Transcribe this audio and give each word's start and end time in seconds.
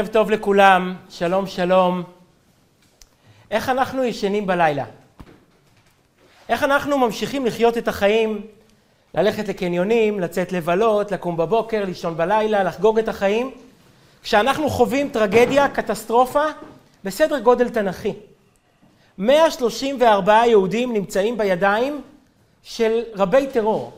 ערב 0.00 0.08
טוב 0.08 0.30
לכולם, 0.30 0.94
שלום 1.10 1.46
שלום. 1.46 2.02
איך 3.50 3.68
אנחנו 3.68 4.04
ישנים 4.04 4.46
בלילה? 4.46 4.84
איך 6.48 6.62
אנחנו 6.62 6.98
ממשיכים 6.98 7.46
לחיות 7.46 7.78
את 7.78 7.88
החיים, 7.88 8.40
ללכת 9.14 9.48
לקניונים, 9.48 10.20
לצאת 10.20 10.52
לבלות, 10.52 11.12
לקום 11.12 11.36
בבוקר, 11.36 11.84
לישון 11.84 12.16
בלילה, 12.16 12.64
לחגוג 12.64 12.98
את 12.98 13.08
החיים, 13.08 13.50
כשאנחנו 14.22 14.70
חווים 14.70 15.08
טרגדיה, 15.08 15.68
קטסטרופה, 15.68 16.44
בסדר 17.04 17.38
גודל 17.38 17.68
תנכי. 17.68 18.12
134 19.18 20.42
יהודים 20.46 20.92
נמצאים 20.92 21.38
בידיים 21.38 22.02
של 22.62 23.02
רבי 23.14 23.46
טרור, 23.46 23.92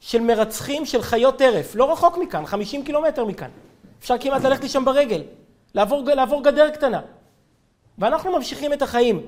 של 0.00 0.20
מרצחים 0.20 0.86
של 0.86 1.02
חיות 1.02 1.38
טרף, 1.38 1.74
לא 1.74 1.92
רחוק 1.92 2.18
מכאן, 2.18 2.46
50 2.46 2.84
קילומטר 2.84 3.24
מכאן. 3.24 3.48
אפשר 4.00 4.18
כמעט 4.18 4.44
ללכת 4.44 4.64
לשם 4.64 4.84
ברגל, 4.84 5.22
לעבור, 5.74 6.02
לעבור 6.02 6.44
גדר 6.44 6.70
קטנה. 6.70 7.00
ואנחנו 7.98 8.32
ממשיכים 8.32 8.72
את 8.72 8.82
החיים. 8.82 9.26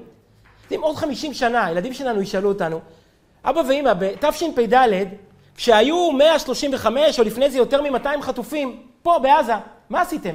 יודעים, 0.62 0.82
עוד 0.82 0.96
50 0.96 1.34
שנה, 1.34 1.64
הילדים 1.64 1.92
שלנו 1.94 2.22
ישאלו 2.22 2.48
אותנו, 2.48 2.80
אבא 3.44 3.62
ואמא, 3.68 3.92
בתשפ"ד, 3.94 4.74
כשהיו 5.56 6.12
135 6.12 7.18
או 7.18 7.24
לפני 7.24 7.50
זה 7.50 7.58
יותר 7.58 7.82
מ-200 7.82 8.22
חטופים, 8.22 8.86
פה 9.02 9.18
בעזה, 9.22 9.52
מה 9.90 10.00
עשיתם? 10.00 10.34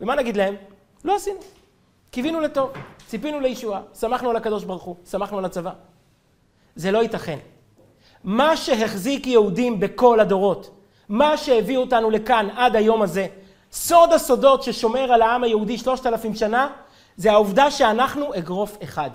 ומה 0.00 0.14
נגיד 0.14 0.36
להם? 0.36 0.54
לא 1.04 1.16
עשינו. 1.16 1.38
קיווינו 2.10 2.40
לטוב, 2.40 2.70
ציפינו 3.06 3.40
לישועה, 3.40 3.80
שמחנו 4.00 4.30
על 4.30 4.36
הקדוש 4.36 4.64
ברוך 4.64 4.82
הוא, 4.82 4.96
שמחנו 5.10 5.38
על 5.38 5.44
הצבא. 5.44 5.72
זה 6.76 6.90
לא 6.90 7.02
ייתכן. 7.02 7.38
מה 8.24 8.56
שהחזיק 8.56 9.26
יהודים 9.26 9.80
בכל 9.80 10.20
הדורות, 10.20 10.70
מה 11.08 11.36
שהביא 11.36 11.76
אותנו 11.76 12.10
לכאן 12.10 12.48
עד 12.56 12.76
היום 12.76 13.02
הזה, 13.02 13.26
סוד 13.72 14.12
הסודות 14.12 14.62
ששומר 14.62 15.12
על 15.12 15.22
העם 15.22 15.44
היהודי 15.44 15.78
שלושת 15.78 16.06
אלפים 16.06 16.34
שנה, 16.34 16.68
זה 17.16 17.32
העובדה 17.32 17.70
שאנחנו 17.70 18.34
אגרוף 18.34 18.76
אחד. 18.82 19.10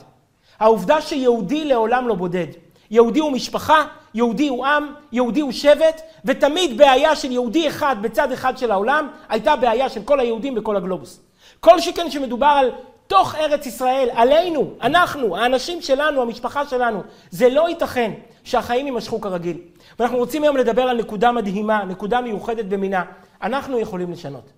העובדה 0.60 1.02
שיהודי 1.02 1.66
לעולם 1.66 2.08
לא 2.08 2.16
בודד. 2.16 2.48
יהודי 2.92 3.20
הוא 3.20 3.32
משפחה, 3.32 3.86
יהודי 4.14 4.48
הוא 4.48 4.66
עם, 4.66 4.94
יהודי 5.12 5.42
הוא 5.42 5.52
שבט, 5.52 6.02
ותמיד 6.26 6.78
בעיה 6.78 7.16
של 7.16 7.32
יהודי 7.32 7.68
אחד 7.68 7.96
בצד 8.02 8.32
אחד 8.32 8.58
של 8.58 8.72
העולם, 8.72 9.08
הייתה 9.30 9.56
בעיה 9.56 9.90
של 9.90 10.04
כל 10.04 10.20
היהודים 10.20 10.56
בכל 10.56 10.76
הגלובוס. 10.76 11.20
כל 11.60 11.80
שכן 11.80 12.12
שמדובר 12.12 12.46
על 12.46 12.72
תוך 13.08 13.36
ארץ 13.36 13.66
ישראל, 13.66 14.10
עלינו, 14.14 14.70
אנחנו, 14.82 15.38
האנשים 15.38 15.82
שלנו, 15.82 16.22
המשפחה 16.22 16.66
שלנו, 16.68 17.04
זה 17.32 17.50
לא 17.50 17.70
ייתכן 17.70 18.12
שהחיים 18.44 18.86
יימשכו 18.86 19.22
כרגיל. 19.22 19.58
ואנחנו 20.00 20.18
רוצים 20.18 20.44
היום 20.44 20.58
לדבר 20.58 20.82
על 20.82 20.98
נקודה 20.98 21.32
מדהימה, 21.32 21.84
נקודה 21.84 22.22
מיוחדת 22.22 22.66
במינה. 22.66 23.04
אנחנו 23.44 23.80
יכולים 23.80 24.12
לשנות. 24.12 24.52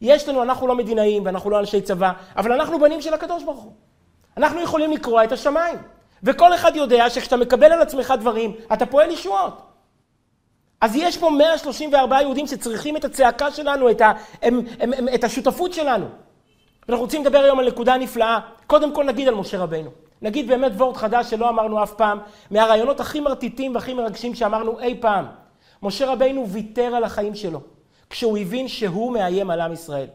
יש 0.00 0.28
לנו, 0.28 0.42
אנחנו 0.42 0.66
לא 0.66 0.74
מדינאים 0.74 1.24
ואנחנו 1.26 1.50
לא 1.50 1.60
אנשי 1.60 1.80
צבא, 1.80 2.12
אבל 2.36 2.52
אנחנו 2.52 2.80
בנים 2.80 3.00
של 3.00 3.14
הקדוש 3.14 3.42
ברוך 3.42 3.62
הוא. 3.62 3.72
אנחנו 4.36 4.60
יכולים 4.60 4.92
לקרוע 4.92 5.24
את 5.24 5.32
השמיים. 5.32 5.78
וכל 6.22 6.54
אחד 6.54 6.76
יודע 6.76 7.10
שכשאתה 7.10 7.36
מקבל 7.36 7.72
על 7.72 7.82
עצמך 7.82 8.14
דברים, 8.18 8.54
אתה 8.72 8.86
פועל 8.86 9.10
ישועות. 9.10 9.62
אז 10.80 10.96
יש 10.96 11.18
פה 11.18 11.30
134 11.30 12.20
יהודים 12.20 12.46
שצריכים 12.46 12.96
את 12.96 13.04
הצעקה 13.04 13.50
שלנו, 13.50 13.90
את, 13.90 14.00
ה, 14.00 14.12
הם, 14.42 14.60
הם, 14.80 14.92
הם, 14.92 15.08
את 15.14 15.24
השותפות 15.24 15.72
שלנו. 15.72 16.06
ואנחנו 16.88 17.04
רוצים 17.04 17.22
לדבר 17.22 17.38
היום 17.38 17.58
על 17.58 17.66
נקודה 17.68 17.96
נפלאה. 17.96 18.38
קודם 18.66 18.94
כל 18.94 19.04
נגיד 19.04 19.28
על 19.28 19.34
משה 19.34 19.58
רבנו. 19.58 19.90
נגיד 20.22 20.48
באמת 20.48 20.72
וורד 20.76 20.96
חדש 20.96 21.30
שלא 21.30 21.48
אמרנו 21.48 21.82
אף 21.82 21.92
פעם, 21.94 22.18
מהרעיונות 22.50 23.00
הכי 23.00 23.20
מרטיטים 23.20 23.74
והכי 23.74 23.94
מרגשים 23.94 24.34
שאמרנו 24.34 24.80
אי 24.80 24.98
פעם. 25.00 25.24
משה 25.82 26.12
רבנו 26.12 26.48
ויתר 26.48 26.94
על 26.94 27.04
החיים 27.04 27.34
שלו, 27.34 27.60
כשהוא 28.10 28.38
הבין 28.38 28.68
שהוא 28.68 29.12
מאיים 29.12 29.50
על 29.50 29.60
עם 29.60 29.72
ישראל. 29.72 30.06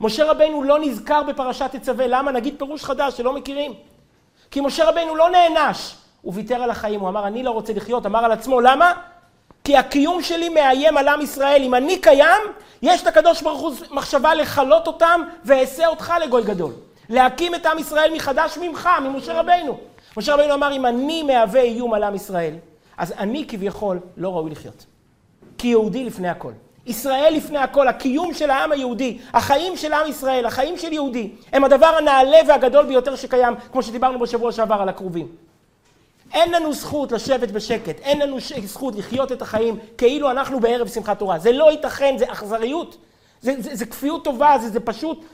משה 0.00 0.30
רבנו 0.30 0.62
לא 0.62 0.78
נזכר 0.78 1.22
בפרשת 1.22 1.70
תצווה, 1.72 2.06
למה? 2.06 2.32
נגיד 2.32 2.54
פירוש 2.58 2.84
חדש 2.84 3.16
שלא 3.16 3.32
מכירים. 3.32 3.74
כי 4.50 4.60
משה 4.60 4.84
רבנו 4.90 5.16
לא 5.16 5.30
נענש, 5.30 5.94
הוא 6.22 6.32
ויתר 6.36 6.62
על 6.62 6.70
החיים, 6.70 7.00
הוא 7.00 7.08
אמר 7.08 7.26
אני 7.26 7.42
לא 7.42 7.50
רוצה 7.50 7.72
לחיות, 7.72 8.06
אמר 8.06 8.24
על 8.24 8.32
עצמו, 8.32 8.60
למה? 8.60 8.92
כי 9.64 9.76
הקיום 9.76 10.22
שלי 10.22 10.48
מאיים 10.48 10.96
על 10.96 11.08
עם 11.08 11.20
ישראל, 11.20 11.62
אם 11.62 11.74
אני 11.74 11.98
קיים, 11.98 12.42
יש 12.82 13.02
את 13.02 13.06
הקדוש 13.06 13.42
ברוך 13.42 13.60
הוא 13.60 13.72
מחשבה 13.90 14.34
לכלות 14.34 14.86
אותם 14.86 15.20
ואעשה 15.44 15.86
אותך 15.86 16.12
לגוי 16.22 16.42
גדול. 16.42 16.72
להקים 17.08 17.54
את 17.54 17.66
עם 17.66 17.78
ישראל 17.78 18.14
מחדש 18.14 18.58
ממך, 18.58 18.88
ממשה 19.02 19.40
רבנו. 19.40 19.78
משה 20.16 20.34
רבנו 20.34 20.54
אמר, 20.54 20.72
אם 20.72 20.86
אני 20.86 21.22
מהווה 21.22 21.60
איום 21.60 21.94
על 21.94 22.02
עם 22.02 22.14
ישראל, 22.14 22.54
אז 22.96 23.12
אני 23.18 23.44
כביכול 23.48 24.00
לא 24.16 24.34
ראוי 24.36 24.50
לחיות. 24.50 24.86
כי 25.58 25.68
יהודי 25.68 26.04
לפני 26.04 26.28
הכל. 26.28 26.52
ישראל 26.86 27.32
לפני 27.36 27.58
הכל, 27.58 27.88
הקיום 27.88 28.34
של 28.34 28.50
העם 28.50 28.72
היהודי, 28.72 29.18
החיים 29.32 29.76
של 29.76 29.92
עם 29.92 30.10
ישראל, 30.10 30.46
החיים 30.46 30.78
של 30.78 30.92
יהודי, 30.92 31.30
הם 31.52 31.64
הדבר 31.64 31.86
הנעלה 31.86 32.38
והגדול 32.48 32.86
ביותר 32.86 33.16
שקיים, 33.16 33.54
כמו 33.72 33.82
שדיברנו 33.82 34.18
בשבוע 34.18 34.52
שעבר 34.52 34.74
על 34.74 34.88
הקרובים. 34.88 35.28
אין 36.32 36.52
לנו 36.52 36.72
זכות 36.72 37.12
לשבת 37.12 37.50
בשקט, 37.50 38.00
אין 38.00 38.20
לנו 38.20 38.36
זכות 38.64 38.94
לחיות 38.96 39.32
את 39.32 39.42
החיים 39.42 39.78
כאילו 39.98 40.30
אנחנו 40.30 40.60
בערב 40.60 40.88
שמחת 40.88 41.18
תורה. 41.18 41.38
זה 41.38 41.52
לא 41.52 41.70
ייתכן, 41.70 42.14
זה 42.18 42.32
אכזריות, 42.32 42.96
זה, 43.40 43.54
זה, 43.58 43.74
זה 43.74 43.86
כפיות 43.86 44.24
טובה, 44.24 44.58
זה, 44.60 44.68
זה 44.68 44.80
פשוט 44.80 45.24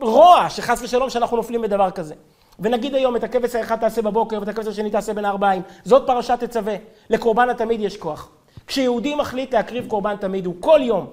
רוע 0.00 0.50
שחס 0.50 0.82
ושלום 0.82 1.10
שאנחנו 1.10 1.36
נופלים 1.36 1.62
בדבר 1.62 1.90
כזה. 1.90 2.14
ונגיד 2.60 2.94
היום 2.94 3.16
את 3.16 3.24
הכבש 3.24 3.54
האחד 3.54 3.76
תעשה 3.76 4.02
בבוקר 4.02 4.40
ואת 4.40 4.48
הכבש 4.48 4.66
השני 4.66 4.90
תעשה 4.90 5.14
בין 5.14 5.24
הארבעים. 5.24 5.62
זאת 5.84 6.06
פרשת 6.06 6.44
תצווה. 6.44 6.74
לקורבן 7.10 7.50
התמיד 7.50 7.80
יש 7.80 7.96
כוח. 7.96 8.28
כשיהודי 8.66 9.14
מחליט 9.14 9.54
להקריב 9.54 9.86
קורבן 9.88 10.16
תמיד, 10.16 10.46
הוא 10.46 10.54
כל 10.60 10.80
יום 10.82 11.06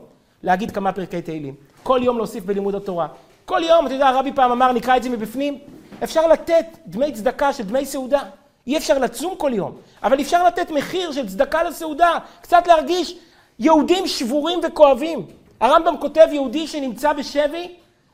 להגיד 0.43 0.71
כמה 0.71 0.91
פרקי 0.91 1.21
תהילים. 1.21 1.55
כל 1.83 1.99
יום 2.03 2.17
להוסיף 2.17 2.43
בלימוד 2.45 2.75
התורה. 2.75 3.07
כל 3.45 3.61
יום, 3.63 3.85
אתה 3.85 3.93
יודע, 3.93 4.07
הרבי 4.07 4.31
פעם 4.33 4.51
אמר, 4.51 4.71
נקרא 4.71 4.97
את 4.97 5.03
זה 5.03 5.09
מבפנים, 5.09 5.57
אפשר 6.03 6.27
לתת 6.27 6.65
דמי 6.87 7.11
צדקה 7.11 7.53
של 7.53 7.63
דמי 7.63 7.85
סעודה. 7.85 8.21
אי 8.67 8.77
אפשר 8.77 8.99
לצום 8.99 9.35
כל 9.37 9.51
יום, 9.53 9.71
אבל 10.03 10.21
אפשר 10.21 10.43
לתת 10.43 10.71
מחיר 10.71 11.11
של 11.11 11.29
צדקה 11.29 11.63
לסעודה, 11.63 12.17
קצת 12.41 12.67
להרגיש 12.67 13.17
יהודים 13.59 14.07
שבורים 14.07 14.59
וכואבים. 14.63 15.25
הרמב"ם 15.59 15.97
כותב 15.97 16.27
יהודי 16.31 16.67
שנמצא 16.67 17.13
בשבי, 17.13 17.71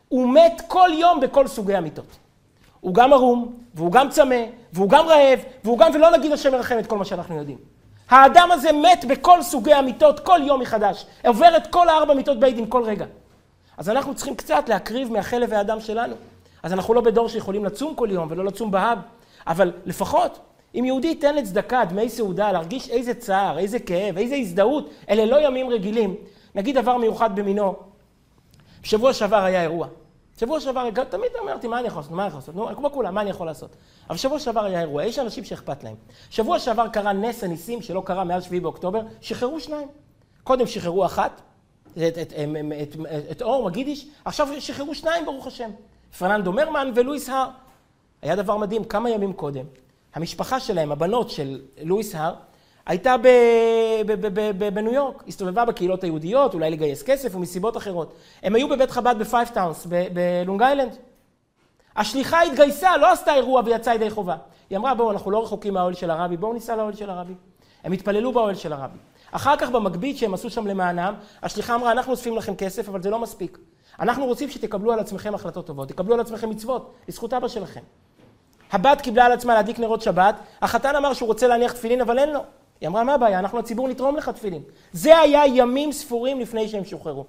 הוא 0.07 0.29
מת 0.29 0.61
כל 0.67 0.89
יום 0.94 1.19
בכל 1.19 1.47
סוגי 1.47 1.75
המיטות. 1.75 2.17
הוא 2.79 2.94
גם 2.94 3.13
ערום, 3.13 3.53
והוא 3.75 3.91
גם 3.91 4.09
צמא, 4.09 4.44
והוא 4.73 4.89
גם 4.89 5.07
רעב, 5.07 5.39
והוא 5.63 5.77
גם, 5.77 5.91
ולא 5.94 6.17
נגיד 6.17 6.31
השם 6.31 6.53
ירחם 6.53 6.79
את 6.79 6.88
כל 6.88 6.97
מה 6.97 7.06
שאנחנו 7.06 7.35
יודעים. 7.35 7.57
האדם 8.09 8.49
הזה 8.51 8.71
מת 8.71 9.05
בכל 9.05 9.41
סוגי 9.41 9.73
המיטות, 9.73 10.19
כל 10.19 10.39
יום 10.43 10.61
מחדש. 10.61 11.05
עובר 11.25 11.57
את 11.57 11.67
כל 11.67 11.89
הארבע 11.89 12.13
מיטות 12.13 12.39
בית 12.39 12.55
דין 12.55 12.65
כל 12.69 12.83
רגע. 12.83 13.05
אז 13.77 13.89
אנחנו 13.89 14.15
צריכים 14.15 14.35
קצת 14.35 14.69
להקריב 14.69 15.11
מהחלב 15.11 15.49
והדם 15.51 15.79
שלנו. 15.79 16.15
אז 16.63 16.73
אנחנו 16.73 16.93
לא 16.93 17.01
בדור 17.01 17.29
שיכולים 17.29 17.65
לצום 17.65 17.95
כל 17.95 18.07
יום 18.11 18.27
ולא 18.31 18.45
לצום 18.45 18.71
בהאב, 18.71 18.97
אבל 19.47 19.71
לפחות, 19.85 20.39
אם 20.75 20.85
יהודי 20.85 21.07
ייתן 21.07 21.35
לצדקה, 21.35 21.85
דמי 21.85 22.09
סעודה, 22.09 22.51
להרגיש 22.51 22.89
איזה 22.89 23.13
צער, 23.13 23.57
איזה 23.59 23.79
כאב, 23.79 24.17
איזה 24.17 24.35
הזדהות, 24.35 24.89
אלה 25.09 25.25
לא 25.25 25.47
ימים 25.47 25.69
רגילים. 25.69 26.15
נגיד 26.55 26.77
דבר 26.77 26.97
מיוחד 26.97 27.35
במינו. 27.35 27.75
בשבוע 28.83 29.13
שעבר 29.13 29.43
היה 29.43 29.61
אירוע. 29.61 29.87
שבוע 30.39 30.59
שעבר, 30.59 30.89
תמיד 31.09 31.31
אמרתי, 31.44 31.67
מה 31.67 31.79
אני 31.79 31.88
יכול 31.88 32.00
לעשות? 32.00 32.11
מה 32.11 32.22
אני 32.23 32.27
יכול 32.27 32.39
לעשות? 32.39 32.55
נו, 32.55 32.75
כמו 32.75 32.91
כולם, 32.91 33.16
מה 33.16 33.22
אני 33.22 33.29
יכול 33.29 33.47
לעשות? 33.47 33.75
אבל 34.09 34.17
שבוע 34.17 34.39
שעבר 34.39 34.63
היה 34.63 34.79
אירוע, 34.79 35.03
יש 35.03 35.19
אנשים 35.19 35.44
שאכפת 35.44 35.83
להם. 35.83 35.95
שבוע 36.29 36.59
שעבר 36.59 36.88
קרה 36.88 37.13
נס 37.13 37.44
הניסים 37.44 37.81
שלא 37.81 38.01
קרה 38.05 38.23
מאז 38.23 38.44
7 38.44 38.59
באוקטובר, 38.59 39.01
שחררו 39.22 39.59
שניים. 39.59 39.88
קודם 40.44 40.67
שחררו 40.67 41.05
אחת, 41.05 41.41
את, 41.91 41.97
את, 41.97 42.17
את, 42.17 42.33
את, 42.83 43.31
את 43.31 43.41
אור, 43.41 43.69
מגידיש, 43.69 44.07
עכשיו 44.25 44.47
שחררו 44.59 44.95
שניים, 44.95 45.25
ברוך 45.25 45.47
השם. 45.47 45.69
פרננדו 46.19 46.53
מרמן 46.53 46.91
ולואיס 46.95 47.29
הר. 47.29 47.50
היה 48.21 48.35
דבר 48.35 48.57
מדהים, 48.57 48.83
כמה 48.83 49.09
ימים 49.09 49.33
קודם, 49.33 49.66
המשפחה 50.16 50.59
שלהם, 50.59 50.91
הבנות 50.91 51.29
של 51.29 51.61
לואיס 51.81 52.16
הר, 52.16 52.33
הייתה 52.89 53.16
בניו 54.74 54.94
יורק, 54.94 55.24
הסתובבה 55.27 55.65
בקהילות 55.65 56.03
היהודיות, 56.03 56.53
אולי 56.53 56.71
לגייס 56.71 57.03
כסף 57.03 57.36
ומסיבות 57.36 57.77
אחרות. 57.77 58.13
הם 58.44 58.56
היו 58.56 58.69
בבית 58.69 58.91
חב"ד 58.91 59.15
בפייב 59.19 59.50
טאונס, 59.50 59.88
בלונג 60.13 60.62
איילנד. 60.62 60.95
השליחה 61.95 62.41
התגייסה, 62.41 62.97
לא 62.97 63.12
עשתה 63.12 63.36
אירוע 63.36 63.62
ויצאה 63.65 63.95
ידי 63.95 64.09
חובה. 64.09 64.36
היא 64.69 64.77
אמרה, 64.77 64.95
בואו, 64.95 65.12
אנחנו 65.12 65.31
לא 65.31 65.44
רחוקים 65.44 65.74
מהאוהל 65.74 65.94
של 65.94 66.12
הרבי, 66.12 66.38
בואו 66.38 66.53
ניסע 66.53 66.75
לאוהל 66.75 66.94
של 66.94 67.09
הרבי. 67.09 67.33
הם 67.83 67.91
התפללו 67.91 68.33
באוהל 68.33 68.56
של 68.56 68.74
הרבי. 68.74 68.97
אחר 69.31 69.56
כך 69.57 69.69
במגבית 69.69 70.18
שהם 70.18 70.33
עשו 70.33 70.50
שם 70.50 70.68
למענם, 70.68 71.13
השליחה 71.44 71.75
אמרה, 71.75 71.91
אנחנו 71.91 72.12
אוספים 72.12 72.38
לכם 72.38 72.56
כסף, 72.56 72.89
אבל 72.89 73.01
זה 73.01 73.09
לא 73.09 73.19
מספיק. 73.19 73.57
אנחנו 74.00 74.25
רוצים 74.25 74.50
שתקבלו 74.50 74.91
על 74.91 75.00
עצמכם 75.00 75.36
החלטות 75.36 75.68
טובות, 75.68 75.89
תקבלו 75.89 76.13
על 76.13 76.19
עצמכם 76.19 76.50
מצוות, 76.50 76.94
לזכות 77.07 77.33
אבא 77.33 77.47
שלכם. 77.47 77.81
הבת 78.71 79.01
קיבלה 79.01 79.25
על 79.25 79.31
עצמה 79.31 79.53
להדליק 79.53 79.80
נרות 79.80 80.01
שבת, 80.01 80.36
החתן 80.62 80.95
אמר 80.95 81.13
שהוא 81.13 81.27
רוצה 81.27 81.47
להניח 81.47 81.71
תפילין, 81.71 82.01
אבל 82.01 82.19
אין 82.19 82.30
לו. 82.30 82.39
היא 82.81 82.89
אמרה, 82.89 83.03
מה 83.03 83.13
הבעיה? 83.13 83.39
אנחנו 83.39 83.59
הציבור 83.59 83.87
נתרום 83.87 84.15
לך 84.15 84.29
תפילין. 84.29 84.61
זה 84.93 85.17
היה 85.17 85.47
ימים 85.47 85.91
ספורים 85.91 86.39
לפני 86.39 86.67
שהם 86.67 86.85
שוחררו. 86.85 87.25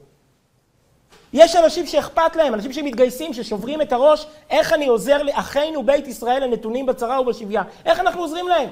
יש 1.33 1.57
אנשים 1.57 1.87
שאכפת 1.87 2.37
להם, 2.37 2.55
אנשים 2.55 2.73
שמתגייסים, 2.73 3.35
ששוברים 3.35 3.83
את 3.83 3.93
הראש, 3.93 4.27
איך 4.51 4.73
אני 4.73 4.87
עוזר 4.87 5.23
לאחינו 5.23 5.83
בית 5.83 6.09
ישראל 6.09 6.43
הנתונים 6.43 6.87
בצרה 6.87 7.21
ובשביה? 7.21 7.63
איך 7.85 8.01
אנחנו 8.01 8.21
עוזרים 8.21 8.49
להם? 8.49 8.69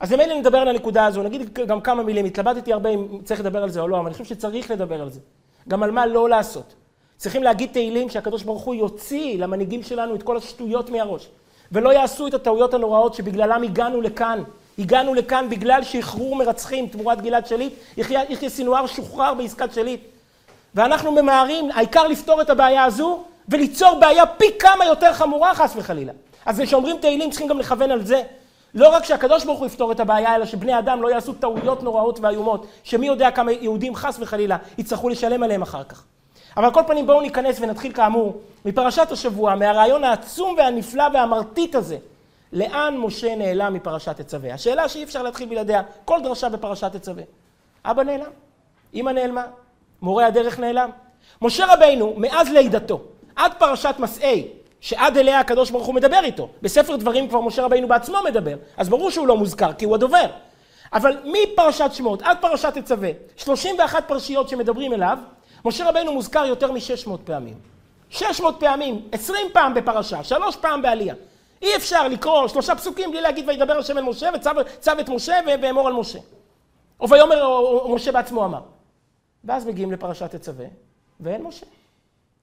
אז 0.00 0.12
למילא 0.12 0.34
נדבר 0.34 0.58
על 0.58 0.68
הנקודה 0.68 1.06
הזו, 1.06 1.22
נגיד 1.22 1.58
גם 1.66 1.80
כמה 1.80 2.02
מילים, 2.02 2.24
התלבטתי 2.24 2.72
הרבה 2.72 2.90
אם 2.90 3.18
צריך 3.24 3.40
לדבר 3.40 3.62
על 3.62 3.70
זה 3.70 3.80
או 3.80 3.88
לא, 3.88 3.96
אבל 3.96 4.06
אני 4.06 4.12
חושב 4.12 4.24
שצריך 4.24 4.70
לדבר 4.70 5.02
על 5.02 5.10
זה. 5.10 5.20
גם 5.68 5.82
על 5.82 5.90
מה 5.90 6.06
לא 6.06 6.28
לעשות. 6.28 6.74
צריכים 7.16 7.42
להגיד 7.42 7.70
תהילים 7.72 8.08
שהקדוש 8.08 8.42
ברוך 8.42 8.62
הוא 8.62 8.74
יוציא 8.74 9.38
למנהיגים 9.38 9.82
שלנו 9.82 10.14
את 10.14 10.22
כל 10.22 10.36
השטויות 10.36 10.90
מהראש. 10.90 11.28
ולא 11.72 11.92
יעשו 11.92 12.26
את 12.26 12.34
הטעויות 12.34 12.74
הנוראות 12.74 13.14
שבגללם 13.14 13.62
הגענו 13.62 14.00
לכאן. 14.00 14.42
הגענו 14.78 15.14
לכאן 15.14 15.46
בגלל 15.48 15.84
שחרור 15.84 16.36
מרצחים 16.36 16.88
תמורת 16.88 17.20
גלעד 17.20 17.46
שליט, 17.46 17.72
יחיא 17.96 18.48
סינואר 18.48 18.86
שוחרר 18.86 19.34
בעסקת 19.34 19.74
שליט. 19.74 20.00
ואנחנו 20.74 21.12
ממהרים, 21.12 21.70
העיקר 21.74 22.06
לפתור 22.06 22.42
את 22.42 22.50
הבעיה 22.50 22.84
הזו 22.84 23.24
וליצור 23.48 23.98
בעיה 24.00 24.26
פי 24.26 24.46
כמה 24.58 24.84
יותר 24.84 25.12
חמורה 25.12 25.54
חס 25.54 25.72
וחלילה. 25.76 26.12
אז 26.46 26.60
כשאומרים 26.60 26.96
תהילים 27.00 27.30
צריכים 27.30 27.48
גם 27.48 27.58
לכוון 27.58 27.90
על 27.90 28.04
זה. 28.04 28.22
לא 28.74 28.88
רק 28.88 29.04
שהקדוש 29.04 29.44
ברוך 29.44 29.58
הוא 29.58 29.66
יפתור 29.66 29.92
את 29.92 30.00
הבעיה, 30.00 30.34
אלא 30.34 30.46
שבני 30.46 30.78
אדם 30.78 31.02
לא 31.02 31.08
יעשו 31.08 31.32
טעויות 31.32 31.82
נוראות 31.82 32.18
ואיומות, 32.20 32.66
שמי 32.84 33.06
יודע 33.06 33.30
כמה 33.30 33.52
יהודים 33.52 33.94
חס 33.94 34.16
וחלילה 34.20 34.56
יצטרכו 34.78 35.08
לשלם 35.08 35.42
עליהם 35.42 35.62
אחר 35.62 35.84
כך. 35.84 36.04
אבל 36.56 36.64
על 36.64 36.72
כל 36.72 36.82
פנים 36.86 37.06
בואו 37.06 37.20
ניכנס 37.20 37.60
ונתחיל 37.60 37.92
כאמור 37.92 38.40
מפרשת 38.64 39.12
השבוע, 39.12 39.54
מהרעיון 39.54 40.04
העצום 40.04 40.54
והנפלא 40.58 41.04
והמרטיט 41.14 41.74
הזה. 41.74 41.96
לאן 42.52 42.96
משה 42.98 43.34
נעלם 43.34 43.74
מפרשת 43.74 44.20
תצווה? 44.20 44.54
השאלה 44.54 44.88
שאי 44.88 45.04
אפשר 45.04 45.22
להתחיל 45.22 45.48
בלעדיה, 45.48 45.82
כל 46.04 46.20
דרשה 46.22 46.48
בפרשת 46.48 46.96
תצווה. 46.96 47.22
אבא 47.84 48.02
נעלם, 48.02 48.30
אמא 48.94 49.10
נעלמה, 49.10 49.44
מורה 50.02 50.26
הדרך 50.26 50.58
נעלם. 50.58 50.90
משה 51.42 51.74
רבינו, 51.74 52.14
מאז 52.16 52.48
לידתו, 52.48 53.00
עד 53.36 53.52
פרשת 53.58 53.94
מסעי, 53.98 54.48
שעד 54.80 55.16
אליה 55.16 55.40
הקדוש 55.40 55.70
ברוך 55.70 55.86
הוא 55.86 55.94
מדבר 55.94 56.20
איתו. 56.22 56.48
בספר 56.62 56.96
דברים 56.96 57.28
כבר 57.28 57.40
משה 57.40 57.62
רבינו 57.62 57.88
בעצמו 57.88 58.18
מדבר, 58.24 58.56
אז 58.76 58.88
ברור 58.88 59.10
שהוא 59.10 59.26
לא 59.26 59.36
מוזכר, 59.36 59.72
כי 59.72 59.84
הוא 59.84 59.94
הדובר. 59.94 60.26
אבל 60.92 61.16
מפרשת 61.24 61.90
שמות 61.92 62.22
עד 62.22 62.36
פרשת 62.40 62.78
תצווה, 62.78 63.10
31 63.36 64.08
פרשיות 64.08 64.48
שמדברים 64.48 64.92
אליו, 64.92 65.18
משה 65.64 65.88
רבינו 65.88 66.12
מוזכר 66.12 66.44
יותר 66.44 66.72
מ-600 66.72 67.10
פעמים. 67.24 67.54
600 68.10 68.56
פעמים, 68.60 69.02
20 69.12 69.46
פעם 69.52 69.74
בפרשה, 69.74 70.24
3 70.24 70.56
פעם 70.56 70.82
בעלייה. 70.82 71.14
אי 71.62 71.76
אפשר 71.76 72.08
לקרוא 72.08 72.48
שלושה 72.48 72.74
פסוקים 72.74 73.10
בלי 73.10 73.20
להגיד 73.20 73.48
וידבר 73.48 73.78
השם 73.78 73.98
אל 73.98 74.02
משה 74.02 74.28
וצו 74.34 74.90
את 75.00 75.08
משה 75.08 75.38
ואמור 75.62 75.86
על 75.86 75.92
משה. 75.92 76.18
או 77.00 77.08
ויאמר 77.08 77.44
משה 77.94 78.12
בעצמו 78.12 78.44
אמר. 78.44 78.60
ואז 79.44 79.66
מגיעים 79.66 79.92
לפרשת 79.92 80.34
תצווה, 80.34 80.66
ואין 81.20 81.42
משה. 81.42 81.66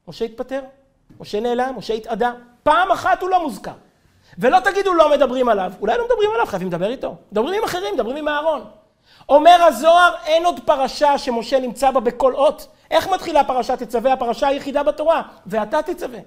משה 0.08 0.26
התפטר, 0.26 0.62
משה 1.20 1.40
נעלם, 1.40 1.74
משה 1.78 1.94
התאדה. 1.94 2.34
פעם 2.64 2.92
אחת 2.92 3.22
הוא 3.22 3.30
לא 3.30 3.44
מוזכר. 3.44 3.74
ולא 4.38 4.60
תגידו 4.60 4.94
לא 4.94 5.12
מדברים 5.12 5.50
עליו, 5.50 5.72
אולי 5.82 5.98
לא 5.98 6.06
מדברים 6.06 6.30
עליו, 6.34 6.46
חייבים 6.46 6.68
לדבר 6.68 6.90
איתו. 6.90 7.16
מדברים 7.32 7.54
עם 7.54 7.64
אחרים, 7.64 7.94
מדברים 7.94 8.18
עם 8.18 8.28
אהרון. 8.28 8.62
אומר 9.30 9.64
הזוהר, 9.68 10.16
אין 10.26 10.46
עוד 10.46 10.60
פרשה 10.66 11.18
שמשה 11.18 11.60
נמצא 11.60 11.92
בה 11.92 12.00
בכל 12.00 12.36
אות. 12.36 12.68
איך 12.92 13.10
מתחילה 13.10 13.44
פרשת 13.44 13.84
תצווה? 13.84 14.14
הפרשה 14.14 14.48
היחידה 14.48 14.84
בתורה. 14.84 15.22
ואתה 15.46 15.82
תצווה. 15.82 16.20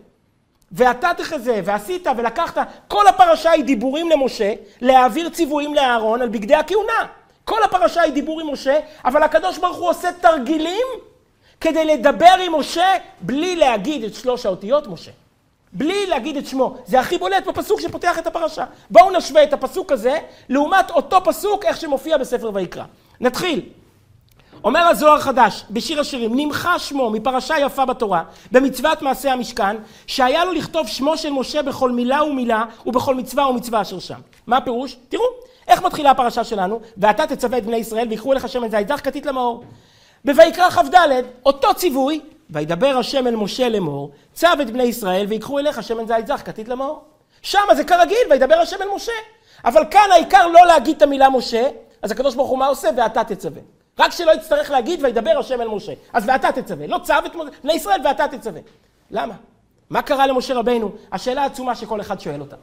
ואתה 0.72 1.10
תחזה, 1.16 1.60
ועשית, 1.64 2.06
ולקחת. 2.16 2.68
כל 2.88 3.06
הפרשה 3.06 3.50
היא 3.50 3.64
דיבורים 3.64 4.10
למשה, 4.10 4.52
להעביר 4.80 5.28
ציוויים 5.28 5.74
לאהרון 5.74 6.22
על 6.22 6.28
בגדי 6.28 6.54
הכהונה. 6.54 7.06
כל 7.44 7.62
הפרשה 7.62 8.02
היא 8.02 8.12
דיבור 8.12 8.40
עם 8.40 8.52
משה, 8.52 8.80
אבל 9.04 9.22
הקדוש 9.22 9.58
ברוך 9.58 9.76
הוא 9.76 9.88
עושה 9.88 10.12
תרגילים 10.12 10.86
כדי 11.60 11.84
לדבר 11.84 12.34
עם 12.40 12.54
משה 12.54 12.96
בלי 13.20 13.56
להגיד 13.56 14.04
את 14.04 14.14
שלוש 14.14 14.46
האותיות 14.46 14.86
משה. 14.86 15.10
בלי 15.72 16.06
להגיד 16.06 16.36
את 16.36 16.46
שמו. 16.46 16.76
זה 16.86 17.00
הכי 17.00 17.18
בולט 17.18 17.46
בפסוק 17.46 17.80
שפותח 17.80 18.18
את 18.18 18.26
הפרשה. 18.26 18.64
בואו 18.90 19.10
נשווה 19.10 19.42
את 19.42 19.52
הפסוק 19.52 19.92
הזה 19.92 20.18
לעומת 20.48 20.90
אותו 20.90 21.24
פסוק 21.24 21.64
איך 21.64 21.76
שמופיע 21.76 22.16
בספר 22.16 22.50
ויקרא. 22.54 22.84
נתחיל. 23.20 23.60
אומר 24.64 24.80
הזוהר 24.80 25.20
חדש 25.20 25.64
בשיר 25.70 26.00
השירים, 26.00 26.36
נמחה 26.36 26.78
שמו 26.78 27.10
מפרשה 27.10 27.58
יפה 27.58 27.84
בתורה, 27.84 28.22
במצוות 28.52 29.02
מעשה 29.02 29.32
המשכן, 29.32 29.76
שהיה 30.06 30.44
לו 30.44 30.52
לכתוב 30.52 30.88
שמו 30.88 31.16
של 31.16 31.30
משה 31.30 31.62
בכל 31.62 31.90
מילה 31.90 32.24
ומילה 32.24 32.64
ובכל 32.86 33.14
מצווה 33.14 33.48
ומצווה 33.48 33.80
אשר 33.82 33.98
שם. 33.98 34.20
מה 34.46 34.56
הפירוש? 34.56 34.96
תראו, 35.08 35.24
איך 35.68 35.82
מתחילה 35.82 36.10
הפרשה 36.10 36.44
שלנו? 36.44 36.80
ואתה 36.96 37.26
תצווה 37.26 37.58
את 37.58 37.66
בני 37.66 37.76
ישראל 37.76 38.08
ויקחו 38.08 38.32
אליך 38.32 38.48
שמן 38.48 38.70
זית 38.70 38.88
זך 38.88 39.00
כתית 39.04 39.26
למאור. 39.26 39.64
בויקרא 40.24 40.70
כ"ד, 40.70 40.94
אותו 41.46 41.74
ציווי, 41.74 42.20
וידבר 42.50 42.96
השם 42.98 43.26
אל 43.26 43.36
משה 43.36 43.68
לאמור, 43.68 44.10
צו 44.34 44.48
את 44.62 44.70
בני 44.70 44.82
ישראל 44.82 45.26
ויקחו 45.28 45.58
אליך 45.58 45.82
שמן 45.82 46.06
זית 46.06 46.26
זך 46.26 46.42
כתית 46.44 46.68
למאור. 46.68 47.04
שמה 47.42 47.74
זה 47.74 47.84
כרגיל, 47.84 48.18
וידבר 48.30 48.54
השם 48.54 48.76
אל 48.82 48.88
משה. 48.96 49.12
אבל 49.64 49.82
כאן 49.90 50.08
העיקר 50.12 50.46
לא 50.46 50.66
להגיד 50.66 50.96
את 50.96 51.02
המילה 51.02 51.30
משה, 51.30 51.68
אז 52.02 52.10
הקדוש 52.10 52.34
ברוך 52.34 52.48
הוא 52.48 52.58
מה 52.58 52.66
עושה? 52.66 52.88
ואתה 52.96 53.24
תצווה. 53.24 53.75
רק 53.98 54.12
שלא 54.12 54.32
יצטרך 54.32 54.70
להגיד 54.70 55.04
וידבר 55.04 55.38
השם 55.38 55.60
אל 55.60 55.68
משה. 55.68 55.92
אז 56.12 56.24
ואתה 56.28 56.52
תצווה. 56.52 56.86
לא 56.86 56.98
צו 57.02 57.14
את 57.26 57.32
בני 57.64 57.72
ישראל 57.72 58.00
ואתה 58.04 58.28
תצווה. 58.28 58.60
למה? 59.10 59.34
מה 59.90 60.02
קרה 60.02 60.26
למשה 60.26 60.54
רבנו? 60.54 60.90
השאלה 61.12 61.42
העצומה 61.42 61.74
שכל 61.74 62.00
אחד 62.00 62.20
שואל 62.20 62.40
אותה. 62.40 62.56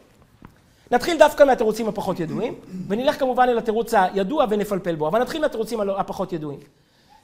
נתחיל 0.91 1.17
דווקא 1.17 1.43
מהתירוצים 1.43 1.87
הפחות 1.87 2.19
ידועים, 2.19 2.55
ונלך 2.87 3.19
כמובן 3.19 3.43
אל 3.49 3.57
התירוץ 3.57 3.93
הידוע 3.93 4.45
ונפלפל 4.49 4.95
בו, 4.95 5.07
אבל 5.07 5.21
נתחיל 5.21 5.41
מהתירוצים 5.41 5.89
הפחות 5.89 6.33
ידועים. 6.33 6.59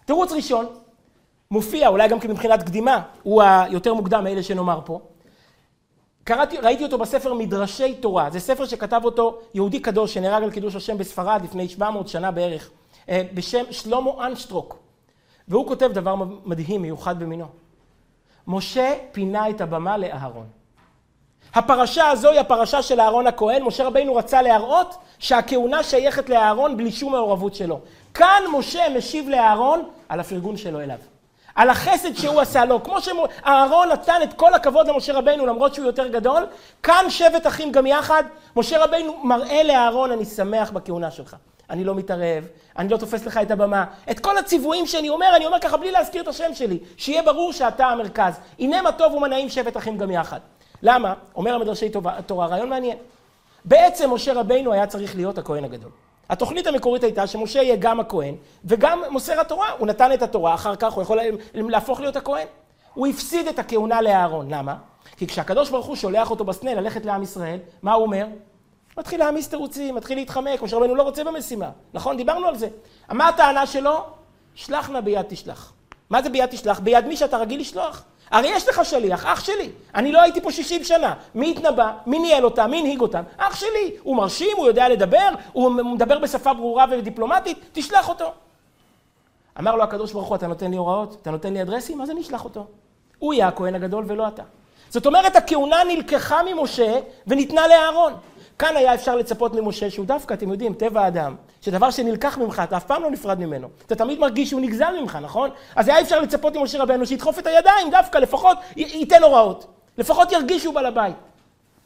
תירוץ 0.05 0.31
ראשון, 0.31 0.65
מופיע, 1.51 1.87
אולי 1.87 2.07
גם 2.07 2.17
מבחינת 2.29 2.63
קדימה, 2.63 3.01
הוא 3.23 3.43
היותר 3.43 3.93
מוקדם 3.93 4.23
מאלה 4.23 4.43
שנאמר 4.43 4.79
פה. 4.85 4.99
קראתי, 6.23 6.57
ראיתי 6.57 6.83
אותו 6.83 6.97
בספר 6.97 7.33
מדרשי 7.33 7.93
תורה, 7.93 8.29
זה 8.29 8.39
ספר 8.39 8.65
שכתב 8.65 9.01
אותו 9.03 9.39
יהודי 9.53 9.79
קדוש 9.79 10.13
שנהרג 10.13 10.43
על 10.43 10.51
קידוש 10.51 10.75
השם 10.75 10.97
בספרד 10.97 11.41
לפני 11.43 11.69
700 11.69 12.07
שנה 12.07 12.31
בערך, 12.31 12.69
בשם 13.07 13.63
שלמה 13.71 14.27
אנשטרוק. 14.27 14.77
והוא 15.47 15.67
כותב 15.67 15.91
דבר 15.93 16.15
מדהים, 16.45 16.81
מיוחד 16.81 17.19
במינו. 17.19 17.45
משה 18.47 18.93
פינה 19.11 19.49
את 19.49 19.61
הבמה 19.61 19.97
לאהרון. 19.97 20.45
הפרשה 21.53 22.07
הזו 22.07 22.29
היא 22.29 22.39
הפרשה 22.39 22.81
של 22.81 22.99
אהרון 22.99 23.27
הכהן. 23.27 23.63
משה 23.63 23.87
רבינו 23.87 24.15
רצה 24.15 24.41
להראות 24.41 24.95
שהכהונה 25.19 25.83
שייכת 25.83 26.29
לאהרון 26.29 26.77
בלי 26.77 26.91
שום 26.91 27.11
מעורבות 27.11 27.55
שלו. 27.55 27.79
כאן 28.13 28.43
משה 28.53 28.89
משיב 28.97 29.29
לאהרון 29.29 29.83
על 30.09 30.19
הפרגון 30.19 30.57
שלו 30.57 30.79
אליו. 30.79 30.97
על 31.55 31.69
החסד 31.69 32.15
שהוא 32.15 32.41
עשה 32.41 32.65
לו. 32.65 32.83
כמו 32.83 32.97
שאהרון 33.01 33.89
נתן 33.89 34.19
את 34.23 34.33
כל 34.33 34.53
הכבוד 34.53 34.87
למשה 34.87 35.13
רבינו 35.13 35.45
למרות 35.45 35.75
שהוא 35.75 35.85
יותר 35.85 36.07
גדול, 36.07 36.45
כאן 36.83 37.05
שבט 37.09 37.47
אחים 37.47 37.71
גם 37.71 37.85
יחד. 37.85 38.23
משה 38.55 38.83
רבינו 38.83 39.17
מראה 39.23 39.63
לאהרון, 39.63 40.11
אני 40.11 40.25
שמח 40.25 40.71
בכהונה 40.71 41.11
שלך. 41.11 41.35
אני 41.69 41.83
לא 41.83 41.95
מתערב, 41.95 42.47
אני 42.77 42.89
לא 42.89 42.97
תופס 42.97 43.25
לך 43.25 43.37
את 43.37 43.51
הבמה. 43.51 43.85
את 44.11 44.19
כל 44.19 44.37
הציוויים 44.37 44.87
שאני 44.87 45.09
אומר, 45.09 45.33
אני 45.35 45.45
אומר 45.45 45.59
ככה 45.59 45.77
בלי 45.77 45.91
להזכיר 45.91 46.21
את 46.21 46.27
השם 46.27 46.53
שלי. 46.53 46.79
שיהיה 46.97 47.23
ברור 47.23 47.53
שאתה 47.53 47.85
המרכז. 47.85 48.39
הנה 48.59 48.81
מה 48.81 48.91
טוב 48.91 49.13
ומנעים 49.13 49.49
שבט 49.49 49.77
אחים 49.77 49.97
גם 49.97 50.11
יחד. 50.11 50.39
למה? 50.83 51.13
אומר 51.35 51.53
המדרשי 51.53 51.89
תורה, 52.25 52.47
רעיון 52.47 52.69
מעניין. 52.69 52.97
בעצם 53.65 54.13
משה 54.13 54.33
רבינו 54.33 54.73
היה 54.73 54.87
צריך 54.87 55.15
להיות 55.15 55.37
הכהן 55.37 55.63
הגדול. 55.63 55.91
התוכנית 56.29 56.67
המקורית 56.67 57.03
הייתה 57.03 57.27
שמשה 57.27 57.61
יהיה 57.61 57.75
גם 57.75 57.99
הכהן 57.99 58.35
וגם 58.65 59.01
מוסר 59.09 59.39
התורה. 59.39 59.71
הוא 59.77 59.87
נתן 59.87 60.13
את 60.13 60.21
התורה, 60.21 60.53
אחר 60.53 60.75
כך 60.75 60.93
הוא 60.93 61.03
יכול 61.03 61.19
להפוך 61.53 61.99
להיות 61.99 62.15
הכהן. 62.15 62.47
הוא 62.93 63.07
הפסיד 63.07 63.47
את 63.47 63.59
הכהונה 63.59 64.01
לאהרון. 64.01 64.53
למה? 64.53 64.75
כי 65.17 65.27
כשהקדוש 65.27 65.69
ברוך 65.69 65.85
הוא 65.85 65.95
שולח 65.95 66.31
אותו 66.31 66.43
בסנה 66.43 66.73
ללכת 66.73 67.05
לעם 67.05 67.23
ישראל, 67.23 67.57
מה 67.81 67.93
הוא 67.93 68.03
אומר? 68.03 68.25
מתחיל 68.99 69.19
להעמיס 69.19 69.49
תירוצים, 69.49 69.95
מתחיל 69.95 70.17
להתחמק, 70.17 70.61
משה 70.61 70.75
רבנו 70.75 70.95
לא 70.95 71.03
רוצה 71.03 71.23
במשימה. 71.23 71.69
נכון? 71.93 72.17
דיברנו 72.17 72.47
על 72.47 72.55
זה. 72.55 72.67
מה 73.09 73.27
הטענה 73.27 73.67
שלו? 73.67 74.03
שלח 74.55 74.89
נא 74.89 74.99
ביד 74.99 75.25
תשלח. 75.29 75.73
מה 76.09 76.21
זה 76.21 76.29
ביד 76.29 76.49
תשלח? 76.49 76.79
ביד 76.79 77.05
מי 77.07 77.17
שאתה 77.17 77.37
רגיל 77.37 77.61
לשלוח. 77.61 78.03
הרי 78.31 78.47
יש 78.47 78.69
לך 78.69 78.85
שליח, 78.85 79.25
אח 79.25 79.39
שלי. 79.43 79.69
אני 79.95 80.11
לא 80.11 80.21
הייתי 80.21 80.41
פה 80.41 80.51
60 80.51 80.83
שנה. 80.83 81.13
מי 81.35 81.51
התנבא? 81.51 81.91
מי 82.05 82.19
ניהל 82.19 82.45
אותם? 82.45 82.71
מי 82.71 82.79
הנהיג 82.79 83.01
אותם? 83.01 83.23
אח 83.37 83.55
שלי. 83.55 83.91
הוא 84.03 84.15
מרשים, 84.15 84.57
הוא 84.57 84.67
יודע 84.67 84.89
לדבר, 84.89 85.29
הוא 85.53 85.71
מדבר 85.71 86.19
בשפה 86.19 86.53
ברורה 86.53 86.85
ודיפלומטית, 86.91 87.57
תשלח 87.73 88.09
אותו. 88.09 88.31
אמר 89.59 89.75
לו 89.75 89.83
הקדוש 89.83 90.13
ברוך 90.13 90.27
הוא, 90.27 90.35
אתה 90.35 90.47
נותן 90.47 90.71
לי 90.71 90.77
הוראות? 90.77 91.17
אתה 91.21 91.31
נותן 91.31 91.53
לי 91.53 91.61
אדרסים? 91.61 92.01
אז 92.01 92.09
אני 92.09 92.21
אשלח 92.21 92.43
אותו. 92.43 92.65
הוא 93.19 93.33
יהיה 93.33 93.47
הכהן 93.47 93.75
הגדול 93.75 94.03
ולא 94.07 94.27
אתה. 94.27 94.43
זאת 94.89 95.05
אומרת, 95.05 95.35
הכהונה 95.35 95.83
נלקחה 95.87 96.41
ממשה 96.43 96.99
וניתנה 97.27 97.67
לאהרון. 97.67 98.13
כאן 98.59 98.77
היה 98.77 98.93
אפשר 98.93 99.15
לצפות 99.15 99.53
ממשה 99.53 99.89
שהוא 99.89 100.05
דווקא, 100.05 100.33
אתם 100.33 100.51
יודעים, 100.51 100.73
טבע 100.73 101.01
האדם, 101.01 101.35
שדבר 101.61 101.91
שנלקח 101.91 102.37
ממך, 102.37 102.61
אתה 102.63 102.77
אף 102.77 102.85
פעם 102.85 103.03
לא 103.03 103.11
נפרד 103.11 103.39
ממנו. 103.39 103.67
אתה 103.85 103.95
תמיד 103.95 104.19
מרגיש 104.19 104.49
שהוא 104.49 104.61
נגזל 104.61 105.01
ממך, 105.01 105.17
נכון? 105.21 105.49
אז 105.75 105.87
היה 105.87 106.01
אפשר 106.01 106.19
לצפות 106.19 106.55
ממשה 106.55 106.83
רבנו 106.83 107.05
שידחוף 107.05 107.39
את 107.39 107.47
הידיים, 107.47 107.91
דווקא, 107.91 108.17
לפחות 108.17 108.57
ייתן 108.75 109.23
הוראות. 109.23 109.67
לפחות 109.97 110.31
ירגיש 110.31 110.63
שהוא 110.63 110.73
בעל 110.73 110.85
הבית. 110.85 111.15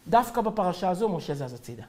דווקא 0.07 0.41
בפרשה 0.41 0.89
הזו 0.89 1.09
משה 1.09 1.33
זז 1.33 1.53
הצידה. 1.53 1.83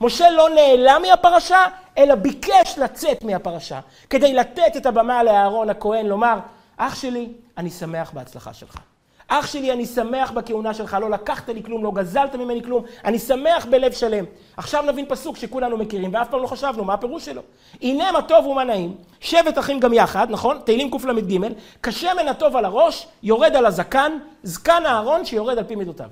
משה 0.00 0.30
לא 0.30 0.48
נעלם 0.50 1.02
מהפרשה, 1.02 1.58
אלא 1.98 2.14
ביקש 2.14 2.78
לצאת 2.78 3.24
מהפרשה, 3.24 3.80
כדי 4.10 4.34
לתת 4.34 4.76
את 4.76 4.86
הבמה 4.86 5.22
לאהרון 5.22 5.70
הכהן, 5.70 6.06
לומר, 6.06 6.38
אח 6.76 6.94
שלי, 6.94 7.32
אני 7.58 7.70
שמח 7.70 8.10
בהצלחה 8.10 8.54
שלך. 8.54 8.78
אח 9.28 9.46
שלי, 9.46 9.72
אני 9.72 9.86
שמח 9.86 10.30
בכהונה 10.30 10.74
שלך, 10.74 10.96
לא 11.00 11.10
לקחת 11.10 11.48
לי 11.48 11.62
כלום, 11.62 11.84
לא 11.84 11.90
גזלת 11.90 12.34
ממני 12.34 12.62
כלום, 12.62 12.84
אני 13.04 13.18
שמח 13.18 13.66
בלב 13.66 13.92
שלם. 13.92 14.24
עכשיו 14.56 14.82
נבין 14.82 15.06
פסוק 15.08 15.36
שכולנו 15.36 15.76
מכירים, 15.76 16.14
ואף 16.14 16.28
פעם 16.28 16.42
לא 16.42 16.46
חשבנו, 16.46 16.84
מה 16.84 16.94
הפירוש 16.94 17.24
שלו? 17.24 17.42
הנה 17.82 18.12
מה 18.12 18.22
טוב 18.22 18.46
ומה 18.46 18.64
נעים, 18.64 18.94
שבט 19.20 19.58
אחים 19.58 19.80
גם 19.80 19.92
יחד, 19.92 20.26
נכון? 20.30 20.58
תהילים 20.64 20.90
קל"ג, 20.90 21.52
כשמן 21.82 22.28
הטוב 22.28 22.56
על 22.56 22.64
הראש, 22.64 23.06
יורד 23.22 23.56
על 23.56 23.66
הזקן, 23.66 24.12
זקן 24.42 24.82
אהרון 24.86 25.24
שיורד 25.24 25.58
על 25.58 25.64
פי 25.64 25.74
מידותיו. 25.74 26.08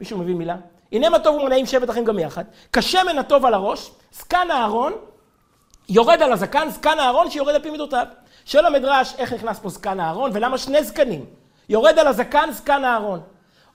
מישהו 0.00 0.18
מבין 0.18 0.36
מילה? 0.36 0.56
הנה 0.92 1.08
מה 1.08 1.18
טוב 1.18 1.36
ומה 1.36 1.48
נעים, 1.48 1.66
שבט 1.66 1.90
אחים 1.90 2.04
גם 2.04 2.18
יחד, 2.18 2.44
כשמן 2.72 3.18
הטוב 3.18 3.46
על 3.46 3.54
הראש, 3.54 3.90
זקן 4.12 4.48
אהרון, 4.50 4.92
יורד 5.88 6.22
על 6.22 6.32
הזקן, 6.32 6.68
זקן 6.70 6.98
אהרון 6.98 7.30
שיורד 7.30 7.54
על 7.54 7.62
פי 7.62 7.70
מידותיו. 7.70 8.06
שואל 8.44 8.66
המדרש, 8.66 9.14
איך 9.18 9.32
נכנס 9.32 9.58
פה 9.58 9.68
זקן 9.68 10.00
אהרון, 10.00 10.30
ולמה 10.34 10.58
שני 10.58 10.84
זקנים? 10.84 11.43
יורד 11.68 11.98
על 11.98 12.06
הזקן, 12.06 12.48
זקן 12.52 12.84
אהרון. 12.84 13.20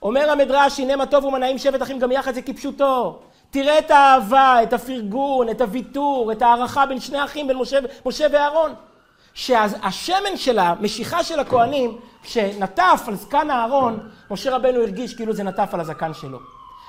אומר 0.02 0.30
המדרש, 0.30 0.80
הנה 0.80 0.96
מה 0.96 1.06
טוב 1.06 1.24
ומנעים 1.24 1.58
שבט 1.58 1.82
אחים 1.82 1.98
גם 1.98 2.12
יחד 2.12 2.34
זה 2.34 2.42
כפשוטו. 2.42 3.18
תראה 3.50 3.78
את 3.78 3.90
האהבה, 3.90 4.62
את 4.62 4.72
הפרגון, 4.72 5.48
את 5.48 5.60
הוויתור, 5.60 6.32
את 6.32 6.42
הערכה 6.42 6.86
בין 6.86 7.00
שני 7.00 7.24
אחים, 7.24 7.46
בין 7.48 7.56
משה, 7.56 7.78
משה 8.06 8.26
ואהרון. 8.32 8.74
שהשמן 9.34 10.36
של 10.36 10.58
המשיכה 10.58 11.24
של 11.24 11.40
הכהנים, 11.40 11.98
שנטף 12.24 13.04
על 13.06 13.14
זקן 13.14 13.50
אהרון, 13.50 14.08
משה 14.30 14.56
רבנו 14.56 14.80
הרגיש 14.80 15.14
כאילו 15.14 15.32
זה 15.32 15.42
נטף 15.42 15.74
על 15.74 15.80
הזקן 15.80 16.14
שלו. 16.14 16.38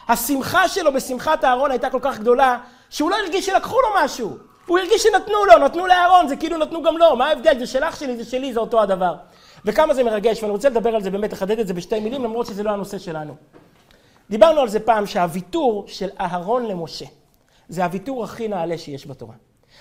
השמחה 0.08 0.67
שלו 0.67 0.93
בשמחת 0.93 1.43
אהרון 1.43 1.72
הייתה 1.72 1.89
כל 1.89 2.00
כך 2.01 2.20
גדולה, 2.20 2.58
שהוא 2.89 3.12
לא 3.12 3.15
הרגיש 3.15 3.46
שלקחו 3.46 3.75
לו 3.81 3.88
משהו. 4.03 4.38
הוא 4.65 4.79
הרגיש 4.79 5.03
שנתנו 5.03 5.46
לו, 5.46 5.58
נתנו 5.58 5.88
לאהרון, 5.88 6.27
זה 6.27 6.36
כאילו 6.36 6.58
נתנו 6.58 6.84
גם 6.84 6.98
לו. 6.98 7.15
מה 7.15 7.27
ההבדל? 7.27 7.60
זה 7.60 7.67
שלך 7.67 7.98
שלי, 7.98 8.17
זה 8.17 8.31
שלי, 8.31 8.53
זה 8.53 8.60
אותו 8.60 8.81
הדבר. 8.81 9.13
וכמה 9.65 9.94
זה 9.94 10.03
מרגש, 10.03 10.44
ואני 10.44 10.51
רוצה 10.51 10.70
לדבר 10.70 10.96
על 10.96 11.01
זה 11.01 11.10
באמת, 11.10 11.34
לחדד 11.34 11.60
את 11.60 11.68
זה 11.68 11.74
בשתי 11.74 12.00
מילים, 12.00 12.24
למרות 12.24 12.46
שזה 12.46 12.63
לא 12.63 12.70
הנושא 12.70 12.98
שלנו. 12.98 13.36
דיברנו 14.30 14.62
על 14.62 14.70
זה 14.70 14.80
פעם, 14.80 15.06
שהוויתור 15.06 15.84
של 15.88 16.10
אהרון 16.20 16.65
למשה, 16.65 17.06
זה 17.70 17.84
הוויתור 17.84 18.24
הכי 18.24 18.48
נעלה 18.48 18.77
שיש 18.77 19.08
בתורה. 19.08 19.34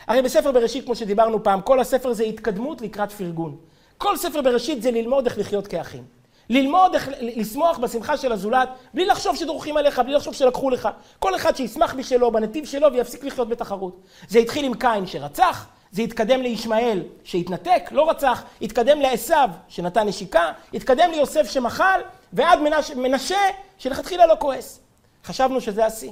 הרי 0.07 0.23
בספר 0.23 0.53
בראשית, 0.53 0.85
כמו 0.85 0.97
שדיברנו 0.97 1.43
פעם, 1.43 1.61
כל 1.61 1.81
הספר 1.81 2.13
זה 2.13 2.25
התקדמות 2.25 2.81
לקראת 2.81 3.13
פרגון. 3.13 3.57
כל 3.99 4.17
ספר 4.17 4.43
בראשית 4.43 4.83
זה 4.83 4.91
ללמוד 4.91 5.27
איך 5.27 5.39
לחיות 5.39 5.67
כאחים. 5.67 6.05
ללמוד 6.49 6.95
איך 6.95 7.11
לשמוח 7.21 7.79
בשמחה 7.79 8.17
של 8.17 8.33
הזולת, 8.33 8.69
בלי 8.95 9.07
לחשוב 9.07 9.37
שדורכים 9.37 9.77
עליך, 9.77 9.99
בלי 9.99 10.13
לחשוב 10.15 10.35
שלקחו 10.35 10.71
לך. 10.71 10.89
כל 11.19 11.37
אחד 11.37 11.57
שישמח 11.57 11.95
בשלו, 11.95 12.31
בנתיב 12.31 12.67
שלו, 12.67 12.93
ויפסיק 12.93 13.25
לחיות 13.25 13.49
בתחרות. 13.49 14.01
זה 14.29 14.39
התחיל 14.39 14.65
עם 14.65 14.75
קין 14.75 15.07
שרצח, 15.07 15.67
זה 15.93 16.03
התקדם 16.03 16.43
לישמעאל 16.43 17.03
שהתנתק, 17.25 17.89
לא 17.91 18.11
רצח, 18.11 18.43
התקדם 18.63 19.01
לעשו 19.01 19.35
שנתן 19.69 20.09
נשיקה, 20.09 20.53
התקדם 20.75 21.11
ליוסף 21.11 21.51
שמחל, 21.51 22.01
ועד 22.33 22.61
מנש, 22.61 22.91
מנשה 22.91 23.39
שלכתחילה 23.79 24.27
לא 24.27 24.35
כועס. 24.39 24.81
חשבנו 25.25 25.61
שזה 25.61 25.87
השיא. 25.87 26.11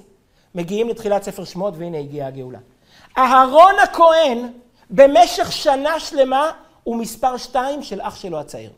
מגיעים 0.55 0.89
לתחילת 0.89 1.23
ספר 1.23 1.45
שמות 1.45 1.75
והנה 1.77 1.99
הגיעה 1.99 2.29
הגאולה. 2.29 2.59
אהרון 3.19 3.75
הכהן 3.83 4.49
במשך 4.91 5.53
שנה 5.53 6.01
שלמה 6.01 6.51
הוא 6.85 6.97
מספר 6.97 7.37
שתיים 7.37 7.83
של 7.83 8.01
אח 8.03 8.17
שלו 8.17 8.41
הצעיר. 8.41 8.71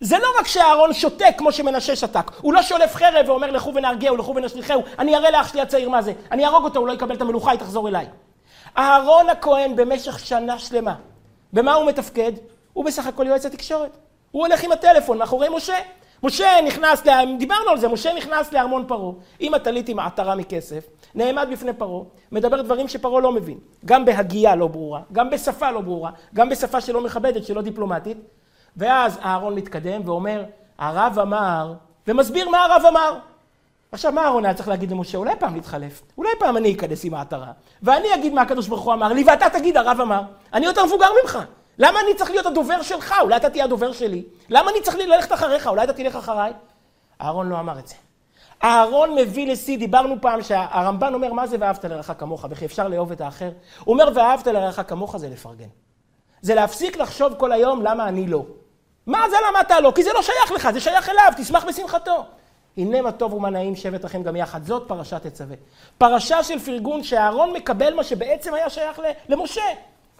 זה 0.00 0.18
לא 0.18 0.28
רק 0.40 0.46
שאהרון 0.46 0.92
שותק 0.94 1.34
כמו 1.38 1.52
שמנשה 1.52 1.96
שתק, 1.96 2.30
הוא 2.40 2.52
לא 2.52 2.62
שולף 2.62 2.94
חרב 2.94 3.28
ואומר 3.28 3.50
לכו 3.50 3.74
ונהרגהו, 3.74 4.16
לכו 4.16 4.34
ונשליכהו, 4.36 4.82
אני 4.98 5.16
אראה 5.16 5.30
לאח 5.30 5.48
שלי 5.52 5.60
הצעיר 5.60 5.88
מה 5.88 6.02
זה, 6.02 6.12
אני 6.30 6.44
אהרוג 6.44 6.64
אותו, 6.64 6.80
הוא 6.80 6.88
לא 6.88 6.92
יקבל 6.92 7.14
את 7.14 7.20
המלוכה, 7.20 7.50
היא 7.50 7.60
תחזור 7.60 7.88
אליי. 7.88 8.06
אהרון 8.78 9.28
הכהן 9.28 9.76
במשך 9.76 10.18
שנה 10.18 10.58
שלמה, 10.58 10.94
במה 11.52 11.74
הוא 11.74 11.86
מתפקד? 11.86 12.32
הוא 12.72 12.84
בסך 12.84 13.06
הכל 13.06 13.26
יועץ 13.26 13.46
התקשורת. 13.46 13.96
הוא 14.30 14.46
הולך 14.46 14.64
עם 14.64 14.72
הטלפון 14.72 15.18
מאחורי 15.18 15.48
משה. 15.48 15.76
משה 16.22 16.48
נכנס, 16.66 17.06
לה... 17.06 17.20
דיברנו 17.38 17.70
על 17.70 17.78
זה, 17.78 17.88
משה 17.88 18.14
נכנס 18.14 18.52
לארמון 18.52 18.84
פרעה, 18.88 19.12
עם 19.38 19.54
הטלית 19.54 19.88
עם 19.88 19.98
העטרה 19.98 20.34
מכסף, 20.34 20.86
נעמד 21.14 21.48
בפני 21.52 21.72
פרעה, 21.72 22.02
מדבר 22.32 22.62
דברים 22.62 22.88
שפרעה 22.88 23.20
לא 23.20 23.32
מבין, 23.32 23.58
גם 23.84 24.04
בהגייה 24.04 24.56
לא 24.56 24.66
ברורה, 24.66 25.00
גם 25.12 25.30
בשפה 25.30 25.70
לא 25.70 25.80
ברורה, 25.80 26.10
גם 26.34 26.48
בשפה 26.48 26.80
שלא 26.80 27.00
מכבדת, 27.00 27.44
שלא 27.44 27.62
דיפלומטית, 27.62 28.16
ואז 28.76 29.18
אהרון 29.24 29.54
מתקדם 29.54 30.00
ואומר, 30.04 30.44
הרב 30.78 31.18
אמר, 31.18 31.74
ומסביר 32.06 32.48
מה 32.48 32.64
הרב 32.64 32.82
אמר. 32.88 33.18
עכשיו, 33.92 34.12
מה 34.12 34.24
אהרון 34.24 34.44
היה 34.44 34.54
צריך 34.54 34.68
להגיד 34.68 34.90
למשה? 34.90 35.18
אולי 35.18 35.36
פעם 35.38 35.56
נתחלף, 35.56 36.02
אולי 36.18 36.30
פעם 36.38 36.56
אני 36.56 36.74
אכנס 36.74 37.04
עם 37.04 37.14
העטרה, 37.14 37.52
ואני 37.82 38.14
אגיד 38.14 38.32
מה 38.32 38.42
הקדוש 38.42 38.68
ברוך 38.68 38.80
הוא 38.80 38.92
אמר 38.92 39.12
לי, 39.12 39.24
ואתה 39.26 39.46
תגיד, 39.52 39.76
הרב 39.76 40.00
אמר. 40.00 40.22
אני 40.52 40.66
יותר 40.66 40.84
מבוגר 40.84 41.08
ממך. 41.22 41.38
למה 41.78 42.00
אני 42.00 42.14
צריך 42.14 42.30
להיות 42.30 42.46
הדובר 42.46 42.82
שלך? 42.82 43.14
אולי 43.20 43.36
אתה 43.36 43.50
תהיה 43.50 43.64
הדובר 43.64 43.92
שלי. 43.92 44.24
למה 44.48 44.70
אני 44.70 44.80
צריך 44.82 44.96
ללכת 44.96 45.32
אחריך? 45.32 45.66
אולי 45.66 45.84
אתה 45.84 45.92
תלך 45.92 46.16
אחריי? 46.16 46.52
אהרון 47.20 47.48
לא 47.48 47.60
אמר 47.60 47.78
את 47.78 47.86
זה. 47.86 47.94
אהרון 48.64 49.14
מביא 49.14 49.52
לשיא, 49.52 49.78
דיברנו 49.78 50.14
פעם 50.20 50.42
שהרמב"ן 50.42 51.14
אומר, 51.14 51.32
מה 51.32 51.46
זה 51.46 51.56
ואהבת 51.60 51.84
לרעך 51.84 52.12
כמוך, 52.18 52.46
וכי 52.50 52.64
אפשר 52.64 52.88
לאהוב 52.88 53.12
את 53.12 53.20
האחר? 53.20 53.50
הוא 53.84 53.92
אומר, 53.92 54.08
ואהבת 54.14 54.46
לרעך 54.46 54.80
כמוך 54.88 55.16
זה 55.16 55.28
לפרגן. 55.28 55.68
זה 56.42 56.54
להפסיק 56.54 56.96
לחשוב 56.96 57.34
כל 57.34 57.52
היום 57.52 57.82
למה 57.82 58.08
אני 58.08 58.26
לא. 58.26 58.44
מה 59.06 59.30
זה 59.30 59.36
למה 59.48 59.60
אתה 59.60 59.80
לא? 59.80 59.92
כי 59.94 60.02
זה 60.02 60.12
לא 60.12 60.22
שייך 60.22 60.52
לך, 60.52 60.70
זה 60.70 60.80
שייך 60.80 61.08
אליו, 61.08 61.32
תשמח 61.36 61.64
בשמחתו. 61.64 62.24
הנה 62.80 63.02
מה 63.02 63.12
טוב 63.12 63.34
ומה 63.34 63.50
נעים 63.50 63.76
שבת 63.76 64.04
לכם 64.04 64.22
גם 64.22 64.36
יחד. 64.36 64.64
זאת 64.64 64.88
פרשת 64.88 65.26
תצווה. 65.26 65.56
פרשה 65.98 66.42
של 66.42 66.58
פרגון 66.58 67.04
שאהרון 67.04 67.52
מקבל 67.52 67.94
מה 67.94 68.04
שבעצם 68.04 68.54
היה 68.54 68.70
שייך 68.70 69.00
למשה. 69.28 69.62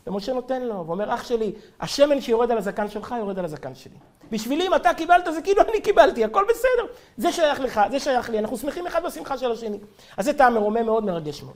ומשה 0.06 0.32
נותן 0.32 0.62
לו, 0.62 0.86
ואומר, 0.86 1.14
אח 1.14 1.24
שלי, 1.24 1.52
השמן 1.80 2.20
שיורד 2.20 2.50
על 2.50 2.58
הזקן 2.58 2.88
שלך, 2.88 3.14
יורד 3.18 3.38
על 3.38 3.44
הזקן 3.44 3.74
שלי. 3.74 3.94
בשבילי, 4.30 4.66
אם 4.66 4.74
אתה 4.74 4.94
קיבלת, 4.94 5.28
זה 5.34 5.42
כאילו 5.42 5.62
אני 5.62 5.80
קיבלתי, 5.80 6.24
הכל 6.24 6.44
בסדר. 6.48 6.94
זה 7.16 7.32
שייך 7.32 7.60
לך, 7.60 7.80
זה 7.90 8.00
שייך 8.00 8.30
לי, 8.30 8.38
אנחנו 8.38 8.56
שמחים 8.56 8.86
אחד 8.86 9.02
בשמחה 9.04 9.38
של 9.38 9.52
השני. 9.52 9.78
אז 10.16 10.24
זה 10.24 10.32
טעם 10.32 10.54
מרומם 10.54 10.86
מאוד, 10.86 11.04
מרגש 11.04 11.42
מאוד. 11.42 11.54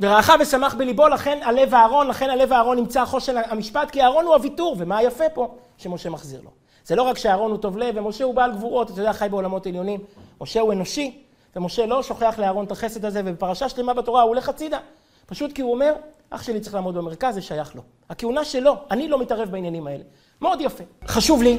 ורעך 0.00 0.30
ושמח 0.40 0.74
בליבו, 0.74 1.08
לכן 1.08 1.40
הלב 1.42 1.74
אהרון, 1.74 2.08
לכן 2.08 2.30
הלב 2.30 2.52
אהרון 2.52 2.78
נמצא 2.78 3.04
חושן 3.04 3.36
המשפט, 3.46 3.90
כי 3.90 4.02
אהרון 4.02 4.24
הוא 4.24 4.34
הוויתור, 4.34 4.76
ומה 4.78 4.98
היפה 4.98 5.24
פה? 5.34 5.54
שמשה 5.78 6.10
מחזיר 6.10 6.40
לו. 6.44 6.61
זה 6.84 6.96
לא 6.96 7.02
רק 7.02 7.18
שאהרון 7.18 7.50
הוא 7.50 7.58
טוב 7.58 7.78
לב, 7.78 7.94
ומשה 7.96 8.24
הוא 8.24 8.34
בעל 8.34 8.52
גבורות, 8.52 8.90
אתה 8.90 9.00
יודע, 9.00 9.12
חי 9.12 9.26
בעולמות 9.30 9.66
עליונים. 9.66 10.00
משה 10.40 10.60
הוא 10.60 10.72
אנושי, 10.72 11.18
ומשה 11.56 11.86
לא 11.86 12.02
שוכח 12.02 12.34
לאהרון 12.38 12.64
את 12.64 12.72
החסד 12.72 13.04
הזה, 13.04 13.20
ובפרשה 13.24 13.68
שלמה 13.68 13.94
בתורה 13.94 14.22
הוא 14.22 14.28
הולך 14.28 14.48
הצידה. 14.48 14.78
פשוט 15.26 15.52
כי 15.52 15.62
הוא 15.62 15.72
אומר, 15.72 15.92
אח 16.30 16.42
שלי 16.42 16.60
צריך 16.60 16.74
לעמוד 16.74 16.94
במרכז, 16.94 17.34
זה 17.34 17.42
שייך 17.42 17.74
לו. 17.74 17.82
הכהונה 18.10 18.44
שלו, 18.44 18.76
אני 18.90 19.08
לא 19.08 19.18
מתערב 19.18 19.50
בעניינים 19.50 19.86
האלה. 19.86 20.04
מאוד 20.40 20.60
יפה. 20.60 20.84
חשוב 21.06 21.42
לי 21.42 21.58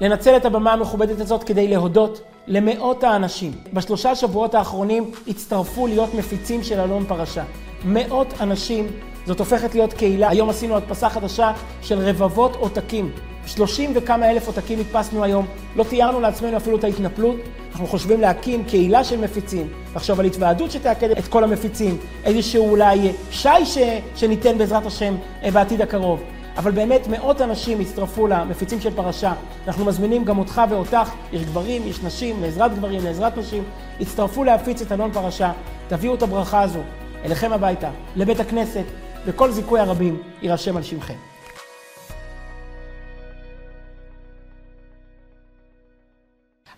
לנצל 0.00 0.36
את 0.36 0.44
הבמה 0.44 0.72
המכובדת 0.72 1.20
הזאת 1.20 1.44
כדי 1.44 1.68
להודות 1.68 2.20
למאות 2.46 3.04
האנשים. 3.04 3.52
בשלושה 3.72 4.14
שבועות 4.14 4.54
האחרונים 4.54 5.10
הצטרפו 5.28 5.86
להיות 5.86 6.14
מפיצים 6.14 6.62
של 6.62 6.80
אלון 6.80 7.04
פרשה. 7.04 7.44
מאות 7.84 8.26
אנשים, 8.40 9.00
זאת 9.26 9.40
הופכת 9.40 9.74
להיות 9.74 9.92
קהילה. 9.92 10.28
היום 10.28 10.50
עשינו 10.50 10.76
הדפסה 10.76 11.10
חדשה 11.10 11.52
של 11.82 11.98
רבבות 11.98 12.56
עותקים. 12.56 13.10
שלושים 13.46 13.92
וכמה 13.94 14.30
אלף 14.30 14.46
עותקים 14.46 14.80
הדפסנו 14.80 15.24
היום. 15.24 15.46
לא 15.76 15.84
תיארנו 15.84 16.20
לעצמנו 16.20 16.56
אפילו 16.56 16.78
את 16.78 16.84
ההתנפלות. 16.84 17.36
אנחנו 17.72 17.86
חושבים 17.86 18.20
להקים 18.20 18.64
קהילה 18.64 19.04
של 19.04 19.20
מפיצים, 19.20 19.68
לחשוב 19.96 20.20
על 20.20 20.26
התוועדות 20.26 20.70
שתאקד 20.70 21.10
את 21.10 21.28
כל 21.28 21.44
המפיצים, 21.44 21.98
איזשהו 22.24 22.70
אולי 22.70 23.12
שי 23.30 23.64
ש... 23.64 23.78
שניתן 24.16 24.58
בעזרת 24.58 24.86
השם 24.86 25.14
אה, 25.42 25.50
בעתיד 25.50 25.82
הקרוב. 25.82 26.22
אבל 26.56 26.70
באמת 26.70 27.06
מאות 27.08 27.40
אנשים 27.40 27.80
הצטרפו 27.80 28.26
למפיצים 28.26 28.80
של 28.80 28.94
פרשה. 28.94 29.32
אנחנו 29.66 29.84
מזמינים 29.84 30.24
גם 30.24 30.38
אותך 30.38 30.62
ואותך, 30.70 31.10
יש 31.32 31.42
גברים, 31.42 31.82
יש 31.86 32.02
נשים, 32.02 32.42
לעזרת 32.42 32.74
גברים, 32.74 33.04
לעזרת 33.04 33.38
נשים, 33.38 33.64
הצטרפו 34.00 34.44
להפיץ 34.44 34.82
את 34.82 34.92
אלון 34.92 35.12
פרשה, 35.12 35.52
תביאו 35.88 36.14
את 36.14 36.22
הברכה 36.22 36.62
הזו 36.62 36.80
אליכם 37.24 37.52
הביתה, 37.52 37.90
לבית 38.16 38.40
הכנסת, 38.40 38.84
וכל 39.26 39.50
זיכוי 39.50 39.80
הרבים 39.80 40.22
יירשם 40.42 40.76
על 40.76 40.82
שמכם. 40.82 41.14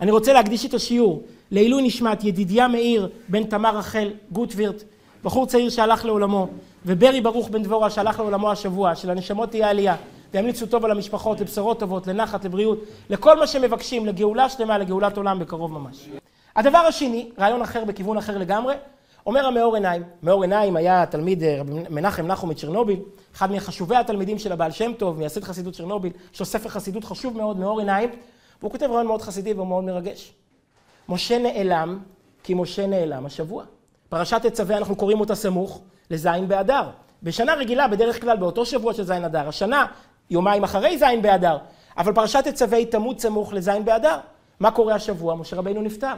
אני 0.01 0.11
רוצה 0.11 0.33
להקדיש 0.33 0.67
את 0.67 0.75
השיעור 0.75 1.23
לעילוי 1.51 1.83
נשמת 1.83 2.25
ידידיה 2.25 2.69
מאיר 2.69 3.09
בן 3.29 3.45
תמר 3.45 3.77
רחל 3.77 4.11
גוטווירט, 4.33 4.83
בחור 5.25 5.47
צעיר 5.47 5.71
שהלך 5.71 6.05
לעולמו, 6.05 6.49
וברי 6.87 7.21
ברוך 7.21 7.49
בן 7.49 7.63
דבורה 7.63 7.91
שהלך 7.91 8.19
לעולמו 8.19 8.51
השבוע, 8.51 8.95
שלנשמות 8.95 9.51
תהיה 9.51 9.71
עלייה, 9.71 9.97
וימליצו 10.35 10.67
טוב 10.67 10.85
על 10.85 10.91
המשפחות, 10.91 11.41
לבשורות 11.41 11.81
טובות, 11.81 12.07
לנחת, 12.07 12.45
לבריאות, 12.45 12.79
לכל 13.11 13.39
מה 13.39 13.47
שמבקשים, 13.47 14.07
לגאולה 14.07 14.49
שלמה, 14.49 14.79
לגאולת 14.79 15.17
עולם 15.17 15.39
בקרוב 15.39 15.73
ממש. 15.73 16.09
הדבר 16.57 16.79
השני, 16.79 17.29
רעיון 17.39 17.63
אחר 17.63 17.85
בכיוון 17.85 18.17
אחר 18.17 18.39
לגמרי, 18.39 18.75
אומר 19.29 19.47
המאור 19.47 19.75
עיניים, 19.75 20.03
מאור 20.23 20.43
עיניים 20.43 20.77
היה 20.77 21.07
תלמיד 21.07 21.43
אה, 21.43 21.63
מנחם 21.91 22.27
נחום 22.27 22.51
מצ'רנוביל, 22.51 23.01
אחד 23.35 23.53
מחשובי 23.53 23.97
התלמידים 23.97 24.39
של 24.39 24.53
הבעל 24.53 24.71
שם 24.71 24.93
טוב, 24.93 25.19
מייסד 25.19 25.45
חסידות 25.45 25.75
צ'רנוביל, 25.75 26.13
יש 26.35 26.41
לו 26.41 26.47
ספר 26.47 26.69
חסידות 26.69 27.05
חשוב 27.05 27.37
מאוד, 27.37 27.59
מאור 27.59 27.79
עיניים, 27.79 28.11
והוא 28.61 28.71
כותב 28.71 28.87
רעיון 28.87 29.07
מאוד 29.07 29.23
חסידי 29.23 29.53
והוא 29.53 29.67
מאוד 29.67 29.85
מרגש. 29.85 30.33
משה 31.09 31.39
נעלם 31.39 31.99
כי 32.43 32.55
משה 32.55 32.87
נעלם 32.87 33.27
השבוע. 33.27 33.65
פרשת 34.09 34.47
תצווה 34.47 34.77
אנחנו 34.77 34.97
קוראים 34.97 35.21
אותה 35.21 35.35
סמוך 35.35 35.81
לזין 36.11 36.49
באדר. 36.49 36.91
בשנה 37.23 37.55
רגילה, 37.55 37.89
בדרך 37.89 38.21
כלל 38.21 38.37
באותו 38.37 38.67
שבוע 38.67 38.95
של 38.95 39.03
זין 39.03 39.25
אדר, 39.25 39.49
השנה, 39.49 39.87
יומיים 40.31 40.65
אחרי 40.65 40.99
זין 40.99 41.23
באדר, 41.23 41.59
אבל 41.99 42.13
פרשת 42.13 42.49
תצווה 42.49 42.79
היא 42.79 42.87
תמות 42.87 43.21
סמוך 43.21 43.53
לז' 43.53 43.71
באדר. 43.85 44.19
מה 44.61 44.71
קורה 44.71 44.95
השבוע? 44.95 45.35
משה 45.35 45.57
רבינו 45.57 45.83
נפטר. 45.83 46.15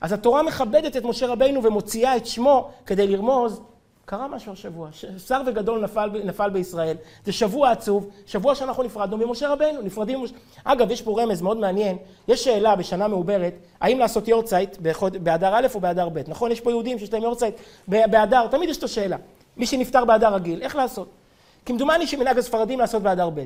אז 0.00 0.12
התורה 0.12 0.42
מכבדת 0.42 0.96
את 0.96 1.04
משה 1.04 1.26
רבינו 1.26 1.62
ומוציאה 1.62 2.16
את 2.16 2.26
שמו 2.26 2.70
כדי 2.86 3.06
לרמוז, 3.06 3.60
קרה 4.04 4.28
משהו 4.28 4.52
השבוע, 4.52 4.88
שר 5.26 5.40
וגדול 5.46 5.80
נפל, 5.80 6.10
נפל 6.24 6.50
בישראל, 6.50 6.96
זה 7.24 7.32
שבוע 7.32 7.70
עצוב, 7.70 8.08
שבוע 8.26 8.54
שאנחנו 8.54 8.82
נפרדנו 8.82 9.16
ממשה 9.16 9.48
רבינו, 9.48 9.82
נפרדים 9.82 10.20
ממשה... 10.20 10.34
אגב, 10.64 10.90
יש 10.90 11.02
פה 11.02 11.22
רמז 11.22 11.42
מאוד 11.42 11.56
מעניין, 11.56 11.96
יש 12.28 12.44
שאלה 12.44 12.76
בשנה 12.76 13.08
מעוברת, 13.08 13.54
האם 13.80 13.98
לעשות 13.98 14.28
יורצייט 14.28 14.76
באדר 15.22 15.54
א' 15.54 15.66
או 15.74 15.80
באדר 15.80 16.08
ב', 16.08 16.22
נכון? 16.28 16.52
יש 16.52 16.60
פה 16.60 16.70
יהודים 16.70 16.98
שיש 16.98 17.12
להם 17.12 17.22
יורצייט 17.22 17.54
באדר, 17.88 18.46
תמיד 18.46 18.68
יש 18.68 18.76
את 18.76 18.82
השאלה, 18.82 19.16
מי 19.56 19.66
שנפטר 19.66 20.04
באדר 20.04 20.34
רגיל, 20.34 20.62
איך 20.62 20.76
לעשות? 20.76 21.08
כמדומני 21.66 22.06
שמנהג 22.06 22.38
הספרדים 22.38 22.80
לעשות 22.80 23.02
באדר 23.02 23.30
ב'. 23.30 23.44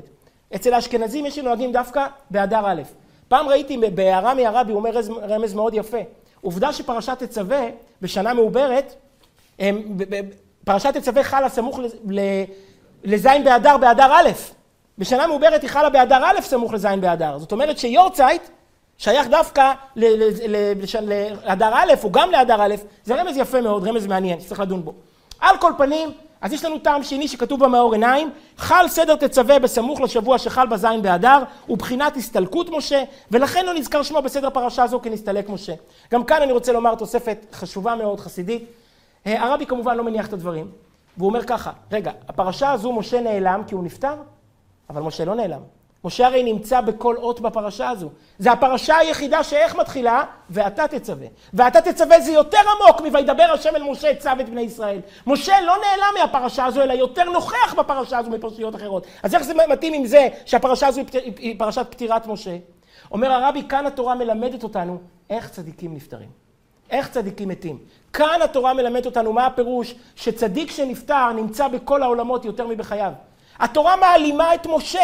אצל 0.55 0.73
האשכנזים 0.73 1.25
יש 1.25 1.35
שנוהגים 1.35 1.71
דווקא 1.71 2.07
באדר 2.31 2.61
א'. 2.65 2.81
פעם 3.27 3.47
ראיתי 3.47 3.77
בהערה 3.77 4.33
מהרבי, 4.33 4.71
הוא 4.71 4.79
אומר 4.79 4.99
רמז 5.29 5.53
מאוד 5.53 5.73
יפה. 5.73 5.97
עובדה 6.43 6.73
שפרשת 6.73 7.23
תצווה 7.23 7.61
בשנה 8.01 8.33
מעוברת, 8.33 8.95
פרשת 10.65 10.97
תצווה 10.97 11.23
חלה 11.23 11.49
סמוך 11.49 11.79
לז' 13.03 13.27
באדר 13.45 13.77
באדר 13.77 14.11
א', 14.11 14.29
בשנה 14.97 15.27
מעוברת 15.27 15.61
היא 15.61 15.69
חלה 15.69 15.89
באדר 15.89 16.21
א' 16.25 16.41
סמוך 16.41 16.73
לז' 16.73 16.85
באדר. 17.01 17.37
זאת 17.37 17.51
אומרת 17.51 17.77
שיורצייט 17.77 18.41
שייך 18.97 19.27
דווקא 19.27 19.71
לאדר 19.95 21.69
א', 21.73 21.93
או 22.03 22.11
גם 22.11 22.31
לאדר 22.31 22.61
א', 22.61 22.75
זה 23.03 23.15
רמז 23.15 23.37
יפה 23.37 23.61
מאוד, 23.61 23.87
רמז 23.87 24.07
מעניין, 24.07 24.39
שצריך 24.39 24.59
לדון 24.59 24.85
בו. 24.85 24.93
על 25.39 25.57
כל 25.57 25.71
פנים, 25.77 26.11
אז 26.43 26.53
יש 26.53 26.65
לנו 26.65 26.79
טעם 26.79 27.03
שני 27.03 27.27
שכתוב 27.27 27.65
במאור 27.65 27.93
עיניים, 27.93 28.31
חל 28.57 28.87
סדר 28.87 29.15
תצווה 29.15 29.59
בסמוך 29.59 30.01
לשבוע 30.01 30.37
שחל 30.37 30.67
בזין 30.67 31.01
באדר, 31.01 31.43
ובחינת 31.69 32.17
הסתלקות 32.17 32.69
משה, 32.69 33.03
ולכן 33.31 33.65
לא 33.65 33.73
נזכר 33.73 34.03
שמו 34.03 34.21
בסדר 34.21 34.49
פרשה 34.49 34.87
זו 34.87 34.99
כנסתלק 34.99 35.49
משה. 35.49 35.73
גם 36.11 36.23
כאן 36.23 36.41
אני 36.41 36.51
רוצה 36.51 36.71
לומר 36.71 36.95
תוספת 36.95 37.45
חשובה 37.53 37.95
מאוד, 37.95 38.19
חסידית. 38.19 38.65
אה, 39.27 39.43
הרבי 39.43 39.65
כמובן 39.65 39.97
לא 39.97 40.03
מניח 40.03 40.27
את 40.27 40.33
הדברים, 40.33 40.71
והוא 41.17 41.29
אומר 41.29 41.43
ככה, 41.43 41.71
רגע, 41.91 42.11
הפרשה 42.27 42.71
הזו 42.71 42.93
משה 42.93 43.21
נעלם 43.21 43.63
כי 43.67 43.75
הוא 43.75 43.83
נפטר, 43.83 44.15
אבל 44.89 45.01
משה 45.01 45.25
לא 45.25 45.35
נעלם. 45.35 45.61
משה 46.03 46.27
הרי 46.27 46.43
נמצא 46.43 46.81
בכל 46.81 47.15
אות 47.17 47.39
בפרשה 47.39 47.89
הזו. 47.89 48.09
זה 48.39 48.51
הפרשה 48.51 48.97
היחידה 48.97 49.43
שאיך 49.43 49.75
מתחילה? 49.75 50.23
ואתה 50.49 50.87
תצווה. 50.87 51.27
ואתה 51.53 51.81
תצווה 51.81 52.19
זה 52.19 52.31
יותר 52.31 52.57
עמוק 52.57 53.01
מ"וידבר 53.01 53.43
השם 53.53 53.75
אל 53.75 53.83
משה 53.83 54.15
צו 54.15 54.29
את 54.39 54.49
בני 54.49 54.61
ישראל". 54.61 54.99
משה 55.27 55.61
לא 55.61 55.73
נעלם 55.77 56.13
מהפרשה 56.19 56.65
הזו, 56.65 56.81
אלא 56.81 56.93
יותר 56.93 57.23
נוכח 57.23 57.73
בפרשה 57.77 58.17
הזו 58.17 58.29
מפרשיות 58.29 58.75
אחרות. 58.75 59.07
אז 59.23 59.35
איך 59.35 59.43
זה 59.43 59.53
מתאים 59.69 59.93
עם 59.93 60.05
זה 60.05 60.27
שהפרשה 60.45 60.87
הזו 60.87 61.01
היא 61.37 61.59
פרשת 61.59 61.87
פטירת 61.89 62.27
משה? 62.27 62.57
אומר 63.11 63.31
הרבי, 63.31 63.63
כאן 63.69 63.85
התורה 63.85 64.15
מלמדת 64.15 64.63
אותנו 64.63 64.97
איך 65.29 65.49
צדיקים 65.49 65.93
נפטרים. 65.93 66.29
איך 66.89 67.09
צדיקים 67.09 67.49
מתים. 67.49 67.77
כאן 68.13 68.41
התורה 68.43 68.73
מלמדת 68.73 69.05
אותנו 69.05 69.33
מה 69.33 69.45
הפירוש 69.45 69.95
שצדיק 70.15 70.71
שנפטר 70.71 71.31
נמצא 71.31 71.67
בכל 71.67 72.03
העולמות 72.03 72.45
יותר 72.45 72.67
מבחייו. 72.67 73.11
התורה 73.59 73.95
מעלימה 73.95 74.53
את 74.53 74.67
משה. 74.67 75.03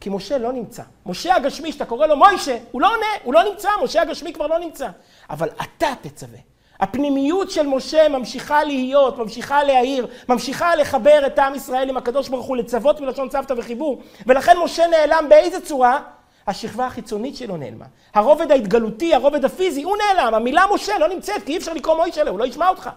כי 0.00 0.10
משה 0.10 0.38
לא 0.38 0.52
נמצא. 0.52 0.82
משה 1.06 1.34
הגשמי, 1.34 1.72
שאתה 1.72 1.84
קורא 1.84 2.06
לו 2.06 2.16
מוישה, 2.16 2.56
הוא 2.70 2.80
לא 2.80 2.94
עונה, 2.94 3.06
הוא 3.22 3.34
לא 3.34 3.42
נמצא, 3.50 3.68
משה 3.82 4.02
הגשמי 4.02 4.32
כבר 4.32 4.46
לא 4.46 4.58
נמצא. 4.58 4.88
אבל 5.30 5.48
אתה 5.62 5.92
תצווה. 6.00 6.38
הפנימיות 6.80 7.50
של 7.50 7.66
משה 7.66 8.08
ממשיכה 8.08 8.64
להיות, 8.64 9.18
ממשיכה 9.18 9.64
להעיר, 9.64 10.06
ממשיכה 10.28 10.76
לחבר 10.76 11.26
את 11.26 11.38
עם 11.38 11.54
ישראל 11.54 11.88
עם 11.88 11.96
הקדוש 11.96 12.28
ברוך 12.28 12.46
הוא, 12.46 12.56
לצוות 12.56 13.00
מלשון 13.00 13.28
צוותא 13.28 13.54
וחיבור. 13.56 14.02
ולכן 14.26 14.58
משה 14.58 14.86
נעלם 14.86 15.26
באיזה 15.28 15.60
צורה? 15.60 16.00
השכבה 16.46 16.86
החיצונית 16.86 17.36
שלו 17.36 17.56
נעלמה. 17.56 17.84
הרובד 18.14 18.50
ההתגלותי, 18.50 19.14
הרובד 19.14 19.44
הפיזי, 19.44 19.82
הוא 19.82 19.96
נעלם. 19.96 20.34
המילה 20.34 20.64
משה 20.74 20.98
לא 20.98 21.08
נמצאת, 21.08 21.42
כי 21.42 21.52
אי 21.52 21.56
אפשר 21.56 21.72
לקרוא 21.72 21.96
מוישה 21.96 22.24
לו, 22.24 22.30
הוא 22.30 22.38
לא 22.38 22.44
ישמע 22.44 22.68
אותך. 22.68 22.90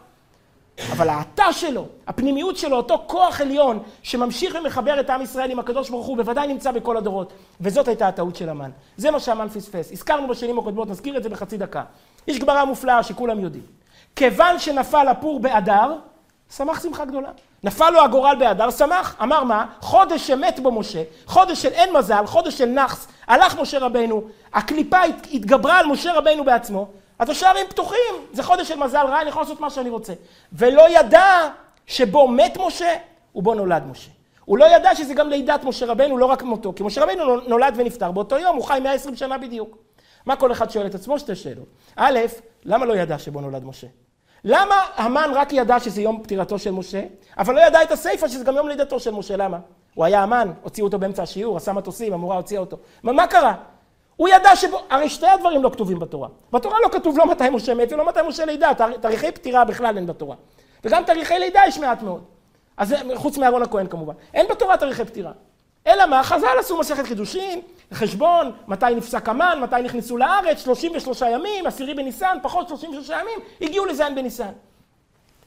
אבל 0.91 1.09
האתה 1.09 1.53
שלו, 1.53 1.85
הפנימיות 2.07 2.57
שלו, 2.57 2.77
אותו 2.77 3.03
כוח 3.07 3.41
עליון 3.41 3.79
שממשיך 4.03 4.55
ומחבר 4.59 4.99
את 4.99 5.09
עם 5.09 5.21
ישראל 5.21 5.51
עם 5.51 5.59
הקדוש 5.59 5.89
ברוך 5.89 6.05
הוא, 6.07 6.17
בוודאי 6.17 6.47
נמצא 6.47 6.71
בכל 6.71 6.97
הדורות. 6.97 7.33
וזאת 7.61 7.87
הייתה 7.87 8.07
הטעות 8.07 8.35
של 8.35 8.49
המן. 8.49 8.71
זה 8.97 9.11
מה 9.11 9.19
שהמן 9.19 9.49
פספס. 9.49 9.91
הזכרנו 9.91 10.27
בשנים 10.27 10.59
הקודמות, 10.59 10.89
נזכיר 10.89 11.17
את 11.17 11.23
זה 11.23 11.29
בחצי 11.29 11.57
דקה. 11.57 11.83
יש 12.27 12.39
גמרא 12.39 12.65
מופלאה 12.65 13.03
שכולם 13.03 13.39
יודעים. 13.39 13.63
כיוון 14.15 14.59
שנפל 14.59 15.07
הפור 15.07 15.39
באדר, 15.39 15.95
שמח 16.55 16.83
שמחה 16.83 17.05
גדולה. 17.05 17.29
נפל 17.63 17.89
לו 17.89 18.01
הגורל 18.03 18.35
באדר, 18.39 18.71
שמח. 18.71 19.15
אמר 19.23 19.43
מה? 19.43 19.65
חודש 19.81 20.27
שמת 20.27 20.59
בו 20.59 20.71
משה, 20.71 21.03
חודש 21.25 21.61
של 21.61 21.69
אין 21.69 21.97
מזל, 21.97 22.25
חודש 22.25 22.57
של 22.57 22.65
נאחס, 22.65 23.07
הלך 23.27 23.59
משה 23.59 23.79
רבנו, 23.79 24.23
הקליפה 24.53 24.97
התגברה 25.33 25.79
על 25.79 25.85
משה 25.85 26.13
רבנו 26.13 26.43
בעצמו, 26.43 26.87
אז 27.21 27.29
השערים 27.29 27.67
פתוחים, 27.69 28.13
זה 28.33 28.43
חודש 28.43 28.67
של 28.67 28.79
מזל 28.79 29.05
רע, 29.07 29.21
אני 29.21 29.29
יכול 29.29 29.41
לעשות 29.41 29.59
מה 29.59 29.69
שאני 29.69 29.89
רוצה. 29.89 30.13
ולא 30.53 30.99
ידע 30.99 31.49
שבו 31.87 32.27
מת 32.27 32.57
משה 32.65 32.95
ובו 33.35 33.53
נולד 33.53 33.83
משה. 33.85 34.11
הוא 34.45 34.57
לא 34.57 34.65
ידע 34.65 34.95
שזה 34.95 35.13
גם 35.13 35.29
לידת 35.29 35.63
משה 35.63 35.85
רבנו, 35.85 36.17
לא 36.17 36.25
רק 36.25 36.43
מותו, 36.43 36.73
כי 36.75 36.83
משה 36.83 37.03
רבנו 37.03 37.39
נולד 37.47 37.73
ונפטר 37.77 38.11
באותו 38.11 38.37
יום, 38.37 38.55
הוא 38.55 38.63
חי 38.63 38.79
120 38.83 39.15
שנה 39.15 39.37
בדיוק. 39.37 39.77
מה 40.25 40.35
כל 40.35 40.51
אחד 40.51 40.69
שואל 40.71 40.85
את 40.85 40.95
עצמו? 40.95 41.19
שתי 41.19 41.35
שאלות. 41.35 41.67
א', 41.95 42.19
למה 42.63 42.85
לא 42.85 42.93
ידע 42.93 43.17
שבו 43.17 43.41
נולד 43.41 43.63
משה? 43.63 43.87
למה 44.43 44.75
המן 44.95 45.31
רק 45.33 45.53
ידע 45.53 45.79
שזה 45.79 46.01
יום 46.01 46.23
פטירתו 46.23 46.59
של 46.59 46.71
משה, 46.71 47.03
אבל 47.37 47.55
לא 47.55 47.61
ידע 47.61 47.83
את 47.83 47.91
הסיפא 47.91 48.27
שזה 48.27 48.43
גם 48.43 48.55
יום 48.55 48.67
לידתו 48.67 48.99
של 48.99 49.11
משה? 49.11 49.37
למה? 49.37 49.59
הוא 49.93 50.05
היה 50.05 50.23
המן, 50.23 50.51
הוציאו 50.61 50.87
אותו 50.87 50.99
באמצע 50.99 51.23
השיעור, 51.23 51.57
עשה 51.57 51.73
מטוסים, 51.73 52.13
המורה 52.13 52.35
הוציאה 52.35 52.61
אותו. 52.61 52.77
מה, 53.03 53.11
מה 53.11 53.27
קרה? 53.27 53.53
הוא 54.21 54.29
ידע 54.29 54.55
שבו, 54.55 54.81
הרי 54.89 55.09
שתי 55.09 55.27
הדברים 55.27 55.63
לא 55.63 55.69
כתובים 55.69 55.99
בתורה. 55.99 56.27
בתורה 56.53 56.77
לא 56.83 56.89
כתוב 56.91 57.17
לא 57.17 57.25
מתי 57.25 57.49
משה 57.49 57.73
מת 57.73 57.93
ולא 57.93 58.07
מתי 58.07 58.19
משה 58.27 58.45
לידה, 58.45 58.71
תאריכי 59.01 59.31
פטירה 59.31 59.65
בכלל 59.65 59.97
אין 59.97 60.05
בתורה. 60.05 60.35
וגם 60.83 61.03
תאריכי 61.03 61.39
לידה 61.39 61.61
יש 61.67 61.77
מעט 61.77 62.01
מאוד. 62.01 62.23
אז 62.77 62.95
חוץ 63.15 63.37
מאהרון 63.37 63.61
הכהן 63.61 63.87
כמובן. 63.87 64.13
אין 64.33 64.47
בתורה 64.49 64.77
תאריכי 64.77 65.05
פטירה. 65.05 65.31
אלא 65.87 66.05
מה? 66.05 66.23
חז"ל 66.23 66.59
עשו 66.59 66.79
מסכת 66.79 67.05
חידושין, 67.05 67.61
חשבון, 67.93 68.51
מתי 68.67 68.85
נפסק 68.95 69.29
המן, 69.29 69.59
מתי 69.61 69.81
נכנסו 69.83 70.17
לארץ, 70.17 70.63
33 70.63 71.21
ימים, 71.21 71.67
עשירי 71.67 71.93
בניסן, 71.93 72.37
פחות 72.41 72.67
33 72.67 73.09
ימים, 73.09 73.39
הגיעו 73.61 73.85
לזין 73.85 74.15
בניסן. 74.15 74.51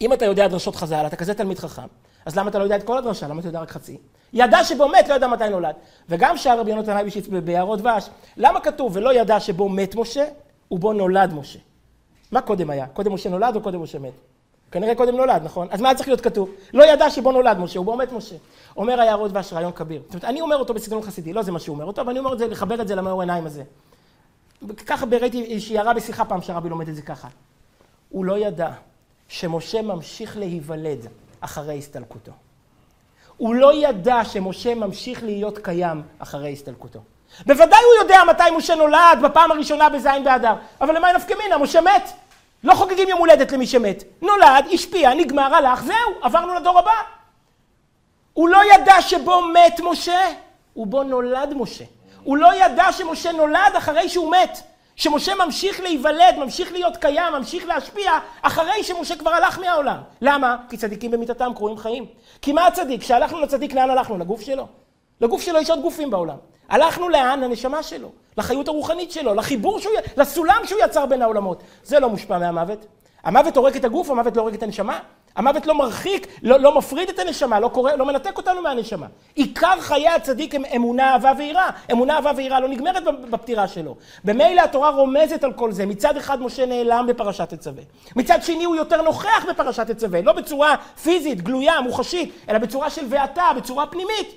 אם 0.00 0.12
אתה 0.12 0.24
יודע 0.24 0.48
דרשות 0.48 0.76
חז"ל, 0.76 1.06
אתה 1.06 1.16
כזה 1.16 1.34
תלמיד 1.34 1.58
חכם, 1.58 1.86
אז 2.26 2.36
למה 2.36 2.50
אתה 2.50 2.58
לא 2.58 2.64
יודע 2.64 2.76
את 2.76 2.82
כל 2.82 2.98
הדרשה? 2.98 3.28
למה 3.28 3.40
אתה 3.40 3.48
יודע 3.48 3.60
רק 3.60 3.70
חצי? 3.70 3.98
ידע 4.32 4.64
שבו 4.64 4.88
מת, 4.88 5.08
לא 5.08 5.14
ידע 5.14 5.26
מתי 5.26 5.48
נולד. 5.48 5.74
וגם 6.08 6.36
שאר 6.36 6.60
רבי 6.60 6.70
יונתן 6.70 6.96
אייבישיץ 6.96 7.26
ביערות 7.28 7.78
דבש, 7.78 8.08
למה 8.36 8.60
כתוב 8.60 8.96
ולא 8.96 9.14
ידע 9.14 9.40
שבו 9.40 9.68
מת 9.68 9.94
משה 9.94 10.24
ובו 10.70 10.92
נולד 10.92 11.32
משה? 11.32 11.58
מה 12.32 12.40
קודם 12.40 12.70
היה? 12.70 12.86
קודם 12.86 13.12
משה 13.12 13.30
נולד 13.30 13.56
או 13.56 13.60
קודם 13.60 13.82
משה 13.82 13.98
מת? 13.98 14.12
כנראה 14.70 14.94
קודם 14.94 15.16
נולד, 15.16 15.42
נכון? 15.44 15.68
אז 15.70 15.80
מה 15.80 15.94
צריך 15.94 16.08
להיות 16.08 16.20
כתוב? 16.20 16.50
לא 16.72 16.84
ידע 16.84 17.10
שבו 17.10 17.32
נולד 17.32 17.58
משה 17.58 17.80
ובו 17.80 17.96
מת 17.96 18.12
משה. 18.12 18.36
אומר 18.76 19.00
היערות 19.00 19.30
דבש 19.30 19.52
רעיון 19.52 19.72
כביר. 19.72 20.02
זאת 20.04 20.14
אומרת, 20.14 20.24
אני 20.24 20.40
אומר 20.40 20.56
אותו 20.56 20.74
בסגנון 20.74 21.02
חסידי, 21.02 21.32
לא 21.32 21.42
זה 21.42 21.52
מה 21.52 21.58
שהוא 21.58 21.74
אומר 21.74 21.84
אותו, 21.84 22.00
אבל 22.02 22.10
אני 22.10 22.18
אומר 22.18 22.32
את 22.32 22.38
זה, 22.38 22.46
לחבר 22.46 22.80
את 22.80 22.88
זה 22.88 22.94
למאור 22.94 23.20
עיניים 23.20 23.46
הזה. 23.46 23.62
ככה 24.86 25.06
ראיתי 25.20 25.60
שירה 25.60 25.94
בשיחה 25.94 26.24
פעם 26.24 26.42
שהרבי 26.42 26.68
לומד 26.68 26.88
את 26.88 26.94
זה 26.94 27.02
ככה. 27.02 27.28
הוא 28.08 28.24
לא 28.24 28.38
ידע 28.38 28.70
שמשה 29.28 29.82
ממשיך 29.82 30.36
להיוולד 30.36 31.08
אחרי 31.44 31.78
הסתלקותו. 31.78 32.32
הוא 33.36 33.54
לא 33.54 33.74
ידע 33.74 34.24
שמשה 34.24 34.74
ממשיך 34.74 35.22
להיות 35.22 35.58
קיים 35.58 36.02
אחרי 36.18 36.52
הסתלקותו. 36.52 37.00
בוודאי 37.46 37.80
הוא 37.82 38.02
יודע 38.02 38.20
מתי 38.30 38.42
משה 38.56 38.74
נולד 38.74 39.18
בפעם 39.22 39.50
הראשונה 39.50 39.88
בזין 39.88 40.24
באדר, 40.24 40.54
אבל 40.80 40.96
למה 40.96 41.12
נפקא 41.12 41.34
מינה? 41.42 41.58
משה 41.58 41.80
מת. 41.80 42.12
לא 42.64 42.74
חוגגים 42.74 43.08
יום 43.08 43.18
הולדת 43.18 43.52
למי 43.52 43.66
שמת. 43.66 44.04
נולד, 44.22 44.64
השפיע, 44.74 45.14
נגמר, 45.14 45.54
הלך, 45.54 45.82
זהו, 45.82 46.12
עברנו 46.22 46.54
לדור 46.54 46.78
הבא. 46.78 46.92
הוא 48.32 48.48
לא 48.48 48.58
ידע 48.74 49.02
שבו 49.02 49.42
מת 49.42 49.80
משה, 49.80 50.20
ובו 50.76 51.02
נולד 51.02 51.54
משה. 51.56 51.84
הוא 52.22 52.36
לא 52.36 52.54
ידע 52.54 52.92
שמשה 52.92 53.32
נולד 53.32 53.72
אחרי 53.78 54.08
שהוא 54.08 54.30
מת. 54.30 54.58
שמשה 54.96 55.32
ממשיך 55.34 55.80
להיוולד, 55.80 56.34
ממשיך 56.38 56.72
להיות 56.72 56.96
קיים, 56.96 57.32
ממשיך 57.32 57.66
להשפיע, 57.66 58.12
אחרי 58.42 58.82
שמשה 58.84 59.16
כבר 59.16 59.30
הלך 59.30 59.58
מהעולם. 59.58 59.98
למה? 60.20 60.56
כי 60.68 60.76
צדיקים 60.76 61.10
במיתתם 61.10 61.52
קרויים 61.56 61.78
חיים. 61.78 62.06
כי 62.42 62.52
מה 62.52 62.66
הצדיק? 62.66 63.00
כשהלכנו 63.00 63.40
לצדיק, 63.40 63.74
לאן 63.74 63.90
הלכנו? 63.90 64.18
לגוף 64.18 64.40
שלו. 64.40 64.66
לגוף 65.20 65.42
שלו 65.42 65.58
יש 65.58 65.70
עוד 65.70 65.82
גופים 65.82 66.10
בעולם. 66.10 66.36
הלכנו 66.68 67.08
לאן? 67.08 67.40
לנשמה 67.40 67.82
שלו, 67.82 68.08
לחיות 68.38 68.68
הרוחנית 68.68 69.12
שלו, 69.12 69.34
לחיבור 69.34 69.80
שהוא, 69.80 69.92
לסולם 70.16 70.60
שהוא 70.64 70.80
יצר 70.84 71.06
בין 71.06 71.22
העולמות. 71.22 71.62
זה 71.82 72.00
לא 72.00 72.08
מושפע 72.08 72.38
מהמוות. 72.38 72.86
המוות 73.24 73.56
הורג 73.56 73.76
את 73.76 73.84
הגוף, 73.84 74.10
המוות 74.10 74.36
לא 74.36 74.42
הורג 74.42 74.54
את 74.54 74.62
הנשמה. 74.62 74.98
המוות 75.36 75.66
לא 75.66 75.74
מרחיק, 75.74 76.26
לא, 76.42 76.60
לא 76.60 76.78
מפריד 76.78 77.08
את 77.08 77.18
הנשמה, 77.18 77.60
לא, 77.60 77.68
קורא, 77.68 77.92
לא 77.92 78.06
מנתק 78.06 78.36
אותנו 78.36 78.62
מהנשמה. 78.62 79.06
עיקר 79.34 79.80
חיי 79.80 80.08
הצדיק 80.08 80.54
הם 80.54 80.62
אמונה, 80.76 81.12
אהבה 81.12 81.32
ויראה. 81.38 81.70
אמונה, 81.92 82.16
אהבה 82.16 82.32
ויראה 82.36 82.60
לא 82.60 82.68
נגמרת 82.68 83.02
בפטירה 83.30 83.68
שלו. 83.68 83.96
במילא 84.24 84.62
התורה 84.62 84.90
רומזת 84.90 85.44
על 85.44 85.52
כל 85.52 85.72
זה. 85.72 85.86
מצד 85.86 86.16
אחד 86.16 86.42
משה 86.42 86.66
נעלם 86.66 87.06
בפרשת 87.08 87.54
תצווה. 87.54 87.82
מצד 88.16 88.42
שני 88.42 88.64
הוא 88.64 88.76
יותר 88.76 89.02
נוכח 89.02 89.44
בפרשת 89.50 89.90
תצווה. 89.90 90.20
לא 90.22 90.32
בצורה 90.32 90.74
פיזית, 91.02 91.42
גלויה, 91.42 91.80
מוחשית, 91.80 92.32
אלא 92.48 92.58
בצורה 92.58 92.90
של 92.90 93.02
ואתה, 93.08 93.44
בצורה 93.56 93.86
פנימית. 93.86 94.34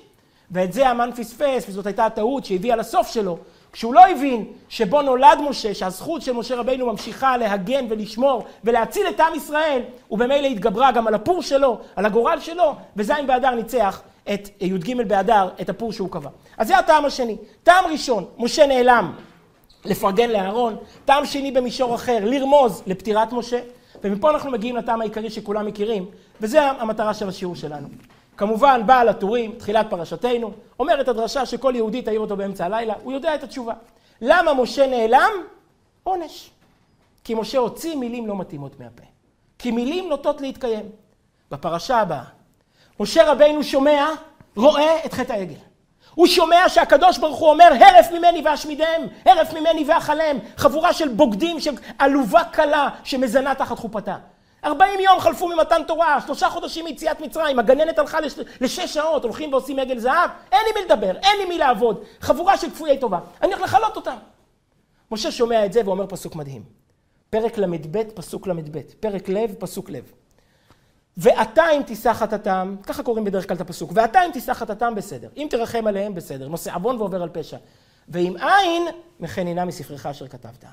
ואת 0.50 0.72
זה 0.72 0.88
המן 0.88 1.10
פספס, 1.16 1.64
וזאת 1.68 1.86
הייתה 1.86 2.06
הטעות 2.06 2.44
שהביאה 2.44 2.76
לסוף 2.76 3.08
שלו, 3.08 3.38
כשהוא 3.72 3.94
לא 3.94 4.08
הבין 4.08 4.44
שבו 4.68 5.02
נולד 5.02 5.38
משה, 5.48 5.74
שהזכות 5.74 6.22
של 6.22 6.32
משה 6.32 6.56
רבינו 6.56 6.86
ממשיכה 6.86 7.36
להגן 7.36 7.86
ולשמור 7.88 8.44
ולהציל 8.64 9.06
את 9.08 9.20
עם 9.20 9.34
ישראל, 9.34 9.82
ובמילא 10.10 10.46
התגברה 10.46 10.92
גם 10.92 11.06
על 11.06 11.14
הפור 11.14 11.42
שלו, 11.42 11.78
על 11.96 12.06
הגורל 12.06 12.40
שלו, 12.40 12.74
וז' 12.96 13.12
באדר 13.26 13.50
ניצח 13.50 14.02
את 14.34 14.48
י"ג 14.60 15.08
באדר, 15.08 15.48
את 15.60 15.68
הפור 15.68 15.92
שהוא 15.92 16.10
קבע. 16.10 16.30
אז 16.58 16.66
זה 16.66 16.78
הטעם 16.78 17.04
השני. 17.04 17.36
טעם 17.62 17.84
ראשון, 17.86 18.24
משה 18.38 18.66
נעלם 18.66 19.12
לפרגן 19.84 20.30
לאהרון, 20.30 20.76
טעם 21.04 21.26
שני 21.26 21.50
במישור 21.50 21.94
אחר, 21.94 22.18
לרמוז 22.22 22.82
לפטירת 22.86 23.32
משה, 23.32 23.60
ומפה 24.04 24.30
אנחנו 24.30 24.50
מגיעים 24.50 24.76
לטעם 24.76 25.00
העיקרי 25.00 25.30
שכולם 25.30 25.66
מכירים, 25.66 26.06
וזה 26.40 26.62
המטרה 26.62 27.14
של 27.14 27.28
השיעור 27.28 27.56
שלנו. 27.56 27.88
כמובן, 28.38 28.82
בעל 28.86 29.08
הטורים, 29.08 29.52
תחילת 29.58 29.86
פרשתנו, 29.90 30.52
אומרת 30.78 31.08
הדרשה 31.08 31.46
שכל 31.46 31.72
יהודי 31.76 32.02
תעיר 32.02 32.20
אותו 32.20 32.36
באמצע 32.36 32.64
הלילה, 32.64 32.94
הוא 33.02 33.12
יודע 33.12 33.34
את 33.34 33.42
התשובה. 33.42 33.74
למה 34.20 34.54
משה 34.54 34.86
נעלם? 34.86 35.30
עונש. 36.02 36.50
כי 37.24 37.34
משה 37.34 37.58
הוציא 37.58 37.96
מילים 37.96 38.26
לא 38.26 38.36
מתאימות 38.36 38.80
מהפה. 38.80 39.02
כי 39.58 39.70
מילים 39.70 40.08
נוטות 40.08 40.40
להתקיים. 40.40 40.90
בפרשה 41.50 41.98
הבאה, 41.98 42.24
משה 43.00 43.32
רבינו 43.32 43.64
שומע, 43.64 44.06
רואה 44.56 45.04
את 45.04 45.12
חטא 45.12 45.32
העגל. 45.32 45.54
הוא 46.14 46.26
שומע 46.26 46.68
שהקדוש 46.68 47.18
ברוך 47.18 47.38
הוא 47.38 47.50
אומר, 47.50 47.68
הרף 47.80 48.12
ממני 48.12 48.42
ואשמידם, 48.44 49.06
הרף 49.24 49.52
ממני 49.52 49.84
ואכלם, 49.88 50.38
חבורה 50.56 50.92
של 50.92 51.08
בוגדים, 51.08 51.60
של 51.60 51.74
עלובה 51.98 52.44
קלה 52.44 52.88
שמזנה 53.04 53.54
תחת 53.54 53.78
חופתה. 53.78 54.16
ארבעים 54.64 55.00
יום 55.00 55.20
חלפו 55.20 55.48
ממתן 55.48 55.82
תורה, 55.86 56.20
שלושה 56.26 56.50
חודשים 56.50 56.84
מיציאת 56.84 57.20
מצרים, 57.20 57.58
הגננת 57.58 57.98
הלכה 57.98 58.20
לש... 58.20 58.34
לשש 58.60 58.94
שעות, 58.94 59.24
הולכים 59.24 59.52
ועושים 59.52 59.78
עגל 59.78 59.98
זהב, 59.98 60.30
אין 60.52 60.60
לי 60.66 60.80
מי 60.80 60.86
לדבר, 60.86 61.16
אין 61.16 61.38
לי 61.38 61.44
מי 61.44 61.58
לעבוד, 61.58 62.04
חבורה 62.20 62.58
של 62.58 62.70
כפויי 62.70 62.98
טובה, 62.98 63.18
אני 63.42 63.54
הולך 63.54 63.74
לכלות 63.74 63.96
אותם. 63.96 64.16
משה 65.10 65.30
שומע 65.30 65.66
את 65.66 65.72
זה 65.72 65.80
ואומר 65.84 66.06
פסוק 66.06 66.36
מדהים. 66.36 66.62
פרק 67.30 67.58
ל"ב, 67.58 68.02
פסוק 68.02 68.46
ל"ב, 68.46 68.80
פרק 69.00 69.28
לב, 69.28 69.54
פסוק 69.58 69.90
לב. 69.90 70.12
ואתה 71.16 71.70
אם 71.70 71.82
תישא 71.82 72.12
חטאתם, 72.12 72.76
ככה 72.82 73.02
קוראים 73.02 73.24
בדרך 73.24 73.48
כלל 73.48 73.56
את 73.56 73.60
הפסוק, 73.60 73.90
ואתה 73.94 74.24
אם 74.26 74.30
תישא 74.32 74.54
חטאתם 74.54 74.94
בסדר, 74.94 75.28
אם 75.36 75.46
תרחם 75.50 75.86
עליהם 75.86 76.14
בסדר, 76.14 76.48
נושא 76.48 76.74
עוון 76.74 76.96
ועובר 76.96 77.22
על 77.22 77.28
פשע, 77.32 77.56
ואם 78.08 78.36
אין, 78.36 78.82
מחנינה 79.20 79.64
מספרך 79.64 80.06
אשר 80.06 80.28
כתבת. 80.28 80.64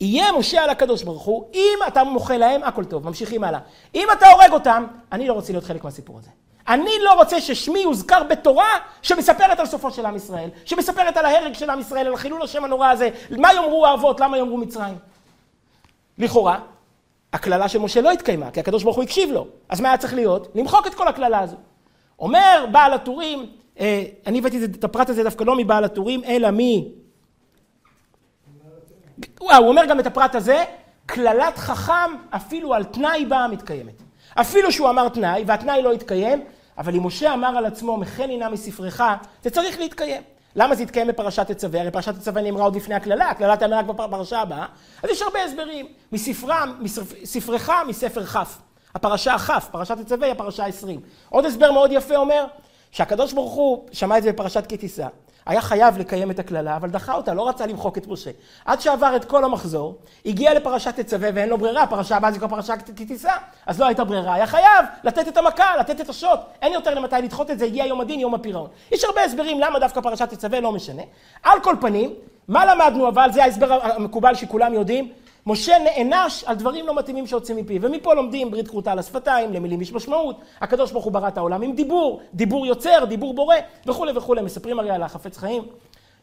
יהיה 0.00 0.32
משה 0.32 0.64
על 0.64 0.70
הקדוש 0.70 1.02
ברוך 1.02 1.22
הוא, 1.22 1.44
אם 1.54 1.78
אתה 1.88 2.04
מוחה 2.04 2.36
להם, 2.36 2.62
הכל 2.62 2.84
טוב, 2.84 3.04
ממשיכים 3.08 3.44
הלאה. 3.44 3.60
אם 3.94 4.08
אתה 4.12 4.30
הורג 4.30 4.52
אותם, 4.52 4.84
אני 5.12 5.28
לא 5.28 5.32
רוצה 5.32 5.52
להיות 5.52 5.64
חלק 5.64 5.84
מהסיפור 5.84 6.18
הזה. 6.18 6.30
אני 6.68 6.90
לא 7.02 7.12
רוצה 7.12 7.40
ששמי 7.40 7.78
יוזכר 7.78 8.22
בתורה 8.22 8.68
שמספרת 9.02 9.60
על 9.60 9.66
סופו 9.66 9.90
של 9.90 10.06
עם 10.06 10.16
ישראל, 10.16 10.48
שמספרת 10.64 11.16
על 11.16 11.24
ההרג 11.24 11.52
של 11.54 11.70
עם 11.70 11.80
ישראל, 11.80 12.06
על 12.06 12.16
חילול 12.16 12.42
השם 12.42 12.64
הנורא 12.64 12.88
הזה, 12.90 13.08
מה 13.30 13.54
יאמרו 13.54 13.86
האבות, 13.86 14.20
למה 14.20 14.38
יאמרו 14.38 14.56
מצרים. 14.56 14.94
לכאורה, 16.18 16.58
הקללה 17.32 17.68
של 17.68 17.78
משה 17.78 18.00
לא 18.00 18.10
התקיימה, 18.10 18.50
כי 18.50 18.60
הקדוש 18.60 18.82
ברוך 18.82 18.96
הוא 18.96 19.04
הקשיב 19.04 19.30
לו. 19.30 19.46
אז 19.68 19.80
מה 19.80 19.88
היה 19.88 19.98
צריך 19.98 20.14
להיות? 20.14 20.48
למחוק 20.54 20.86
את 20.86 20.94
כל 20.94 21.08
הקללה 21.08 21.38
הזו. 21.38 21.56
אומר 22.18 22.66
בעל 22.72 22.92
הטורים, 22.92 23.46
אה, 23.80 24.04
אני 24.26 24.38
הבאתי 24.38 24.64
את 24.64 24.84
הפרט 24.84 25.10
הזה 25.10 25.24
דווקא 25.24 25.44
לא 25.44 25.56
מבעל 25.56 25.84
הטורים, 25.84 26.24
אלא 26.24 26.48
מ... 26.50 26.58
הוא 29.38 29.68
אומר 29.68 29.84
גם 29.84 30.00
את 30.00 30.06
הפרט 30.06 30.34
הזה, 30.34 30.64
קללת 31.06 31.58
חכם 31.58 32.16
אפילו 32.30 32.74
על 32.74 32.84
תנאי 32.84 33.24
בה 33.24 33.46
מתקיימת. 33.50 34.02
אפילו 34.34 34.72
שהוא 34.72 34.90
אמר 34.90 35.08
תנאי, 35.08 35.44
והתנאי 35.46 35.82
לא 35.82 35.92
התקיים, 35.92 36.44
אבל 36.78 36.94
אם 36.94 37.06
משה 37.06 37.34
אמר 37.34 37.58
על 37.58 37.66
עצמו, 37.66 37.96
מחן 37.96 38.30
הנה 38.30 38.48
מספרך, 38.48 39.00
זה 39.42 39.50
צריך 39.50 39.78
להתקיים. 39.78 40.22
למה 40.56 40.74
זה 40.74 40.82
יתקיים 40.82 41.06
בפרשת 41.06 41.50
תצווה? 41.50 41.80
הרי 41.80 41.90
פרשת 41.90 42.14
תצווה 42.14 42.42
נאמרה 42.42 42.64
עוד 42.64 42.76
לפני 42.76 42.94
הקללה, 42.94 43.30
הקללה 43.30 43.56
תאמר 43.56 43.76
רק 43.76 43.84
בפרשה 43.84 44.40
הבאה. 44.40 44.66
אז 45.02 45.10
יש 45.10 45.22
הרבה 45.22 45.44
הסברים. 45.44 45.86
מספרם, 46.12 46.76
מספרך, 47.24 47.70
מספר 47.88 48.26
כ'. 48.26 48.36
הפרשה 48.94 49.38
כ', 49.38 49.50
פרשת 49.70 49.98
תצווה 49.98 50.26
היא 50.26 50.32
הפרשה 50.32 50.66
20. 50.66 51.00
עוד 51.28 51.44
הסבר 51.44 51.72
מאוד 51.72 51.92
יפה 51.92 52.16
אומר, 52.16 52.44
שהקדוש 52.90 53.32
ברוך 53.32 53.52
הוא 53.52 53.88
שמע 53.92 54.18
את 54.18 54.22
זה 54.22 54.32
בפרשת 54.32 54.66
כי 54.66 54.76
תישא. 54.76 55.06
היה 55.50 55.60
חייב 55.60 55.98
לקיים 55.98 56.30
את 56.30 56.38
הקללה, 56.38 56.76
אבל 56.76 56.90
דחה 56.90 57.14
אותה, 57.14 57.34
לא 57.34 57.48
רצה 57.48 57.66
למחוק 57.66 57.98
את 57.98 58.06
משה. 58.06 58.30
עד 58.64 58.80
שעבר 58.80 59.16
את 59.16 59.24
כל 59.24 59.44
המחזור, 59.44 59.98
הגיע 60.26 60.54
לפרשת 60.54 61.00
תצווה 61.00 61.28
ואין 61.34 61.48
לו 61.48 61.58
ברירה, 61.58 61.86
פרשה 61.86 62.16
הבאה 62.16 62.32
זה 62.32 62.38
כבר 62.38 62.48
פרשה 62.48 62.74
כי 62.96 63.06
תישא. 63.06 63.32
אז 63.66 63.80
לא 63.80 63.86
הייתה 63.86 64.04
ברירה, 64.04 64.34
היה 64.34 64.46
חייב 64.46 64.84
לתת 65.04 65.28
את 65.28 65.36
המכה, 65.36 65.76
לתת 65.76 66.00
את 66.00 66.08
השוט. 66.08 66.40
אין 66.62 66.72
יותר 66.72 66.94
למתי 66.94 67.16
לדחות 67.22 67.50
את 67.50 67.58
זה, 67.58 67.64
הגיע 67.64 67.86
יום 67.86 68.00
הדין, 68.00 68.20
יום 68.20 68.34
הפירעון. 68.34 68.68
יש 68.92 69.04
הרבה 69.04 69.24
הסברים 69.24 69.60
למה 69.60 69.78
דווקא 69.78 70.00
פרשת 70.00 70.28
תצווה, 70.28 70.60
לא 70.60 70.72
משנה. 70.72 71.02
על 71.42 71.60
כל 71.60 71.76
פנים, 71.80 72.14
מה 72.48 72.74
למדנו 72.74 73.08
אבל, 73.08 73.32
זה 73.32 73.44
ההסבר 73.44 73.78
המקובל 73.82 74.34
שכולם 74.34 74.74
יודעים, 74.74 75.12
משה 75.50 75.76
נענש 75.78 76.44
על 76.44 76.56
דברים 76.56 76.86
לא 76.86 76.94
מתאימים 76.94 77.26
שיוצאים 77.26 77.56
מפיו. 77.56 77.82
ומפה 77.82 78.14
לומדים 78.14 78.50
ברית 78.50 78.68
כרותה 78.68 78.92
על 78.92 78.98
השפתיים, 78.98 79.52
למילים 79.52 79.80
יש 79.80 79.92
משמעות. 79.92 80.36
הקדוש 80.60 80.92
ברוך 80.92 81.04
הוא 81.04 81.12
ברא 81.12 81.28
את 81.28 81.38
העולם 81.38 81.62
עם 81.62 81.74
דיבור, 81.74 82.20
דיבור 82.34 82.66
יוצר, 82.66 83.04
דיבור 83.08 83.34
בורא, 83.34 83.56
וכולי 83.86 84.12
וכולי. 84.16 84.42
מספרים 84.42 84.78
הרי 84.78 84.90
על 84.90 85.02
החפץ 85.02 85.36
חיים, 85.36 85.62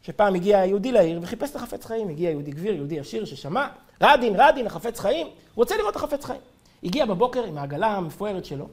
שפעם 0.01 0.35
הגיע 0.35 0.65
יהודי 0.65 0.91
לעיר 0.91 1.19
וחיפש 1.21 1.51
את 1.51 1.55
החפץ 1.55 1.85
חיים. 1.85 2.09
הגיע 2.09 2.29
יהודי 2.29 2.51
גביר, 2.51 2.73
יהודי 2.75 2.99
עשיר 2.99 3.25
ששמע, 3.25 3.67
רדין, 4.01 4.33
רדין, 4.37 4.67
החפץ 4.67 4.99
חיים, 4.99 5.27
הוא 5.27 5.33
רוצה 5.55 5.77
לראות 5.77 5.91
את 5.91 5.95
החפץ 5.95 6.25
חיים. 6.25 6.41
הגיע 6.83 7.05
בבוקר 7.05 7.43
עם 7.43 7.57
העגלה 7.57 7.87
המפוארת 7.87 8.45
שלו, 8.45 8.67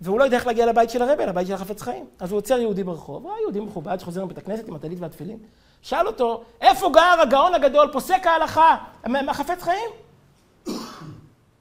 והוא 0.00 0.18
לא 0.18 0.24
יודע 0.24 0.36
איך 0.36 0.46
להגיע 0.46 0.66
לבית 0.66 0.90
של 0.90 1.02
הרבי, 1.02 1.26
לבית 1.26 1.46
של 1.46 1.54
החפץ 1.54 1.82
חיים. 1.82 2.04
אז 2.20 2.32
הוא 2.32 2.38
עוצר 2.38 2.58
יהודי 2.58 2.84
ברחוב, 2.84 3.26
היה 3.26 3.36
יהודי 3.42 3.60
מכובד 3.60 4.00
שחוזר 4.00 4.24
מבית 4.24 4.38
הכנסת 4.38 4.68
עם 4.68 4.74
הטלית 4.74 5.00
והתפילין. 5.00 5.38
שאל 5.82 6.06
אותו, 6.06 6.44
איפה 6.60 6.90
גר 6.92 7.20
הגאון 7.22 7.54
הגדול, 7.54 7.88
פוסק 7.92 8.26
ההלכה, 8.26 8.76
החפץ 9.28 9.62
חיים? 9.62 9.90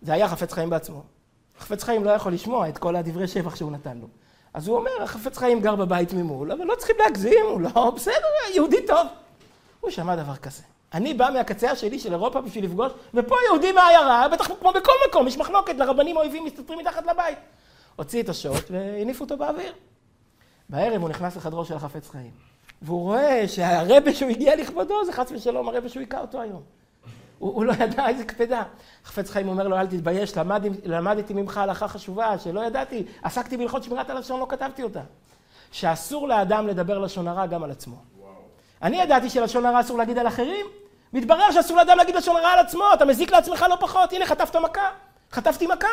זה 0.02 0.14
היה 0.14 0.28
חפץ 0.28 0.54
חיים 0.54 0.70
בעצמו. 0.70 1.04
חפץ 1.60 1.84
חיים 1.84 2.04
לא 2.04 2.10
יכול 2.10 2.34
לשמוע 2.34 2.70
את 2.70 2.78
כל 2.78 2.96
הדברי 2.96 3.28
שבח 3.28 3.56
שהוא 3.56 3.72
נתן 3.72 3.98
לו. 3.98 4.08
אז 4.54 4.68
הוא 4.68 4.78
אומר, 4.78 5.04
החפץ 5.04 5.38
חיים 5.38 5.62
גר 5.62 5.76
בבית 5.76 6.14
ממול, 6.14 6.52
אבל 6.52 6.66
לא 6.66 6.76
צריכים 6.76 6.96
להגזים, 7.00 7.46
הוא 7.50 7.62
לא, 7.62 7.92
בסדר, 7.96 8.28
יהודי 8.54 8.88
טוב. 8.88 9.08
הוא 9.80 9.92
שמע 9.92 10.16
דבר 10.16 10.36
כזה. 10.36 10.64
אני 10.94 11.14
בא 11.14 11.30
מהקצה 11.34 11.72
השני 11.72 12.00
של 12.00 12.14
אירופה 12.14 12.42
בשביל 12.42 12.66
לפגוש, 12.66 12.92
ופה 13.14 13.36
יהודי 13.48 13.72
מהעיירה, 13.72 14.28
בטח 14.28 14.48
כמו 14.60 14.72
בכל 14.72 14.92
מקום, 15.10 15.28
יש 15.28 15.38
מחלוקת, 15.38 15.76
לרבנים 15.76 16.18
אויבים 16.18 16.46
מסתתרים 16.46 16.80
מתחת 16.80 17.06
לבית. 17.06 17.38
הוציא 17.96 18.24
את 18.24 18.30
השוט 18.30 18.72
והניף 18.72 19.22
אותו 19.22 19.38
באוויר. 19.38 19.74
בערב 20.70 21.02
הוא 21.02 21.10
נכנס 21.10 21.36
לחדרו 21.36 21.66
של 21.66 21.76
החפץ 21.76 22.10
חיים. 22.10 22.51
והוא 22.82 23.02
רואה 23.02 23.48
שהרבה 23.48 24.14
שהוא 24.14 24.30
הגיע 24.30 24.56
לכבודו 24.56 25.06
זה 25.06 25.14
חס 25.14 25.32
ושלום 25.32 25.70
הרבה 25.70 25.90
שהוא 25.90 26.02
היכה 26.02 26.22
אותו 26.22 26.42
היום. 26.42 26.62
הוא, 27.40 27.54
הוא 27.54 27.66
לא 27.66 27.74
ידע 27.74 28.08
איזה 28.08 28.24
קפדה. 28.24 28.64
חפץ 29.06 29.30
חיים 29.30 29.48
אומר 29.48 29.68
לו, 29.68 29.78
אל 29.78 29.88
תתבייש, 29.88 30.38
למד, 30.38 30.64
למדתי 30.84 31.34
ממך 31.34 31.58
הלכה 31.58 31.88
חשובה 31.88 32.40
שלא 32.40 32.66
ידעתי, 32.66 33.04
עסקתי 33.24 33.58
בהלכות 33.58 33.84
שמירת 33.84 34.10
הלשון, 34.10 34.40
לא 34.40 34.46
כתבתי 34.50 34.84
אותה. 34.84 35.02
שאסור 35.72 36.28
לאדם 36.28 36.68
לדבר 36.68 37.00
לשון 37.00 37.28
הרע 37.28 37.46
גם 37.46 37.64
על 37.64 37.72
עצמו. 37.72 37.96
וואו. 38.20 38.32
אני 38.82 39.02
ידעתי 39.02 39.30
שלשון 39.30 39.66
הרע 39.66 39.80
אסור 39.80 39.98
להגיד 39.98 40.18
על 40.18 40.28
אחרים, 40.28 40.66
מתברר 41.14 41.52
שאסור 41.52 41.78
לאדם 41.78 41.98
להגיד 41.98 42.16
לשון 42.16 42.36
הרע 42.36 42.50
על 42.50 42.60
עצמו, 42.60 42.84
אתה 42.94 43.06
מזיק 43.06 43.32
לעצמך 43.32 43.66
לא 43.70 43.76
פחות, 43.80 44.14
הנה 44.14 44.26
חטפת 44.26 44.56
מכה, 44.56 44.90
חטפתי 45.32 45.68
מכה. 45.68 45.88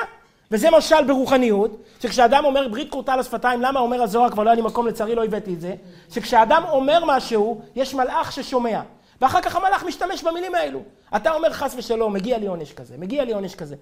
וזה 0.50 0.68
משל 0.70 1.04
ברוחניות, 1.06 1.76
שכשאדם 2.00 2.44
אומר 2.44 2.68
ברית 2.68 2.90
כורתה 2.90 3.12
על 3.12 3.20
השפתיים, 3.20 3.62
למה 3.62 3.80
אומר 3.80 4.02
הזוהר, 4.02 4.30
כבר 4.30 4.42
לא 4.42 4.50
היה 4.50 4.56
לי 4.56 4.62
מקום, 4.62 4.86
לצערי 4.86 5.14
לא 5.14 5.24
הבאתי 5.24 5.54
את 5.54 5.60
זה, 5.60 5.74
שכשאדם 6.10 6.62
אומר 6.68 7.04
משהו, 7.06 7.60
יש 7.76 7.94
מלאך 7.94 8.32
ששומע. 8.32 8.80
ואחר 9.20 9.40
כך 9.40 9.56
המלאך 9.56 9.84
משתמש 9.84 10.24
במילים 10.24 10.54
האלו. 10.54 10.82
אתה 11.16 11.32
אומר 11.32 11.52
חס 11.52 11.74
ושלום, 11.78 12.12
מגיע 12.12 12.38
לי 12.38 12.46
עונש 12.46 12.72
כזה, 12.72 12.94
מגיע 12.98 13.24
לי 13.24 13.32
עונש 13.32 13.54
כזה. 13.54 13.76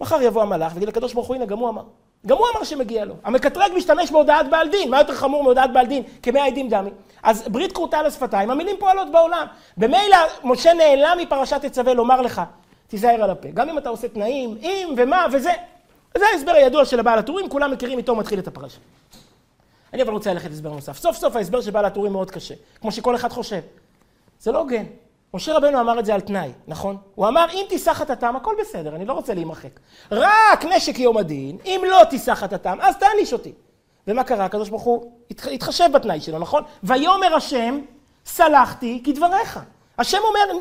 מחר 0.00 0.22
יבוא 0.22 0.42
המלאך 0.42 0.72
ויגיד 0.74 0.88
לקדוש 0.88 1.14
ברוך 1.14 1.26
הוא, 1.26 1.36
הנה, 1.36 1.46
גם 1.46 1.58
הוא 1.58 1.68
אמר. 1.68 1.82
גם 2.26 2.36
הוא 2.36 2.46
אמר 2.54 2.64
שמגיע 2.64 3.04
לו. 3.04 3.14
המקטרג 3.24 3.72
משתמש 3.76 4.10
בהודעת 4.10 4.50
בעל 4.50 4.68
דין, 4.68 4.90
מה 4.90 4.98
יותר 4.98 5.14
חמור 5.14 5.42
מהודעת 5.42 5.72
בעל 5.72 5.86
דין? 5.86 6.02
כמאה 6.22 6.46
עדים 6.46 6.68
דמי. 6.68 6.90
אז 7.22 7.48
ברית 7.48 7.72
כורתה 7.72 7.98
על 7.98 8.06
השפתיים, 8.06 8.50
המילים 8.50 8.76
פועלות 8.78 9.12
בעולם. 9.12 9.46
במילא 9.76 10.16
משה 10.44 10.72
נעלם 10.72 11.18
מפרשת 11.20 11.64
תצווה 11.64 11.94
לומר 11.94 12.20
לך, 12.20 12.42
תיזהר 12.86 13.22
על 13.22 13.30
הפה. 13.30 13.48
גם 13.54 13.68
אם 13.68 13.78
אתה 13.78 13.88
עושה 13.88 14.08
תנאים, 14.08 14.56
אם 14.62 14.94
ומה 14.96 15.26
וזה. 15.32 15.52
זה 16.16 16.24
ההסבר 16.32 16.52
הידוע 16.52 16.84
של 16.84 17.00
הבעל 17.00 17.18
הטורים, 17.18 17.48
כולם 17.48 17.70
מכירים 17.70 17.98
איתו 17.98 18.14
מתחיל 18.14 18.38
את 18.38 18.48
הפרשה. 18.48 18.78
אני 19.92 20.02
אבל 20.02 20.12
רוצה 20.12 20.32
ללכת 20.32 20.50
להסבר 20.50 20.72
נוסף. 20.72 20.98
סוף 20.98 21.16
סוף 21.16 21.36
ההסבר 21.36 21.60
של 21.60 21.70
בעל 21.70 21.84
הטורים 21.84 22.12
מאוד 22.12 22.30
קשה, 22.30 22.54
כמו 22.80 22.92
שכל 22.92 23.16
אחד 23.16 23.32
חושב. 23.32 23.60
זה 24.40 24.52
לא 24.52 24.58
הוגן. 24.58 24.84
משה 25.34 25.56
רבנו 25.56 25.80
אמר 25.80 25.98
את 25.98 26.04
זה 26.04 26.14
על 26.14 26.20
תנאי, 26.20 26.50
נכון? 26.66 26.96
הוא 27.14 27.28
אמר, 27.28 27.46
אם 27.52 27.66
תישא 27.68 27.92
חטאתם, 27.92 28.36
הכל 28.36 28.54
בסדר, 28.60 28.96
אני 28.96 29.04
לא 29.04 29.12
רוצה 29.12 29.34
להימחק. 29.34 29.80
רק 30.10 30.64
נשק 30.64 30.98
יום 30.98 31.16
הדין, 31.16 31.58
אם 31.64 31.84
לא 31.90 32.04
תישא 32.10 32.34
חטאתם, 32.34 32.78
אז 32.80 32.96
תעניש 32.96 33.32
אותי. 33.32 33.52
ומה 34.06 34.24
קרה? 34.24 34.44
הקדוש 34.44 34.68
ברוך 34.68 34.82
הוא 34.82 35.12
התחשב 35.30 35.88
בתנאי 35.92 36.20
שלו, 36.20 36.38
נכון? 36.38 36.62
ויאמר 36.82 37.34
השם, 37.34 37.80
סלחתי 38.26 39.02
כדבריך. 39.04 39.60
השם 39.98 40.18
אומר, 40.24 40.60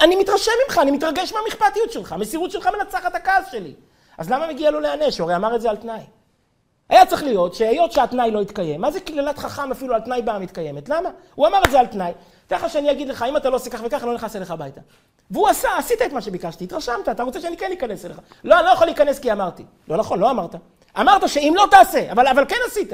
אני 0.00 0.16
מתרשם 0.16 0.52
ממך, 0.66 0.78
אני 0.78 0.90
מתרגש 0.90 1.32
מהמכפתיות 1.32 1.92
שלך, 1.92 2.12
המסירות 2.12 2.50
שלך 2.50 2.68
מנצחת 2.78 3.14
הכעס 3.14 3.44
שלי. 3.50 3.72
אז 4.18 4.30
למה 4.30 4.46
מגיע 4.46 4.70
לו 4.70 4.80
להיענש? 4.80 5.18
הוא 5.18 5.24
הרי 5.24 5.36
אמר 5.36 5.56
את 5.56 5.60
זה 5.60 5.70
על 5.70 5.76
תנאי. 5.76 6.02
היה 6.88 7.06
צריך 7.06 7.22
להיות 7.22 7.54
שהיות 7.54 7.92
שהתנאי 7.92 8.30
לא 8.30 8.40
התקיים, 8.40 8.80
מה 8.80 8.90
זה 8.90 9.00
קללת 9.00 9.38
חכם 9.38 9.70
אפילו 9.70 9.94
על 9.94 10.00
תנאי 10.00 10.22
באה 10.22 10.38
מתקיימת? 10.38 10.88
למה? 10.88 11.08
הוא 11.34 11.46
אמר 11.46 11.62
את 11.64 11.70
זה 11.70 11.80
על 11.80 11.86
תנאי. 11.86 12.12
תכף 12.46 12.68
שאני 12.68 12.90
אגיד 12.90 13.08
לך, 13.08 13.22
אם 13.28 13.36
אתה 13.36 13.50
לא 13.50 13.56
עושה 13.56 13.70
כך 13.70 13.80
וכך, 13.84 14.02
אני 14.02 14.08
לא 14.08 14.14
נכנס 14.14 14.36
אליך 14.36 14.50
הביתה. 14.50 14.80
והוא 15.30 15.48
עשה, 15.48 15.68
עשית 15.78 16.02
את 16.02 16.12
מה 16.12 16.20
שביקשתי, 16.20 16.64
התרשמת, 16.64 17.08
אתה 17.08 17.22
רוצה 17.22 17.40
שאני 17.40 17.56
כן 17.56 17.72
אכנס 17.72 18.04
אליך. 18.04 18.20
לא, 18.44 18.58
אני 18.58 18.66
לא 18.66 18.70
יכול 18.70 18.86
להיכנס 18.86 19.18
כי 19.18 19.32
אמרתי. 19.32 19.64
לא 19.88 19.96
נכון, 19.96 20.18
לא 20.18 20.30
אמרת. 20.30 20.54
אמרת 21.00 21.28
שאם 21.28 21.52
לא 21.56 21.66
תעשה, 21.70 22.12
אבל, 22.12 22.26
אבל 22.26 22.44
כן 22.48 22.56
עשית. 22.66 22.92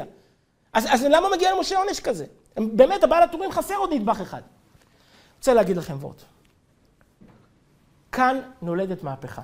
אז, 0.72 0.86
אז 0.90 1.04
למה 1.04 1.28
מגיע 1.28 1.54
למשה 1.54 1.78
עונש 1.78 2.00
כזה? 2.00 2.24
באמת, 2.56 3.04
הבעל 3.04 3.22
הטורים 3.22 3.52
חסר 3.52 3.74
עוד 3.76 3.92
נדבך 3.92 4.20
אחד. 4.20 4.42
רוצה 5.38 5.54
להגיד 5.54 5.76
לכם 5.76 5.96
וורט. 6.00 6.22
כאן 8.12 8.40
נולדת 8.62 9.02
מהפכה. 9.02 9.42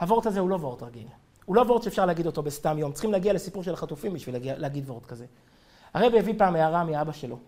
הוורט 0.00 0.26
הזה 0.26 0.40
הוא 0.40 0.50
לא 0.50 0.54
וורט 0.54 0.82
רגיל. 0.82 1.06
הוא 1.44 1.56
לא 1.56 1.60
וורט 1.60 1.82
שאפשר 1.82 2.06
להגיד 2.06 2.26
אותו 2.26 2.42
בסתם 2.42 2.78
יום. 2.78 2.92
צריכים 2.92 3.12
להגיע 3.12 3.32
לסיפור 3.32 3.62
של 3.62 3.74
החטופים 3.74 4.12
בשביל 4.12 4.34
להגיע, 4.34 4.58
להגיד 4.58 4.90
וורט 4.90 5.06
כזה. 5.06 5.26
הרבי 5.94 6.18
הביא 6.18 6.34
פעם 6.38 6.56
הערה 6.56 6.84
מאבא 6.84 7.12
שלו. 7.12 7.38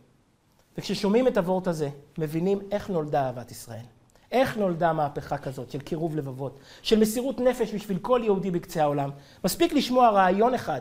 וכששומעים 0.79 1.29
את 1.29 1.37
הוורט 1.37 1.67
הזה, 1.67 1.89
מבינים 2.19 2.59
איך 2.71 2.91
נולדה 2.91 3.27
אהבת 3.27 3.51
ישראל. 3.51 3.85
איך 4.33 4.57
נולדה 4.57 4.93
מהפכה 4.93 5.39
כזאת 5.39 5.71
של 5.71 5.81
קירוב 5.81 6.17
לבבות, 6.17 6.59
של 6.83 7.01
מסירות 7.01 7.41
נפש 7.41 7.75
בשביל 7.75 7.99
כל 7.99 8.21
יהודי 8.25 8.51
בקצה 8.51 8.83
העולם. 8.83 9.11
מספיק 9.45 9.73
לשמוע 9.73 10.11
רעיון 10.11 10.55
אחד, 10.55 10.81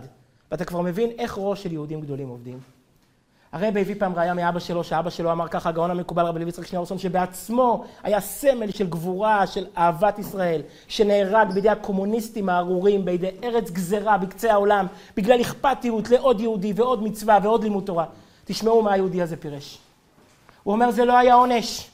ואתה 0.52 0.66
כבר 0.66 0.82
מבין 0.82 1.10
איך 1.10 1.38
ראש 1.38 1.64
של 1.64 1.72
יהודים 1.72 2.02
גדולים 2.02 2.30
עובדים. 2.30 2.60
הרבי 3.52 3.82
הביא 3.82 3.96
פעם 4.00 4.16
ראייה 4.16 4.34
מאבא 4.34 4.60
שלו, 4.60 4.84
שאבא 4.84 5.10
שלו 5.10 5.32
אמר 5.32 5.48
ככה, 5.48 5.70
הגאון 5.70 5.92
המקובל 5.92 6.26
רבי 6.26 6.40
לוי 6.40 6.50
יצחק 6.50 6.66
שניאורסון, 6.66 6.98
שבעצמו 6.98 7.84
היה 8.04 8.22
סמל 8.22 8.72
של 8.72 8.88
גבורה, 8.88 9.48
של 9.48 9.66
אהבת 9.78 10.20
ישראל, 10.20 10.62
שנהרג 10.88 11.52
בידי 11.52 11.70
הקומוניסטים 11.70 12.50
הארורים, 12.50 13.06
בידי 13.06 13.30
ארץ 13.44 13.72
גזרה 13.72 14.18
בקצה 14.18 14.52
העולם, 14.52 14.88
בגלל 15.18 15.42
אכפתיות 15.42 16.10
לעוד 16.10 16.42
יהודי 16.42 16.74
ועוד 16.76 17.04
מצווה 17.04 17.40
ועוד 17.44 17.64
לימוד 17.64 17.84
תורה. 17.86 18.06
תשמעו 18.46 18.82
מה 18.82 18.94
היהודי 18.94 19.22
הזה 19.22 19.38
פירש. 19.38 19.78
הוא 20.64 20.74
אומר, 20.74 20.92
זה 20.92 21.06
לא 21.06 21.18
היה 21.18 21.34
עונש, 21.34 21.88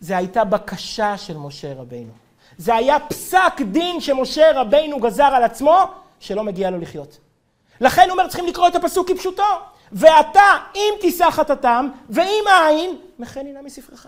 זה 0.00 0.16
הייתה 0.16 0.44
בקשה 0.44 1.16
של 1.16 1.36
משה 1.36 1.74
רבינו. 1.74 2.12
זה 2.58 2.74
היה 2.74 2.96
פסק 3.00 3.60
דין 3.70 4.00
שמשה 4.00 4.60
רבינו 4.60 5.00
גזר 5.00 5.24
על 5.24 5.44
עצמו, 5.44 5.76
שלא 6.20 6.44
מגיע 6.44 6.70
לו 6.70 6.78
לחיות. 6.78 7.18
לכן 7.80 8.02
הוא 8.02 8.12
אומר, 8.12 8.28
צריכים 8.28 8.46
לקרוא 8.46 8.68
את 8.68 8.74
הפסוק 8.74 9.10
כפשוטו. 9.10 9.42
ואתה, 9.92 10.56
אם 10.74 10.94
תישא 11.00 11.30
חטאתם, 11.30 11.88
ואם 12.10 12.44
העין, 12.46 12.96
מחן 13.18 13.40
הנה 13.40 13.62
מספרך. 13.62 14.06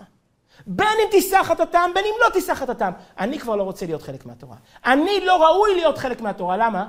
בין 0.67 0.87
אם 1.03 1.11
תישא 1.11 1.43
חטאתם, 1.43 1.91
בין 1.93 2.05
אם 2.05 2.13
לא 2.25 2.29
תישא 2.29 2.53
חטאתם. 2.53 2.91
אני 3.19 3.39
כבר 3.39 3.55
לא 3.55 3.63
רוצה 3.63 3.85
להיות 3.85 4.01
חלק 4.01 4.25
מהתורה. 4.25 4.55
אני 4.85 5.25
לא 5.25 5.43
ראוי 5.43 5.75
להיות 5.75 5.97
חלק 5.97 6.21
מהתורה. 6.21 6.57
למה? 6.57 6.87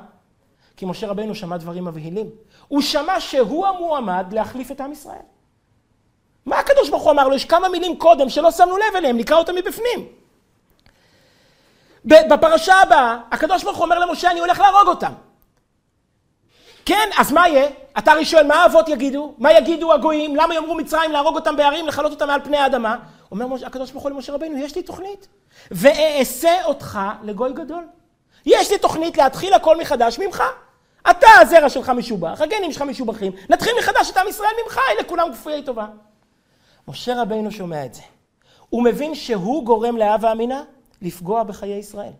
כי 0.77 0.87
משה 0.87 1.07
רבינו 1.07 1.35
שמע 1.35 1.57
דברים 1.57 1.85
מבהילים. 1.85 2.31
הוא 2.69 2.83
שמע 2.83 3.21
שהוא 3.21 3.67
המועמד 3.67 4.27
להחליף 4.33 4.71
את 4.71 4.81
עם 4.81 4.93
ישראל. 4.93 5.23
מה 6.47 6.59
הקדוש 6.59 6.91
ברוך 6.91 7.03
הוא 7.03 7.11
אמר 7.11 7.29
לו? 7.29 7.35
יש 7.35 7.45
כמה 7.45 7.69
מילים 7.69 7.99
קודם 7.99 8.29
שלא 8.29 8.51
שמנו 8.51 8.77
לב 8.77 8.97
אליהם, 8.97 9.17
נקרא 9.17 9.37
אותם 9.37 9.55
מבפנים. 9.55 10.09
בפרשה 12.05 12.75
הבאה, 12.75 13.19
הקדוש 13.31 13.65
ברוך 13.65 13.77
הוא 13.77 13.85
אומר 13.85 13.99
למשה, 13.99 14.31
אני 14.31 14.41
הולך 14.41 14.61
להרוג 14.61 14.89
אותם. 14.89 15.13
כן, 16.87 17.09
אז 17.19 17.33
מה 17.33 17.49
יהיה? 17.49 17.69
אתה 17.99 18.13
הרי 18.13 18.25
שואל, 18.25 18.47
מה 18.47 18.55
האבות 18.55 18.89
יגידו? 18.89 19.35
מה 19.39 19.53
יגידו 19.53 19.93
הגויים? 19.93 20.37
למה 20.37 20.55
יאמרו 20.55 20.75
מצרים 20.75 21.13
להרוג 21.13 21.35
אותם 21.35 21.57
בערים, 21.57 21.87
לכלות 21.87 22.13
אותם 22.13 22.27
מעל 22.27 22.41
פני 22.45 22.57
האדמה? 22.57 22.97
אומר 23.31 23.47
הקדוש 23.67 23.91
ברוך 23.91 24.05
הוא 24.05 24.11
למשה 24.11 24.33
רבינו, 24.33 24.59
יש 24.59 24.77
לי 24.77 24.83
תוכנית. 24.83 25.29
ואעשה 25.71 26.65
אותך 26.65 26.99
לגוי 27.23 27.53
גדול. 27.53 27.85
יש 28.47 28.71
לי 28.71 28.79
תוכנית 28.79 29.17
להתחיל 29.19 29.55
הכל 29.55 29.81
מחדש 29.81 30.19
ממך. 30.19 30.43
אתה, 31.11 31.27
הזרע 31.41 31.69
שלך 31.69 31.89
משובח, 31.89 32.41
הגנים 32.41 32.73
שלך 32.73 32.83
משובחים, 32.83 33.33
נתחיל 33.49 33.73
מחדש 33.79 34.11
את 34.11 34.17
עם 34.17 34.29
ישראל 34.29 34.51
ממך, 34.65 34.81
הנה 34.93 35.09
כולם 35.09 35.33
כפויי 35.33 35.63
טובה. 35.63 35.87
משה 36.89 37.23
רבינו 37.23 37.51
שומע 37.51 37.85
את 37.85 37.95
זה. 37.95 38.03
הוא 38.71 38.85
מבין 38.85 39.15
שהוא 39.15 39.65
גורם 39.65 39.97
לאב 39.97 40.25
האמינה 40.25 40.63
לפגוע 41.03 41.43
בחיי 41.43 41.79
ישראל. 41.79 42.13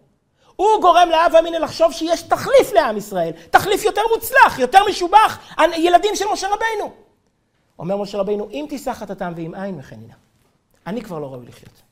הוא 0.57 0.81
גורם 0.81 1.09
לאב 1.11 1.35
האמינה 1.35 1.59
לחשוב 1.59 1.93
שיש 1.93 2.23
תחליף 2.23 2.73
לעם 2.73 2.97
ישראל, 2.97 3.31
תחליף 3.51 3.85
יותר 3.85 4.01
מוצלח, 4.15 4.59
יותר 4.59 4.79
משובח, 4.89 5.39
ילדים 5.77 6.17
של 6.17 6.25
משה 6.33 6.47
רבינו. 6.47 6.93
אומר 7.79 7.97
משה 7.97 8.19
רבינו, 8.19 8.49
אם 8.51 8.67
תישא 8.69 8.93
חטאתם 8.93 9.33
ואם 9.37 9.55
אין 9.55 9.77
מחנינה, 9.77 10.15
אני 10.87 11.03
כבר 11.03 11.19
לא 11.19 11.27
ראוי 11.27 11.47
לחיות. 11.47 11.83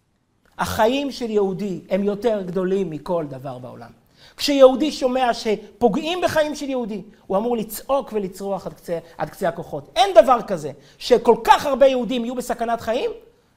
החיים 0.58 1.10
של 1.10 1.30
יהודי 1.30 1.80
הם 1.90 2.04
יותר 2.04 2.42
גדולים 2.42 2.90
מכל 2.90 3.24
דבר 3.28 3.58
בעולם. 3.58 3.90
כשיהודי 4.36 4.92
שומע 4.92 5.34
שפוגעים 5.34 6.20
בחיים 6.20 6.54
של 6.54 6.68
יהודי, 6.68 7.02
הוא 7.26 7.36
אמור 7.36 7.56
לצעוק 7.56 8.12
ולצרוח 8.12 8.66
עד 8.66 8.72
קצה, 8.72 8.98
עד 9.18 9.30
קצה 9.30 9.48
הכוחות. 9.48 9.90
אין 9.96 10.10
דבר 10.14 10.42
כזה 10.46 10.72
שכל 10.98 11.36
כך 11.44 11.66
הרבה 11.66 11.86
יהודים 11.86 12.24
יהיו 12.24 12.34
בסכנת 12.34 12.80
חיים, 12.80 13.10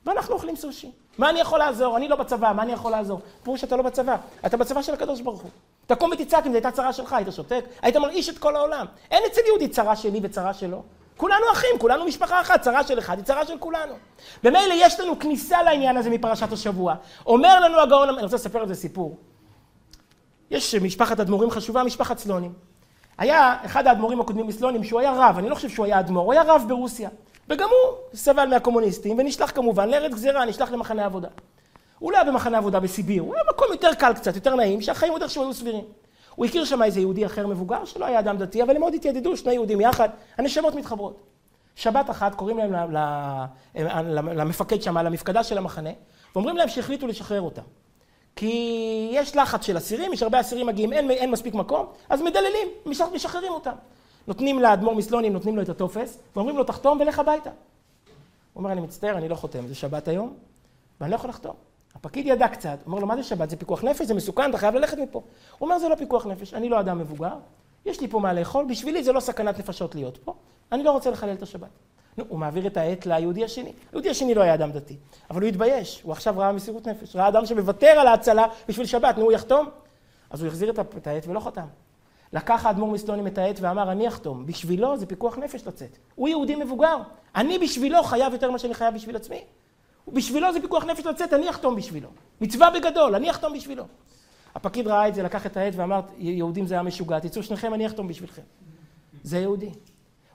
ואנחנו 0.05 0.33
אוכלים 0.33 0.55
סושי. 0.55 0.91
מה 1.17 1.29
אני 1.29 1.39
יכול 1.39 1.59
לעזור? 1.59 1.97
אני 1.97 2.07
לא 2.07 2.15
בצבא, 2.15 2.53
מה 2.55 2.63
אני 2.63 2.71
יכול 2.71 2.91
לעזור? 2.91 3.21
פירוש 3.43 3.61
שאתה 3.61 3.75
לא 3.75 3.83
בצבא, 3.83 4.15
אתה 4.45 4.57
בצבא 4.57 4.81
של 4.81 4.93
הקדוש 4.93 5.21
ברוך 5.21 5.41
הוא. 5.41 5.51
תקום 5.87 6.11
ותצעק 6.13 6.45
אם 6.45 6.51
זו 6.51 6.55
הייתה 6.55 6.71
צרה 6.71 6.93
שלך, 6.93 7.13
היית 7.13 7.27
שותק, 7.31 7.65
היית 7.81 7.97
מרעיש 7.97 8.29
את 8.29 8.37
כל 8.37 8.55
העולם. 8.55 8.85
אין 9.11 9.23
אצל 9.31 9.41
יהודי 9.47 9.67
צרה 9.67 9.95
שלי 9.95 10.19
וצרה 10.23 10.53
שלו. 10.53 10.83
כולנו 11.17 11.45
אחים, 11.51 11.79
כולנו 11.79 12.05
משפחה 12.05 12.41
אחת, 12.41 12.61
צרה 12.61 12.83
של 12.83 12.99
אחד 12.99 13.17
היא 13.17 13.25
צרה 13.25 13.45
של 13.45 13.57
כולנו. 13.57 13.93
במילא 14.43 14.73
יש 14.77 14.99
לנו 14.99 15.19
כניסה 15.19 15.63
לעניין 15.63 15.97
הזה 15.97 16.09
מפרשת 16.09 16.51
השבוע. 16.51 16.95
אומר 17.25 17.59
לנו 17.59 17.79
הגאון, 17.79 18.09
אני 18.09 18.23
רוצה 18.23 18.35
לספר 18.35 18.59
על 18.59 18.67
זה 18.67 18.75
סיפור. 18.75 19.17
יש 20.51 20.75
משפחת 20.75 21.19
אדמו"רים 21.19 21.51
חשובה, 21.51 21.83
משפחת 21.83 22.17
סלונים. 22.17 22.53
היה 23.17 23.57
אחד 23.65 23.87
האדמו"רים 23.87 24.21
הקודמים 24.21 24.47
מסלונים 24.47 24.83
שהוא 24.83 24.99
היה 24.99 25.13
רב, 25.17 25.37
אני 25.37 25.49
לא 25.49 25.55
חושב 25.55 25.69
שהוא 25.69 25.85
היה 25.85 25.99
אדמו"ר, 25.99 26.25
הוא 26.25 26.33
היה 26.33 26.43
רב 26.43 26.65
ברוסיה. 26.67 27.09
וגם 27.49 27.69
הוא 27.69 27.97
סבל 28.13 28.45
מהקומוניסטים, 28.45 29.19
ונשלח 29.19 29.51
כמובן 29.51 29.89
לארץ 29.89 30.11
גזירה, 30.11 30.45
נשלח 30.45 30.71
למחנה 30.71 31.05
עבודה. 31.05 31.27
הוא 31.99 32.11
לא 32.11 32.17
היה 32.17 32.25
במחנה 32.31 32.57
עבודה 32.57 32.79
בסיביר, 32.79 33.21
הוא 33.23 33.35
היה 33.35 33.43
במקום 33.43 33.67
יותר 33.71 33.93
קל 33.93 34.13
קצת, 34.13 34.35
יותר 34.35 34.55
נעים, 34.55 34.81
שהחיים 34.81 35.11
עוד 35.11 35.21
איכשהו 35.21 35.43
היו 35.43 35.53
סבירים. 35.53 35.83
הוא 36.35 36.45
הכיר 36.45 36.65
שם 36.65 36.83
איזה 36.83 36.99
יהודי 36.99 37.25
אחר 37.25 37.47
מבוגר, 37.47 37.85
שלא 37.85 38.05
היה 38.05 38.19
אדם 38.19 38.37
דתי, 38.37 38.63
אבל 38.63 38.75
הם 38.75 38.81
מאוד 38.81 38.93
התיידדו, 38.93 39.37
שני 39.37 39.53
יהודים 39.53 39.81
יחד, 39.81 40.09
הנשמות 40.37 40.75
מתחברות. 40.75 41.23
שבת 41.75 42.09
אחת 42.09 42.35
קוראים 42.35 42.57
להם 42.57 42.91
למפקד 44.37 44.81
שם, 44.81 44.97
למפקדה 44.97 45.43
של 45.43 45.57
המחנה, 45.57 45.89
ואומרים 46.35 46.57
להם 46.57 46.69
שהחליטו 46.69 47.07
לשחרר 47.07 47.41
אותם. 47.41 47.61
כי 48.35 49.09
יש 49.11 49.35
לחץ 49.35 49.65
של 49.65 49.77
אסירים, 49.77 50.13
יש 50.13 50.23
הרבה 50.23 50.39
אסירים 50.39 50.67
מגיעים, 50.67 50.93
אין, 50.93 51.11
אין 51.11 51.31
מספיק 51.31 51.53
מקום, 51.53 51.85
אז 52.09 52.21
מדללים, 52.21 52.67
משחררים 53.13 53.51
אותם. 53.51 53.71
נותנים 54.27 54.59
לאדמו"ר 54.59 54.95
מסלונים, 54.95 55.33
נותנים 55.33 55.55
לו 55.55 55.61
את 55.61 55.69
הטופס, 55.69 56.17
ואומרים 56.35 56.57
לו, 56.57 56.63
תחתום 56.63 56.99
ולך 57.01 57.19
הביתה. 57.19 57.49
הוא 57.49 58.61
אומר, 58.61 58.71
אני 58.71 58.81
מצטער, 58.81 59.17
אני 59.17 59.29
לא 59.29 59.35
חותם, 59.35 59.67
זה 59.67 59.75
שבת 59.75 60.07
היום, 60.07 60.33
ואני 61.01 61.11
לא 61.11 61.15
יכול 61.15 61.29
לחתום. 61.29 61.55
הפקיד 61.95 62.27
ידע 62.27 62.47
קצת, 62.47 62.77
אומר 62.85 62.99
לו, 62.99 63.07
מה 63.07 63.15
זה 63.15 63.23
שבת? 63.23 63.49
זה 63.49 63.57
פיקוח 63.57 63.83
נפש? 63.83 64.01
זה 64.01 64.13
מסוכן, 64.13 64.49
אתה 64.49 64.57
חייב 64.57 64.75
ללכת 64.75 64.97
מפה. 64.97 65.21
הוא 65.57 65.67
אומר, 65.67 65.79
זה 65.79 65.89
לא 65.89 65.95
פיקוח 65.95 66.25
נפש, 66.25 66.53
אני 66.53 66.69
לא 66.69 66.79
אדם 66.79 66.99
מבוגר, 66.99 67.35
יש 67.85 68.01
לי 68.01 68.07
פה 68.07 68.19
מה 68.19 68.33
לאכול, 68.33 68.65
בשבילי 68.69 69.03
זה 69.03 69.11
לא 69.11 69.19
סכנת 69.19 69.59
נפשות 69.59 69.95
להיות 69.95 70.17
פה, 70.17 70.33
אני 70.71 70.83
לא 70.83 70.91
רוצה 70.91 71.11
לחלל 71.11 71.33
את 71.33 71.41
השבת. 71.41 71.69
נו, 72.17 72.23
הוא 72.27 72.39
מעביר 72.39 72.67
את 72.67 72.77
העט 72.77 73.05
ליהודי 73.05 73.43
השני. 73.43 73.73
היהודי 73.91 74.09
השני 74.09 74.35
לא 74.35 74.41
היה 74.41 74.53
אדם 74.53 74.71
דתי, 74.71 74.95
אבל 75.29 75.41
הוא 75.41 75.47
התבייש, 75.49 76.01
הוא 76.03 76.11
עכשיו 76.11 76.33
ראה 76.37 76.51
מסירות 76.51 76.87
נפש, 76.87 77.15
ראה 77.15 77.27
אדם 77.27 77.45
שמוותר 77.45 77.87
על 77.87 78.07
ההצלה 78.07 78.45
בשביל 78.67 78.85
שבת, 78.85 79.17
נו, 79.17 79.23
הוא 79.23 79.31
יחתום? 79.31 79.69
אז 80.29 80.41
הוא 80.41 80.47
החזיר 80.47 80.69
את 80.97 81.07
העט 81.07 81.27
ולא 81.27 81.39
חתם. 81.39 81.65
לקח 82.35 82.65
האדמו"ר 82.65 82.91
מסלונים 82.91 83.27
את 83.27 83.37
העט 83.37 83.57
ואמר, 83.61 83.91
אני 83.91 84.07
אחתום. 84.07 84.45
בשבילו 84.45 84.97
זה 84.97 85.05
פיקוח 85.05 85.37
נפש 85.37 85.67
לצאת. 85.67 85.97
הוא 86.15 86.29
יהודי 86.29 86.55
מבוגר. 86.55 86.97
אני 87.35 87.59
בשבילו 87.59 88.03
חייב 88.03 88.33
יותר 88.33 88.49
ממה 88.49 88.59
שאני 88.59 88.73
חייב 88.73 88.93
בשביל 88.93 89.15
עצמי. 89.15 89.41
בשבילו 90.07 90.53
זה 90.53 90.61
פיקוח 90.61 90.85
נפש 90.85 91.05
לצאת, 91.05 91.33
אני 91.33 91.49
אחתום 91.49 91.75
בשבילו. 91.75 92.09
מצווה 92.41 92.69
בגדול, 92.69 93.15
אני 93.15 93.29
אחתום 93.29 93.53
בשבילו. 93.53 93.83
הפקיד 94.55 94.87
ראה 94.87 95.07
את 95.07 95.15
זה, 95.15 95.23
לקח 95.23 95.45
את 95.45 95.57
העט 95.57 95.73
ואמר, 95.75 96.01
יהודים 96.17 96.67
זה 96.67 96.73
היה 96.73 96.83
משוגע, 96.83 97.19
תצאו 97.19 97.43
שניכם, 97.43 97.73
אני 97.73 97.87
אחתום 97.87 98.07
בשבילכם. 98.07 98.41
זה 99.23 99.39
יהודי. 99.39 99.69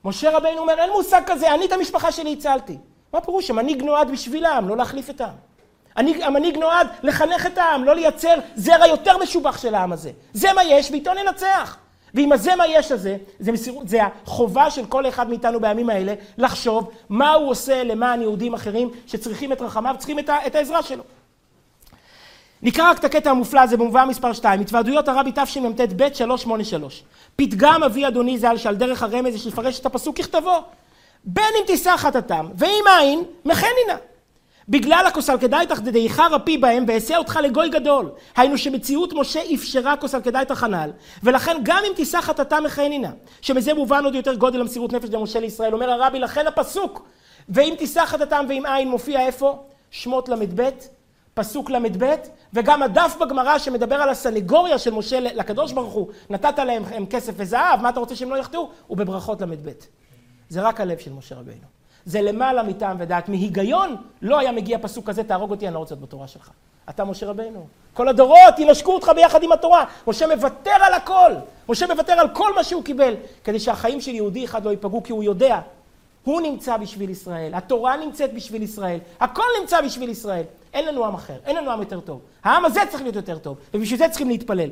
משה 0.04 0.36
רבינו 0.36 0.60
אומר, 0.60 0.74
אין 0.78 0.90
מושג 0.90 1.22
כזה, 1.26 1.54
אני 1.54 1.66
את 1.66 1.72
המשפחה 1.72 2.12
שלי 2.12 2.32
הצלתי. 2.32 2.78
מה 3.12 3.20
פירוש? 3.20 3.50
המנהיג 3.50 3.82
נועד 3.82 4.10
בשבילם, 4.10 4.64
לא 4.68 4.76
להחליף 4.76 5.10
את 5.10 5.20
העם. 5.20 5.34
המנהיג 5.96 6.58
נועד 6.58 6.86
לחנך 7.02 7.46
את 7.46 7.58
העם, 7.58 7.84
לא 7.84 7.94
לייצר 7.94 8.34
זרע 8.54 8.86
יותר 8.86 9.18
משובח 9.18 9.58
של 9.58 9.74
העם 9.74 9.92
הזה. 9.92 10.12
זה 10.32 10.52
מה 10.52 10.64
יש, 10.64 10.90
ואיתו 10.90 11.10
ננצח. 11.14 11.79
ועם 12.14 12.32
הזה 12.32 12.56
מה 12.56 12.66
יש 12.66 12.92
הזה, 12.92 13.16
זה, 13.38 13.52
מסירות, 13.52 13.88
זה 13.88 13.98
החובה 14.04 14.70
של 14.70 14.86
כל 14.86 15.08
אחד 15.08 15.28
מאיתנו 15.28 15.60
בימים 15.60 15.90
האלה 15.90 16.14
לחשוב 16.38 16.90
מה 17.08 17.32
הוא 17.32 17.50
עושה 17.50 17.84
למען 17.84 18.22
יהודים 18.22 18.54
אחרים 18.54 18.90
שצריכים 19.06 19.52
את 19.52 19.60
רחמיו, 19.60 19.94
צריכים 19.98 20.18
את, 20.18 20.28
ה, 20.28 20.46
את 20.46 20.54
העזרה 20.54 20.82
שלו. 20.82 21.02
נקרא 22.62 22.90
רק 22.90 22.98
את 22.98 23.04
הקטע 23.04 23.30
המופלא 23.30 23.60
הזה 23.60 23.76
במובא 23.76 24.04
מספר 24.08 24.32
2, 24.32 24.60
התוועדויות 24.60 25.08
הרבי 25.08 25.30
תשמ"ט 25.34 25.80
ב 25.96 26.14
383. 26.14 27.02
פתגם 27.36 27.82
אבי 27.82 28.06
אדוני 28.06 28.38
ז"ל 28.38 28.56
שעל 28.56 28.76
דרך 28.76 29.02
הרמז 29.02 29.34
יש 29.34 29.46
לפרש 29.46 29.80
את 29.80 29.86
הפסוק 29.86 30.16
ככתבו. 30.16 30.58
בין 31.24 31.44
אם 31.60 31.66
תישא 31.66 31.96
חטאתם 31.96 32.48
ואם 32.56 32.84
אין, 33.00 33.24
מחנינה. 33.44 33.96
בגלל 34.70 35.04
הכוסל 35.06 35.38
כדאיתך 35.38 35.80
דדעיך 35.80 36.20
רפי 36.30 36.58
בהם 36.58 36.84
ואעשה 36.88 37.16
אותך 37.16 37.38
לגוי 37.42 37.68
גדול. 37.68 38.10
היינו 38.36 38.58
שמציאות 38.58 39.12
משה 39.12 39.40
אפשרה 39.54 39.96
כוסל 39.96 40.20
כדאיתך 40.20 40.64
הנ"ל, 40.64 40.90
ולכן 41.22 41.56
גם 41.62 41.82
אם 41.88 41.92
תישא 41.96 42.20
חטאתה 42.20 42.60
מכהנינה, 42.60 43.10
שמזה 43.40 43.74
מובן 43.74 44.04
עוד 44.04 44.14
יותר 44.14 44.34
גודל 44.34 44.60
המסירות 44.60 44.92
נפש 44.92 45.08
למשה 45.08 45.40
לישראל, 45.40 45.72
אומר 45.74 45.90
הרבי 45.90 46.18
לכן 46.18 46.46
הפסוק, 46.46 47.08
ואם 47.48 47.74
תישא 47.78 48.06
חטאתם 48.06 48.46
ואם 48.48 48.66
אין 48.66 48.88
מופיע 48.88 49.26
איפה? 49.26 49.62
שמות 49.90 50.28
ל"ב, 50.28 50.68
פסוק 51.34 51.70
ל"ב, 51.70 52.14
וגם 52.54 52.82
הדף 52.82 53.16
בגמרא 53.20 53.58
שמדבר 53.58 53.96
על 53.96 54.08
הסנגוריה 54.08 54.78
של 54.78 54.90
משה 54.90 55.20
לקדוש 55.20 55.72
ברוך 55.72 55.92
הוא, 55.92 56.08
נתת 56.30 56.58
להם 56.58 57.06
כסף 57.10 57.32
וזהב, 57.36 57.82
מה 57.82 57.88
אתה 57.88 58.00
רוצה 58.00 58.16
שהם 58.16 58.30
לא 58.30 58.36
יחטאו? 58.36 58.70
הוא 58.86 58.96
בברכות 58.96 59.42
ל"ב. 59.42 59.70
זה 60.48 60.60
רק 60.60 60.80
הלב 60.80 60.98
של 60.98 61.12
משה 61.12 61.34
רבינו. 61.34 61.79
זה 62.04 62.22
למעלה 62.22 62.62
מטעם 62.62 62.96
ודעת. 63.00 63.28
מהיגיון 63.28 63.96
לא 64.22 64.38
היה 64.38 64.52
מגיע 64.52 64.78
פסוק 64.78 65.06
כזה, 65.06 65.24
תהרוג 65.24 65.50
אותי, 65.50 65.66
אני 65.66 65.74
לא 65.74 65.78
רוצה 65.78 65.94
להיות 65.94 66.08
בתורה 66.08 66.28
שלך. 66.28 66.50
אתה 66.88 67.04
משה 67.04 67.26
רבינו. 67.26 67.66
כל 67.94 68.08
הדורות 68.08 68.58
ינשקו 68.58 68.92
אותך 68.92 69.12
ביחד 69.14 69.42
עם 69.42 69.52
התורה. 69.52 69.84
משה 70.06 70.26
מוותר 70.34 70.70
על 70.70 70.94
הכל. 70.94 71.32
משה 71.68 71.86
מוותר 71.86 72.12
על 72.12 72.28
כל 72.28 72.54
מה 72.54 72.64
שהוא 72.64 72.84
קיבל, 72.84 73.14
כדי 73.44 73.60
שהחיים 73.60 74.00
של 74.00 74.14
יהודי 74.14 74.44
אחד 74.44 74.64
לא 74.64 74.70
ייפגעו, 74.70 75.02
כי 75.02 75.12
הוא 75.12 75.24
יודע. 75.24 75.60
הוא 76.24 76.40
נמצא 76.40 76.76
בשביל 76.76 77.10
ישראל, 77.10 77.54
התורה 77.54 77.96
נמצאת 77.96 78.34
בשביל 78.34 78.62
ישראל, 78.62 78.98
הכל 79.20 79.42
נמצא 79.60 79.80
בשביל 79.80 80.10
ישראל. 80.10 80.42
אין 80.74 80.86
לנו 80.86 81.04
עם 81.04 81.14
אחר, 81.14 81.36
אין 81.44 81.56
לנו 81.56 81.70
עם 81.70 81.80
יותר 81.80 82.00
טוב. 82.00 82.20
העם 82.44 82.64
הזה 82.64 82.80
צריך 82.90 83.02
להיות 83.02 83.16
יותר 83.16 83.38
טוב, 83.38 83.56
ובשביל 83.74 83.98
זה 83.98 84.08
צריכים 84.08 84.28
להתפלל. 84.28 84.70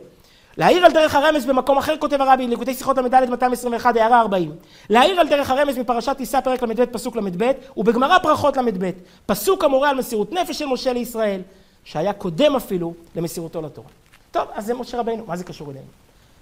להעיר 0.59 0.85
על 0.85 0.93
דרך 0.93 1.15
הרמז 1.15 1.47
במקום 1.47 1.79
אחר 1.79 1.97
כותב 1.99 2.21
הרבי, 2.21 2.47
ליקוטי 2.47 2.75
שיחות 2.75 2.99
ל"ד 2.99 3.15
221, 3.31 3.97
הערה 3.97 4.21
40. 4.21 4.53
להעיר 4.91 5.21
על 5.21 5.29
דרך 5.29 5.51
הרמז 5.51 5.79
מפרשת 5.79 6.17
תישא 6.17 6.41
פרק 6.41 6.63
ל"ב 6.63 6.85
פסוק 6.85 7.17
ל"ב, 7.17 7.53
ובגמרא 7.77 8.19
ברכות 8.19 8.57
ל"ב. 8.57 8.91
פסוק 9.27 9.65
המורה 9.65 9.91
על 9.91 9.97
מסירות 9.97 10.33
נפש 10.33 10.59
של 10.59 10.67
משה 10.67 10.93
לישראל, 10.93 11.41
שהיה 11.85 12.13
קודם 12.13 12.57
אפילו 12.57 12.95
למסירותו 13.17 13.63
לתורה. 13.63 13.89
טוב, 14.31 14.49
אז 14.55 14.67
זה 14.67 14.75
משה 14.75 14.99
רבינו, 14.99 15.25
מה 15.27 15.37
זה 15.37 15.45
קשור 15.45 15.71
אלינו? 15.71 15.87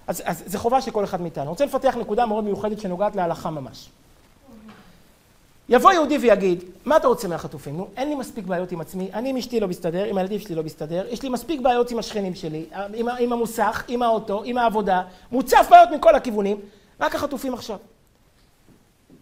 אז, 0.07 0.21
אז 0.25 0.43
זה 0.45 0.59
חובה 0.59 0.81
של 0.81 0.91
כל 0.91 1.03
אחד 1.03 1.21
מאיתנו. 1.21 1.43
אני 1.43 1.49
רוצה 1.49 1.65
לפתח 1.65 1.95
נקודה 1.99 2.25
מאוד 2.25 2.43
מיוחדת 2.43 2.79
שנוגעת 2.79 3.15
להלכה 3.15 3.49
ממש. 3.49 3.89
יבוא 5.69 5.91
יהודי 5.91 6.17
ויגיד, 6.17 6.63
מה 6.85 6.97
אתה 6.97 7.07
רוצה 7.07 7.27
מהחטופים? 7.27 7.77
נו, 7.77 7.87
אין 7.97 8.09
לי 8.09 8.15
מספיק 8.15 8.45
בעיות 8.45 8.71
עם 8.71 8.81
עצמי, 8.81 9.09
אני 9.13 9.29
עם 9.29 9.37
אשתי 9.37 9.59
לא 9.59 9.67
מסתדר, 9.67 10.03
עם 10.03 10.17
הילדים 10.17 10.39
שלי 10.39 10.55
לא 10.55 10.63
מסתדר, 10.63 11.05
יש 11.09 11.23
לי 11.23 11.29
מספיק 11.29 11.61
בעיות 11.61 11.91
עם 11.91 11.99
השכנים 11.99 12.35
שלי, 12.35 12.65
עם, 12.93 13.09
עם 13.19 13.33
המוסך, 13.33 13.83
עם 13.87 14.01
האוטו, 14.01 14.43
עם 14.43 14.57
העבודה, 14.57 15.01
מוצף 15.31 15.67
בעיות 15.69 15.89
מכל 15.89 16.15
הכיוונים, 16.15 16.57
רק 16.99 17.15
החטופים 17.15 17.53
עכשיו. 17.53 17.77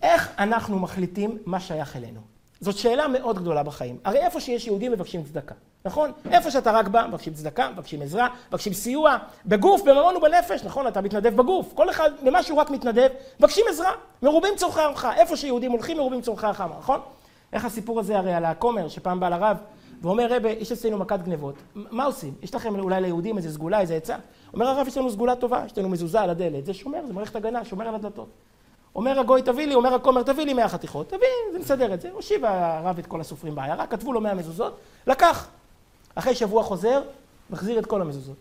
איך 0.01 0.29
אנחנו 0.39 0.79
מחליטים 0.79 1.37
מה 1.45 1.59
שייך 1.59 1.95
אלינו? 1.95 2.34
זאת 2.65 2.77
שאלה 2.77 3.07
מאוד 3.07 3.39
גדולה 3.39 3.63
בחיים. 3.63 3.97
הרי 4.03 4.19
איפה 4.19 4.39
שיש 4.39 4.67
יהודים 4.67 4.91
מבקשים 4.91 5.23
צדקה, 5.23 5.55
נכון? 5.85 6.11
איפה 6.31 6.51
שאתה 6.51 6.71
רק 6.71 6.87
בא, 6.87 7.05
מבקשים 7.07 7.33
צדקה, 7.33 7.69
מבקשים 7.69 8.01
עזרה, 8.01 8.27
מבקשים 8.49 8.73
סיוע, 8.73 9.17
בגוף, 9.45 9.81
בממון 9.81 10.15
ובנפש, 10.17 10.63
נכון? 10.63 10.87
אתה 10.87 11.01
מתנדב 11.01 11.35
בגוף. 11.35 11.73
כל 11.73 11.89
אחד, 11.89 12.11
במה 12.23 12.43
שהוא 12.43 12.59
רק 12.59 12.69
מתנדב, 12.69 13.09
מבקשים 13.39 13.65
עזרה. 13.69 13.91
מרובים 14.23 14.53
צורכי 14.55 14.81
עמך. 14.81 15.07
איפה 15.17 15.37
שיהודים 15.37 15.71
הולכים, 15.71 15.97
מרובים 15.97 16.21
צורכי 16.21 16.47
עמך, 16.47 16.63
נכון? 16.79 16.99
איך 17.53 17.65
הסיפור 17.65 17.99
הזה 17.99 18.17
הרי 18.17 18.33
על 18.33 18.45
הכומר, 18.45 18.87
שפעם 18.87 19.19
בא 19.19 19.29
לרב, 19.29 19.57
ואומר, 20.01 20.33
רבי, 20.33 20.49
יש 20.49 20.71
אצלנו 20.71 20.97
מכת 20.97 21.19
גנבות, 21.23 21.55
מה 21.75 22.05
עושים? 22.05 22.33
יש 22.41 22.55
לכם 22.55 22.79
אולי 22.79 23.01
ליהודים 23.01 23.37
איזה 23.37 23.53
סגולה, 23.53 23.79
איזה 23.79 23.95
עצה? 23.95 24.15
אומר 24.53 24.67
הרב, 24.67 24.87
יש 24.87 24.97
לנו 24.97 25.11
סגולה 25.11 25.35
טובה, 25.35 25.63
יש 25.65 25.77
לנו 25.77 25.89
מזוזה 25.89 26.21
על 26.21 26.29
הדלת, 26.29 26.65
זה 26.65 26.73
שומר, 26.73 26.99
זה 27.07 27.13
מערכת 27.13 27.35
הגנה, 27.35 27.65
שומר 27.65 27.87
על 27.87 27.95
הדלתות. 27.95 28.27
אומר 28.95 29.19
הגוי 29.19 29.41
תביא 29.41 29.67
לי, 29.67 29.75
אומר 29.75 29.93
הכומר 29.93 30.23
תביא 30.23 30.45
לי 30.45 30.53
מאה 30.53 30.69
חתיכות, 30.69 31.07
תביא, 31.07 31.27
זה 31.51 31.59
מסדר 31.59 31.93
את 31.93 32.01
זה. 32.01 32.09
הושיב 32.11 32.45
הרב 32.45 32.99
את 32.99 33.05
כל 33.05 33.21
הסופרים 33.21 33.55
בעיירה, 33.55 33.87
כתבו 33.87 34.13
לו 34.13 34.21
מאה 34.21 34.33
מזוזות, 34.33 34.77
לקח. 35.07 35.47
אחרי 36.15 36.35
שבוע 36.35 36.63
חוזר, 36.63 37.01
מחזיר 37.49 37.79
את 37.79 37.85
כל 37.85 38.01
המזוזות. 38.01 38.35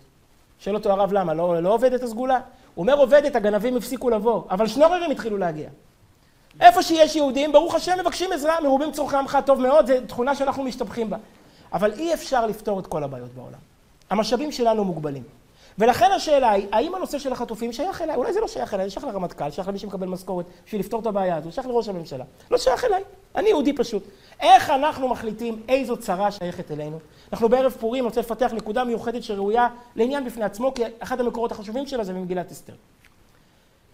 שואל 0.58 0.74
אותו 0.74 0.90
הרב 0.90 1.12
למה, 1.12 1.34
לא, 1.34 1.62
לא 1.62 1.74
עובדת 1.74 2.02
הסגולה? 2.02 2.40
הוא 2.74 2.82
אומר 2.82 2.94
עובדת, 2.94 3.36
הגנבים 3.36 3.76
הפסיקו 3.76 4.10
לבוא, 4.10 4.42
אבל 4.50 4.66
שנוררים 4.66 5.10
התחילו 5.10 5.38
להגיע. 5.38 5.68
איפה 6.60 6.82
שיש 6.82 7.16
יהודים, 7.16 7.52
ברוך 7.52 7.74
השם 7.74 7.98
מבקשים 8.00 8.32
עזרה, 8.32 8.60
מרובים 8.60 8.92
צורכי 8.92 9.16
עמך 9.16 9.38
טוב 9.46 9.60
מאוד, 9.60 9.86
זו 9.86 9.94
תכונה 10.08 10.34
שאנחנו 10.34 10.62
משתבחים 10.62 11.10
בה. 11.10 11.16
אבל 11.72 11.92
אי 11.92 12.14
אפשר 12.14 12.46
לפתור 12.46 12.80
את 12.80 12.86
כל 12.86 13.04
הבעיות 13.04 13.34
בעולם. 13.34 13.58
המשאבים 14.10 14.52
שלנו 14.52 14.84
מוגבלים. 14.84 15.22
ולכן 15.78 16.10
השאלה 16.16 16.50
היא, 16.50 16.66
האם 16.72 16.94
הנושא 16.94 17.18
של 17.18 17.32
החטופים 17.32 17.72
שייך 17.72 18.02
אליי? 18.02 18.16
אולי 18.16 18.32
זה 18.32 18.40
לא 18.40 18.48
שייך 18.48 18.74
אליי, 18.74 18.86
זה 18.86 18.90
שייך 18.90 19.04
לרמטכ"ל, 19.04 19.50
שייך 19.50 19.68
למי 19.68 19.78
שמקבל 19.78 20.06
משכורת 20.06 20.46
בשביל 20.66 20.80
לפתור 20.80 21.00
את 21.00 21.06
הבעיה 21.06 21.36
הזו, 21.36 21.52
שייך 21.52 21.66
לראש 21.66 21.88
הממשלה. 21.88 22.24
לא 22.50 22.58
שייך 22.58 22.84
אליי, 22.84 23.02
אני 23.36 23.48
יהודי 23.48 23.72
פשוט. 23.72 24.02
איך 24.40 24.70
אנחנו 24.70 25.08
מחליטים 25.08 25.62
איזו 25.68 25.96
צרה 25.96 26.30
שייכת 26.30 26.70
אלינו? 26.70 26.98
אנחנו 27.32 27.48
בערב 27.48 27.72
פורים, 27.80 28.04
רוצה 28.04 28.20
לפתח 28.20 28.52
נקודה 28.52 28.84
מיוחדת 28.84 29.22
שראויה 29.22 29.68
לעניין 29.96 30.24
בפני 30.24 30.44
עצמו, 30.44 30.74
כי 30.74 30.82
אחד 30.98 31.20
המקורות 31.20 31.52
החשובים 31.52 31.86
שלה 31.86 32.04
זה 32.04 32.12
ממגילת 32.12 32.52
אסתר. 32.52 32.74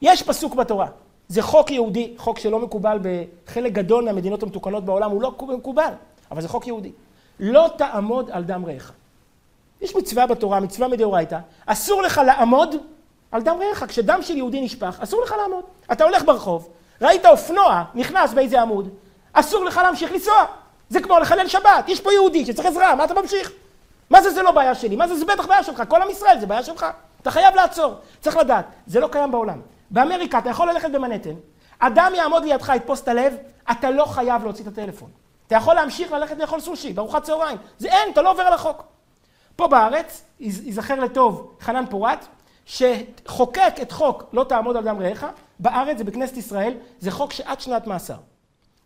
יש 0.03 0.23
פסוק 0.23 0.55
בתורה, 0.55 0.87
זה 1.29 1.43
חוק 1.43 1.71
יהודי, 1.71 2.15
חוק 2.17 2.39
שלא 2.39 2.59
מקובל 2.59 2.99
בחלק 3.03 3.73
גדול 3.73 4.05
מהמדינות 4.05 4.43
המתוקנות 4.43 4.85
בעולם, 4.85 5.11
הוא 5.11 5.23
לא 5.23 5.35
מקובל, 5.49 5.93
אבל 6.31 6.41
זה 6.41 6.49
חוק 6.49 6.67
יהודי. 6.67 6.93
לא 7.41 7.71
תעמוד 7.77 8.31
על 8.31 8.45
דם 8.45 8.67
רעך. 8.67 8.93
יש 9.81 9.97
מצווה 9.97 10.27
בתורה, 10.27 10.61
מצווה 10.61 10.89
מדאורייתא, 10.89 11.39
אסור 11.67 12.03
לך 12.03 12.21
לעמוד 12.27 12.75
על 13.33 13.43
דם 13.43 13.57
רעך. 13.61 13.85
כשדם 13.89 14.19
של 14.23 14.37
יהודי 14.37 14.61
נשפך, 14.61 14.99
אסור 15.03 15.23
לך 15.23 15.35
לעמוד. 15.43 15.65
אתה 15.93 16.05
הולך 16.05 16.25
ברחוב, 16.25 16.69
ראית 17.01 17.27
אופנוע 17.27 17.85
נכנס 17.95 18.33
באיזה 18.33 18.61
עמוד, 18.61 18.89
אסור 19.33 19.65
לך 19.65 19.81
להמשיך 19.85 20.13
לנסוע. 20.13 20.45
זה 20.89 21.01
כמו 21.01 21.19
לחלל 21.19 21.49
שבת, 21.49 21.89
יש 21.89 22.01
פה 22.01 22.13
יהודי 22.13 22.47
שצריך 22.47 22.67
עזרה, 22.67 22.95
מה 22.95 23.05
אתה 23.05 23.15
ממשיך? 23.15 23.53
מה 24.11 24.23
זה 24.23 24.31
זה 24.31 24.43
לא 24.43 24.51
בעיה 24.51 24.75
שלי? 24.75 24.97
מה 24.97 25.09
זה 25.09 25.15
זה 25.15 25.25
בטח 25.25 25.47
בעיה 25.47 25.63
שלך? 25.63 25.83
כל 25.89 26.03
עם 26.03 26.11
ישראל 26.11 26.41
זה 26.41 26.47
בעיה 26.47 26.63
שלך. 26.63 26.87
אתה 27.23 27.31
חייב 27.31 27.55
לעצור. 27.55 27.95
צריך 28.21 28.37
לדעת, 28.37 28.65
זה 28.87 29.01
לא 29.01 29.09
קיים 29.13 29.31
בעולם. 29.31 29.61
באמריקה 29.91 30.39
אתה 30.39 30.51
יכול 30.51 30.71
ללכת 30.71 30.91
במנהטן, 30.91 31.35
אדם 31.79 32.13
יעמוד 32.15 32.45
לידך, 32.45 32.73
יתפוס 32.77 33.03
את 33.03 33.09
הלב, 33.09 33.37
אתה 33.71 33.91
לא 33.91 34.05
חייב 34.05 34.45
להוציא 34.45 34.65
את 34.65 34.69
הטלפון. 34.69 35.11
אתה 35.47 35.57
יכול 35.57 35.75
להמשיך 35.75 36.13
ללכת 36.13 36.39
לאכול 36.39 36.61
סושי 36.61 36.93
בארוחת 36.93 37.23
צהריים. 37.23 37.59
זה 37.79 37.89
אין, 37.89 38.13
אתה 38.13 38.23
לא 38.23 38.31
עובר 38.31 38.43
על 38.43 38.53
החוק. 38.53 38.83
פה 39.61 39.69
בארץ, 39.69 40.25
ייזכר 40.41 41.01
לטוב 41.01 41.55
חנן 41.61 41.85
פורת, 41.91 42.27
שחוקק 42.67 43.75
את 43.83 43.93
חוק 43.93 44.25
לא 44.33 44.45
תעמוד 44.45 44.77
על 44.77 44.85
דם 44.85 44.97
רעך, 45.01 45.25
בארץ, 45.59 45.99
זה 45.99 46.05
בכנסת 46.05 46.37
ישראל, 46.37 46.75
זה 47.01 47.11
חוק 47.11 47.33
שעד 47.33 47.61
שנת 47.61 47.87
מאסר. 47.87 48.15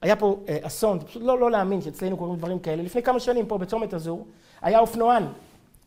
היה 0.02 0.16
פה 0.16 0.38
אה, 0.48 0.58
אסון, 0.62 1.00
זה 1.00 1.06
פשוט 1.06 1.22
לא, 1.22 1.38
לא 1.38 1.50
להאמין 1.50 1.82
שאצלנו 1.82 2.16
קורים 2.16 2.37
דברים 2.37 2.58
כאלה. 2.58 2.82
לפני 2.82 3.02
כמה 3.02 3.20
שנים 3.20 3.46
פה 3.46 3.58
בצומת 3.58 3.92
הזור, 3.92 4.26
היה 4.62 4.78
אופנוען 4.78 5.22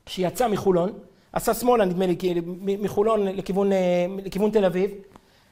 שיצא 0.06 0.48
מחולון, 0.48 0.92
עשה 1.34 1.54
שמאלה 1.54 1.86
נדמה 1.86 2.06
לי, 2.06 2.16
מחולון 2.62 3.28
לכיוון, 3.28 3.72
אה, 3.72 4.06
לכיוון 4.26 4.52
תל 4.52 4.66
אביב, 4.66 4.92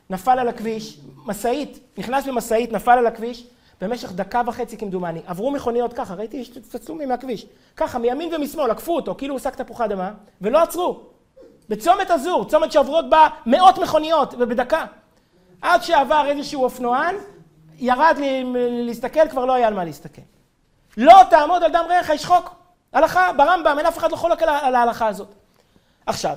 נפל 0.10 0.40
על 0.40 0.48
הכביש, 0.48 1.00
משאית, 1.26 1.80
נכנס 1.98 2.28
במשאית, 2.28 2.72
נפל 2.72 2.92
על 2.92 3.08
הכביש, 3.08 3.48
במשך 3.82 4.12
דקה 4.12 4.42
וחצי 4.46 4.78
כמדומני. 4.78 5.22
עברו 5.26 5.52
מכוניות 5.52 5.94
ככה, 5.94 6.14
ראיתי 6.14 6.44
תצלומים 6.70 7.10
מהכביש. 7.10 7.46
ככה, 7.76 8.00
מימין 8.00 8.34
ומשמאל, 8.34 8.72
עקפו 8.72 8.96
אותו, 8.96 9.16
כאילו 9.18 9.34
הוא 9.34 9.40
שק 9.40 9.56
תפוחי 9.56 9.86
אדמה, 9.86 10.12
ולא 10.42 10.62
עצרו. 10.62 11.00
בצומת 11.70 12.12
הזור, 12.12 12.46
צומת 12.46 12.72
שעוברות 12.72 13.10
בה 13.10 13.28
מאות 13.46 13.78
מכוניות, 13.78 14.34
ובדקה. 14.38 14.86
עד 15.62 15.84
שעבר 15.84 16.26
איזשהו 16.28 16.64
אופנוען, 16.64 17.16
ירד 17.78 18.16
לי 18.20 18.44
להסתכל, 18.86 19.28
כבר 19.30 19.46
לא 19.46 19.54
היה 19.54 19.68
על 19.68 19.74
מה 19.74 19.84
להסתכל. 19.84 20.22
לא 20.98 21.22
תעמוד 21.30 21.64
על 21.64 21.72
דם 21.72 21.86
רעך, 21.90 22.10
יש 22.10 22.26
חוק. 22.26 22.56
הלכה, 22.94 23.34
ברמב"ם, 23.34 23.76
אין 23.78 23.86
אף 23.86 23.98
אחד 23.98 24.12
לא 24.12 24.18
חולק 24.18 24.44
על 24.44 24.76
ההלכה 24.76 25.08
הזאת. 25.08 25.36
עכשיו, 26.06 26.36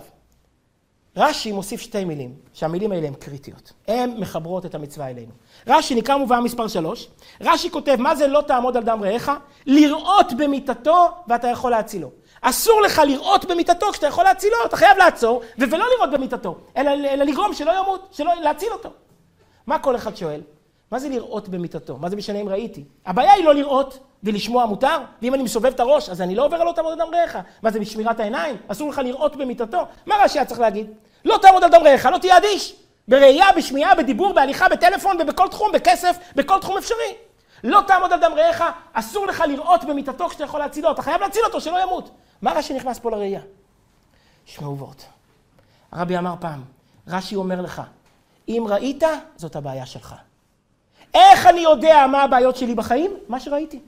רש"י 1.19 1.53
מוסיף 1.53 1.81
שתי 1.81 2.05
מילים, 2.05 2.35
שהמילים 2.53 2.93
האלה 2.93 3.07
הן 3.07 3.15
קריטיות. 3.15 3.73
הן 3.89 4.11
מחברות 4.19 4.67
את 4.67 4.75
המצווה 4.75 5.11
אלינו. 5.11 5.33
רש"י 5.67 5.95
נקרא 5.95 6.17
מובאה 6.17 6.41
מספר 6.41 6.69
3, 6.69 7.09
רש"י 7.41 7.71
כותב, 7.71 7.97
מה 7.99 8.15
זה 8.15 8.27
לא 8.27 8.41
תעמוד 8.47 8.77
על 8.77 8.83
דם 8.83 9.03
רעך? 9.03 9.31
לראות 9.67 10.33
במיטתו 10.33 11.09
ואתה 11.29 11.49
יכול 11.49 11.71
להצילו. 11.71 12.11
אסור 12.41 12.81
לך 12.81 13.03
לראות 13.07 13.45
במיטתו 13.45 13.87
כשאתה 13.93 14.07
יכול 14.07 14.25
להצילו, 14.25 14.57
אתה 14.67 14.77
חייב 14.77 14.99
לעצור, 14.99 15.43
ולא 15.59 15.85
לראות 15.95 16.11
במיטתו, 16.11 16.57
אלא, 16.77 16.91
אלא 16.91 17.25
לגרום 17.25 17.55
שלא 17.55 17.73
ימות, 17.79 18.09
שלא, 18.13 18.33
להציל 18.43 18.73
אותו. 18.73 18.91
מה 19.67 19.79
כל 19.79 19.97
אחד 19.97 20.17
שואל? 20.17 20.41
מה 20.91 20.99
זה 20.99 21.09
לראות 21.09 21.49
במיטתו? 21.49 21.97
מה 21.97 22.09
זה 22.09 22.17
משנה 22.17 22.39
אם 22.39 22.49
ראיתי? 22.49 22.85
הבעיה 23.07 23.33
היא 23.33 23.45
לא 23.45 23.55
לראות 23.55 23.99
ולשמוע 24.23 24.67
מותר, 24.67 24.99
ואם 25.23 25.35
אני 25.35 25.43
מסובב 25.43 25.73
את 25.73 25.81
הראש, 25.81 26.09
אז 26.09 26.21
אני 26.21 26.35
לא 26.35 26.45
עובר 26.45 26.57
על 26.57 26.67
לא 26.67 26.73
תעמוד 26.73 26.93
על 26.93 26.99
דם 26.99 27.15
רעך. 27.15 27.37
מה 27.63 27.71
זה 27.71 27.81
בשמירת 27.81 28.21
העיניים? 28.21 28.57
אסור 28.69 28.91
לך 28.91 28.99
לראות 28.99 29.37
במיטתו? 29.37 29.87
מה 30.07 30.15
רש"י 30.25 30.39
היה 30.39 30.45
צריך 30.45 30.61
להגיד? 30.61 30.91
לא 31.25 31.39
תעמוד 31.43 31.65
על 31.65 31.71
דם 31.71 31.81
רעך, 31.85 32.07
לא 32.07 32.19
תהיה 32.19 32.37
אדיש. 32.37 32.77
בראייה, 33.09 33.47
בשמיעה, 33.57 33.95
בדיבור, 33.95 34.33
בהליכה, 34.33 34.69
בטלפון 34.69 35.17
ובכל 35.21 35.49
תחום, 35.49 35.73
בכסף, 35.73 36.17
בכל 36.37 36.61
תחום 36.61 36.79
אפשרי. 36.79 37.15
לא 37.65 37.83
תעמוד 37.87 38.13
על 38.13 38.21
דם 38.21 38.33
רעך, 38.37 38.63
אסור 38.93 39.27
לך 39.27 39.45
לראות 39.49 39.85
במיטתו 39.85 40.29
כשאתה 40.29 40.45
יכול 40.45 40.61
להצילו, 40.61 40.91
אתה 40.91 41.03
חייב 41.03 41.21
להציל 41.21 41.43
אותו, 41.45 41.61
שלא 41.61 41.83
ימות. 41.83 42.11
מה 42.43 42.53
רש"י 42.53 42.75
נכנס 42.75 42.99
פה 42.99 43.11
לראייה? 43.11 43.41
שמעו 44.45 44.79
וורט. 44.79 45.03
הרבי 45.93 46.19
אמר 46.19 46.35
פעם, 46.41 46.63
רש"י 47.09 47.37
אומר 47.37 47.61
לך, 47.61 47.83
אם 48.49 48.65
ראית, 48.69 49.03
זאת 49.37 49.57
הבעיה 49.57 49.87
שלך. 49.87 50.15
איך 51.15 51.47
אני 51.47 51.61
יודע 51.61 52.07
מה 52.07 52.23
הבעיות 52.23 52.57
שלי 52.57 52.75
בחיים? 52.75 53.11
מה 53.29 53.41
שראיתי. 53.41 53.81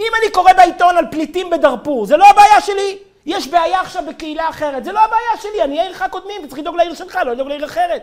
אם 0.00 0.12
אני 0.22 0.32
קורא 0.32 0.52
בעיתון 0.52 0.96
על 0.96 1.04
פליטים 1.10 1.50
בדארפור, 1.50 2.06
זה 2.06 2.16
לא 2.16 2.24
הבעיה 2.30 2.60
שלי. 2.60 2.98
יש 3.26 3.48
בעיה 3.48 3.80
עכשיו 3.80 4.04
בקהילה 4.08 4.48
אחרת, 4.48 4.84
זה 4.84 4.92
לא 4.92 5.00
הבעיה 5.00 5.42
שלי, 5.42 5.64
אני 5.64 5.80
עיר 5.80 5.90
לך 5.90 6.04
קודמים, 6.10 6.40
אתה 6.40 6.48
צריך 6.48 6.58
לדאוג 6.58 6.76
לעיר 6.76 6.94
שלך, 6.94 7.18
לא 7.26 7.32
לדאוג 7.32 7.48
לעיר 7.48 7.64
אחרת. 7.64 8.02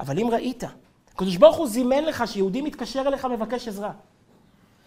אבל 0.00 0.18
אם 0.18 0.30
ראית, 0.30 0.64
הקדוש 1.14 1.36
ברוך 1.36 1.56
הוא 1.56 1.66
זימן 1.66 2.04
לך 2.04 2.24
שיהודי 2.26 2.62
מתקשר 2.62 3.02
אליך 3.06 3.24
ומבקש 3.24 3.68
עזרה. 3.68 3.90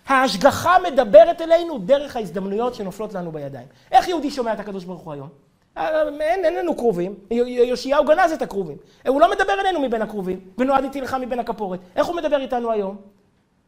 ההשגחה 0.07 0.75
מדברת 0.79 1.41
אלינו 1.41 1.77
דרך 1.77 2.15
ההזדמנויות 2.15 2.75
שנופלות 2.75 3.13
לנו 3.13 3.31
בידיים. 3.31 3.67
איך 3.91 4.07
יהודי 4.07 4.31
שומע 4.31 4.53
את 4.53 4.59
הקדוש 4.59 4.83
ברוך 4.83 5.01
הוא 5.01 5.13
היום? 5.13 5.29
אה, 5.77 6.01
אין, 6.19 6.45
אין 6.45 6.55
לנו 6.55 6.75
קרובים, 6.75 7.15
יאשיהו 7.31 8.05
גנז 8.05 8.31
את 8.31 8.41
הקרובים. 8.41 8.77
הוא 9.07 9.21
לא 9.21 9.31
מדבר 9.31 9.53
אלינו 9.59 9.79
מבין 9.79 10.01
הקרובים, 10.01 10.39
ונועדתי 10.57 11.01
לך 11.01 11.17
מבין 11.21 11.39
הכפורת. 11.39 11.79
איך 11.95 12.07
הוא 12.07 12.15
מדבר 12.15 12.41
איתנו 12.41 12.71
היום? 12.71 12.97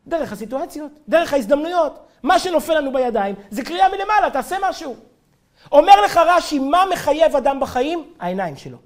דרך 0.08 0.32
הסיטואציות, 0.32 0.92
דרך 1.10 1.34
ההזדמנויות. 1.34 2.00
מה 2.24 2.40
שנופל 2.40 2.78
לנו 2.78 2.94
בידיים 2.94 3.36
זה 3.50 3.64
קריאה 3.64 3.90
מלמעלה, 3.90 4.30
תעשה 4.30 4.56
משהו. 4.70 4.96
אומר 5.72 6.02
לך 6.02 6.20
רש"י, 6.26 6.60
מה 6.60 6.84
מחייב 6.94 7.36
אדם 7.36 7.60
בחיים? 7.60 8.04
העיניים 8.20 8.56
שלו. 8.56 8.78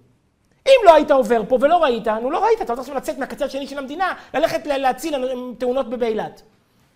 אם 0.67 0.85
לא 0.85 0.93
היית 0.93 1.11
עובר 1.11 1.41
פה 1.47 1.57
ולא 1.61 1.83
ראית, 1.83 2.07
נו 2.07 2.31
לא 2.31 2.43
ראית, 2.43 2.61
אתה 2.61 2.73
רוצה 2.73 2.81
עכשיו 2.81 2.95
לצאת 2.95 3.17
מהקצה 3.17 3.45
השני 3.45 3.67
של 3.67 3.77
המדינה, 3.77 4.13
ללכת 4.33 4.67
להציל 4.67 5.15
תאונות 5.57 5.89
באילת. 5.89 6.41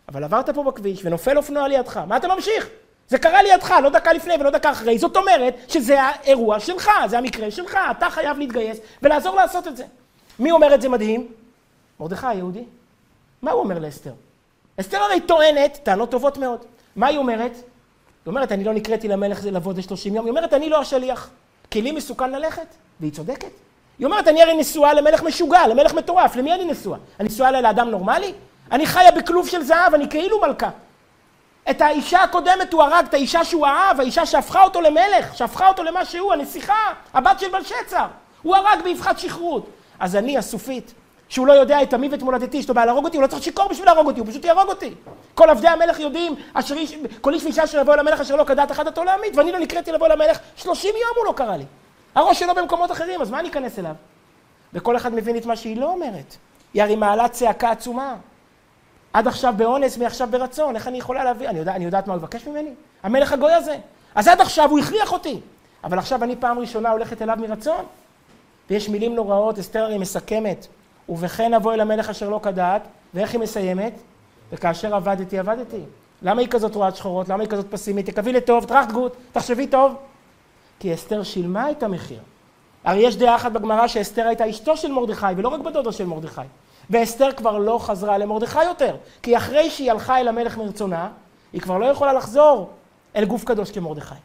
אבל 0.10 0.24
עברת 0.24 0.50
פה 0.50 0.64
בכביש 0.64 1.06
ונופל 1.06 1.38
אופנוע 1.38 1.68
לידך, 1.68 1.98
מה 1.98 2.18
אתה 2.18 2.28
ממשיך? 2.28 2.70
זה 3.08 3.18
קרה 3.18 3.44
לידך, 3.44 3.74
לא 3.84 3.90
דקה 3.90 4.14
לפני 4.14 4.34
ולא 4.40 4.50
דקה 4.50 4.72
אחרי, 4.72 4.98
זאת 4.98 5.18
אומרת 5.18 5.56
שזה 5.68 6.02
האירוע 6.02 6.60
שלך, 6.60 6.92
זה 7.08 7.18
המקרה 7.18 7.52
שלך, 7.52 7.78
אתה 7.92 8.10
חייב 8.10 8.38
להתגייס 8.38 8.78
ולעזור 9.02 9.36
לעשות 9.36 9.68
את 9.68 9.78
זה. 9.78 9.84
מי 10.40 10.52
אומר 10.52 10.76
את 10.76 10.82
זה 10.82 10.90
מדהים? 10.90 11.28
מרדכי 12.00 12.28
היהודי. 12.28 12.64
מה 13.42 13.52
הוא 13.52 13.60
אומר 13.60 13.80
לאסתר? 13.80 14.12
אסתר 14.80 14.98
הרי 14.98 15.22
טוענת 15.22 15.80
טענות 15.84 16.12
טובות 16.12 16.38
מאוד. 16.38 16.60
מה 16.96 17.08
היא 17.08 17.18
אומרת? 17.18 17.52
היא 17.52 17.62
אומרת, 18.28 18.52
אני 18.52 18.64
לא 18.64 18.74
נקראתי 18.74 19.08
למלך 19.08 19.40
לעבוד 19.44 19.78
ל-30 19.78 20.06
יום. 20.06 20.26
היא 20.26 20.30
אומרת, 20.30 20.54
אני 20.54 20.70
לא 20.70 20.80
השליח. 20.80 21.30
כי 21.72 21.82
לי 21.82 21.92
מסוכן 21.92 22.32
ללכת, 22.32 22.68
והיא 23.00 23.12
צודקת. 23.12 23.52
היא 24.00 24.06
אומרת, 24.06 24.28
אני 24.28 24.44
הרי 24.44 24.58
נשואה 24.58 24.94
למלך 24.94 25.24
משוגע, 25.24 25.68
למלך 25.68 25.94
מטורף. 25.94 26.36
למי 26.36 26.54
אני 26.54 26.66
נשואה? 26.66 26.98
אני 27.20 27.28
נשואה 27.28 27.52
לאדם 27.52 27.90
נורמלי? 27.90 28.34
אני 28.72 28.86
חיה 28.86 29.12
בכלוב 29.12 29.48
של 29.48 29.64
זהב, 29.64 29.94
אני 29.94 30.10
כאילו 30.10 30.42
מלכה. 30.42 30.70
את 31.70 31.82
האישה 31.82 32.24
הקודמת 32.24 32.74
הוא 32.74 32.84
הרג, 32.84 33.06
את 33.10 33.14
האישה 33.14 33.44
שהוא 33.44 33.66
אהב, 33.66 34.00
האישה 34.00 34.26
שהפכה 34.26 34.64
אותו 34.64 34.82
למלך, 34.82 35.36
שהפכה 35.38 35.68
אותו 35.68 35.84
למה 35.84 36.06
שהוא, 36.06 36.34
הנסיכה, 36.34 36.74
הבת 37.14 37.40
של 37.40 37.52
בלשצר. 37.52 38.06
הוא 38.42 38.56
הרג 38.56 38.80
באבחת 38.84 39.20
שכרות. 39.20 39.70
אז 40.00 40.16
אני, 40.16 40.38
הסופית, 40.38 40.94
שהוא 41.30 41.48
לא 41.48 41.54
יודע 41.54 41.82
את 41.82 41.94
עמי 41.94 42.08
ואת 42.10 42.22
מולדתי, 42.22 42.62
לו 42.68 42.74
בעיה 42.74 42.86
להרוג 42.86 43.06
אותי, 43.06 43.18
הוא 43.18 43.22
לא 43.24 43.28
צריך 43.28 43.44
שיכור 43.44 43.68
בשביל 43.68 43.86
להרוג 43.86 44.08
אותי, 44.08 44.20
הוא 44.20 44.28
פשוט 44.28 44.46
יהרוג 44.46 44.70
אותי. 44.70 44.94
כל 45.34 45.50
עבדי 45.50 45.68
המלך 45.68 46.00
יודעים, 46.00 46.36
אשר 46.54 46.76
איש, 46.76 46.96
כל 47.22 47.34
איש 47.34 47.44
ואישה 47.44 47.64
אשר 47.64 47.82
יבוא 47.82 47.94
אל 47.94 48.00
המלך 48.00 48.22
אשר 48.22 48.36
לא 48.36 48.44
כדעת 48.44 48.72
אחת 48.72 48.88
אותו 48.88 49.04
להמית, 49.04 49.36
ואני 49.36 49.52
לא 49.52 49.60
נקראתי 49.60 49.92
לבוא 49.92 50.08
המלך, 50.08 50.40
30 50.56 50.90
יום 50.90 51.12
הוא 51.18 51.26
לא 51.26 51.32
קרא 51.32 51.56
לי. 51.56 51.66
הראש 52.16 52.40
שלו 52.40 52.56
במקומות 52.56 52.92
אחרים, 52.92 53.22
אז 53.22 53.32
מה 53.32 53.40
אני 53.40 53.50
אכנס 53.50 53.80
אליו? 53.80 53.94
וכל 54.74 54.96
אחד 54.96 55.14
מבין 55.14 55.38
את 55.38 55.46
מה 55.46 55.56
שהיא 55.56 55.78
לא 55.78 55.86
אומרת. 55.90 56.36
היא 56.74 56.84
הרי 56.84 56.96
מעלה 56.96 57.28
צעקה 57.28 57.72
עצומה. 57.72 58.16
עד 59.16 59.28
עכשיו 59.28 59.54
באונס, 59.58 59.98
מעכשיו 59.98 60.28
ברצון, 60.32 60.76
איך 60.76 60.88
אני 60.88 60.98
יכולה 60.98 61.24
להביא? 61.24 61.50
אני, 61.50 61.60
יודע, 61.60 61.76
אני 61.76 61.86
יודעת 61.86 62.08
מה 62.08 62.14
הוא 62.14 62.22
מבקש 62.22 62.48
ממני? 62.48 62.70
המלך 63.04 63.34
הגוי 63.34 63.54
הזה. 63.54 63.76
אז 64.16 64.28
עד 64.28 64.42
עכשיו 64.42 64.70
הוא 64.70 64.80
הכריח 64.80 65.14
אותי. 65.14 65.40
אבל 65.84 66.00
עכשיו 66.00 66.24
אני 66.24 66.36
פעם 66.36 66.60
ראשונה 66.60 66.92
הולכת 66.92 67.22
אליו 67.22 67.38
מרצון. 67.42 67.86
ויש 68.70 68.90
מילים 68.90 69.16
נוראות, 69.16 69.60
אסתר 69.60 69.84
הרי 69.84 69.98
מסכמת. 69.98 70.68
ובכן 71.10 71.54
אבוא 71.54 71.74
אל 71.74 71.82
המלך 71.82 72.10
אשר 72.10 72.30
לא 72.30 72.40
כדעת, 72.44 72.82
ואיך 73.14 73.32
היא 73.32 73.40
מסיימת? 73.40 73.94
וכאשר 74.52 74.96
עבדתי, 74.96 75.40
עבדתי. 75.40 75.82
למה 76.22 76.42
היא 76.42 76.50
כזאת 76.50 76.76
רואת 76.76 76.96
שחורות? 76.96 77.30
למה 77.30 77.44
היא 77.44 77.50
כזאת 77.50 77.66
פסימית? 77.70 78.10
תקווי 78.10 78.34
לטוב, 78.34 78.66
טראחט 78.66 78.92
גוט, 78.92 79.16
תחשבי 79.32 79.68
טוב. 79.68 79.96
כי 80.80 80.94
אסתר 80.94 81.24
שילמה 81.24 81.72
את 81.72 81.84
המחיר. 81.84 82.20
הרי 82.84 83.00
יש 83.00 83.16
דעה 83.16 83.36
אחת 83.36 83.52
בגמרא 83.52 83.88
שאסתר 83.88 84.28
הייתה 84.28 84.50
אשתו 84.50 84.78
של 84.78 84.92
מרדכי, 84.92 85.26
ולא 85.38 85.50
רק 85.50 85.60
בדודו 85.60 85.92
של 85.92 86.06
מרדכי. 86.06 86.42
ואסתר 86.90 87.32
כבר 87.32 87.58
לא 87.58 87.78
חזרה 87.82 88.18
למרדכי 88.18 88.64
יותר, 88.64 88.96
כי 89.24 89.38
אחרי 89.38 89.70
שהיא 89.70 89.92
הלכה 89.92 90.20
אל 90.20 90.28
המלך 90.28 90.58
מרצונה, 90.58 91.10
היא 91.54 91.62
כבר 91.62 91.78
לא 91.78 91.86
יכולה 91.86 92.14
לחזור 92.14 92.70
אל 93.16 93.26
גוף 93.26 93.44
קדוש 93.44 93.72
כמרדכי. 93.72 94.16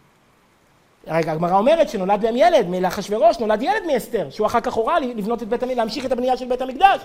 רגע, 1.06 1.32
הגמרא 1.32 1.58
אומרת 1.58 1.88
שנולד 1.88 2.24
להם 2.24 2.36
ילד, 2.36 2.66
מלאחשוורוש 2.68 3.38
נולד 3.38 3.62
ילד 3.62 3.82
מאסתר, 3.86 4.30
שהוא 4.30 4.46
אחר 4.46 4.60
כך 4.60 4.72
הורה 4.72 5.00
לבנות 5.00 5.42
את 5.42 5.48
בית 5.48 5.62
המקדש, 5.62 5.76
להמשיך 5.76 6.06
את 6.06 6.12
הבנייה 6.12 6.36
של 6.36 6.48
בית 6.48 6.62
המקדש, 6.62 7.00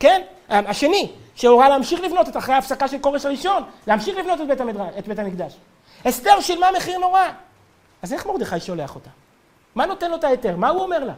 כן? 0.00 0.22
השני, 0.48 1.12
שהורה 1.34 1.68
להמשיך 1.68 2.00
לבנות 2.00 2.28
את 2.28 2.36
אחרי 2.36 2.54
ההפסקה 2.54 2.88
של 2.88 2.98
כורש 2.98 3.26
הראשון, 3.26 3.62
להמשיך 3.86 4.18
לבנות 4.18 4.40
את 4.40 4.46
בית, 4.46 4.60
המדרש, 4.60 4.88
את 4.98 5.08
בית 5.08 5.18
המקדש. 5.18 5.56
אסתר 6.04 6.40
שילמה 6.40 6.66
מחיר 6.76 6.98
נורא. 6.98 7.22
אז 8.02 8.12
איך 8.12 8.26
מרדכי 8.26 8.60
שולח 8.60 8.94
אותה? 8.94 9.10
מה 9.74 9.86
נותן 9.86 10.10
לו 10.10 10.16
את 10.16 10.24
ההיתר? 10.24 10.56
מה 10.56 10.68
הוא 10.68 10.82
אומר 10.82 11.04
לה? 11.04 11.14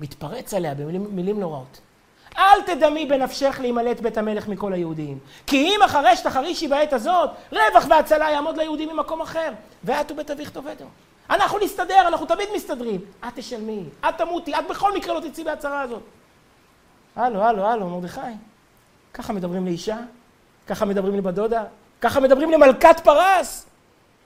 מתפרץ 0.00 0.54
עליה 0.54 0.74
במילים 0.74 1.40
נוראות. 1.40 1.80
אל 2.40 2.62
תדמי 2.62 3.06
בנפשך 3.06 3.58
להימלט 3.60 4.00
בית 4.00 4.18
המלך 4.18 4.48
מכל 4.48 4.72
היהודים. 4.72 5.18
כי 5.46 5.56
אם 5.56 5.82
אחרי 5.82 6.16
שתחרישי 6.16 6.68
בעת 6.68 6.92
הזאת, 6.92 7.30
רווח 7.52 7.86
והצלה 7.88 8.30
יעמוד 8.30 8.56
ליהודים 8.56 8.88
ממקום 8.88 9.20
אחר. 9.20 9.52
ואת 9.84 10.10
ובית 10.10 10.30
אביך 10.30 10.50
תאבדו. 10.50 10.84
אנחנו 11.30 11.58
נסתדר, 11.58 12.08
אנחנו 12.08 12.26
תמיד 12.26 12.48
מסתדרים. 12.54 13.00
את 13.28 13.34
תשלמי, 13.34 13.82
את 14.08 14.14
תמותי, 14.18 14.54
את 14.54 14.68
בכל 14.70 14.94
מקרה 14.94 15.14
לא 15.14 15.20
תצאי 15.20 15.44
בהצהרה 15.44 15.82
הזאת. 15.82 16.02
הלו, 17.16 17.42
הלו, 17.42 17.66
הלו, 17.66 17.88
מרדכי. 17.88 18.20
ככה 19.14 19.32
מדברים 19.32 19.64
לאישה? 19.64 19.96
ככה 20.66 20.84
מדברים 20.84 21.16
לבת 21.16 21.34
דודה? 21.34 21.64
ככה 22.00 22.20
מדברים 22.20 22.50
למלכת 22.50 23.00
פרס? 23.04 23.66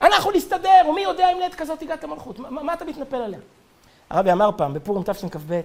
אנחנו 0.01 0.31
נסתדר, 0.31 0.89
ומי 0.89 1.01
יודע 1.01 1.31
אם 1.31 1.39
לעת 1.39 1.55
כזאת 1.55 1.81
הגעת 1.81 2.03
למלכות? 2.03 2.39
מה, 2.39 2.63
מה 2.63 2.73
אתה 2.73 2.85
מתנפל 2.85 3.15
עליה? 3.15 3.39
הרבי 4.09 4.31
אמר 4.31 4.49
פעם, 4.57 4.73
בפורים 4.73 5.03
תשכ"ב, 5.03 5.61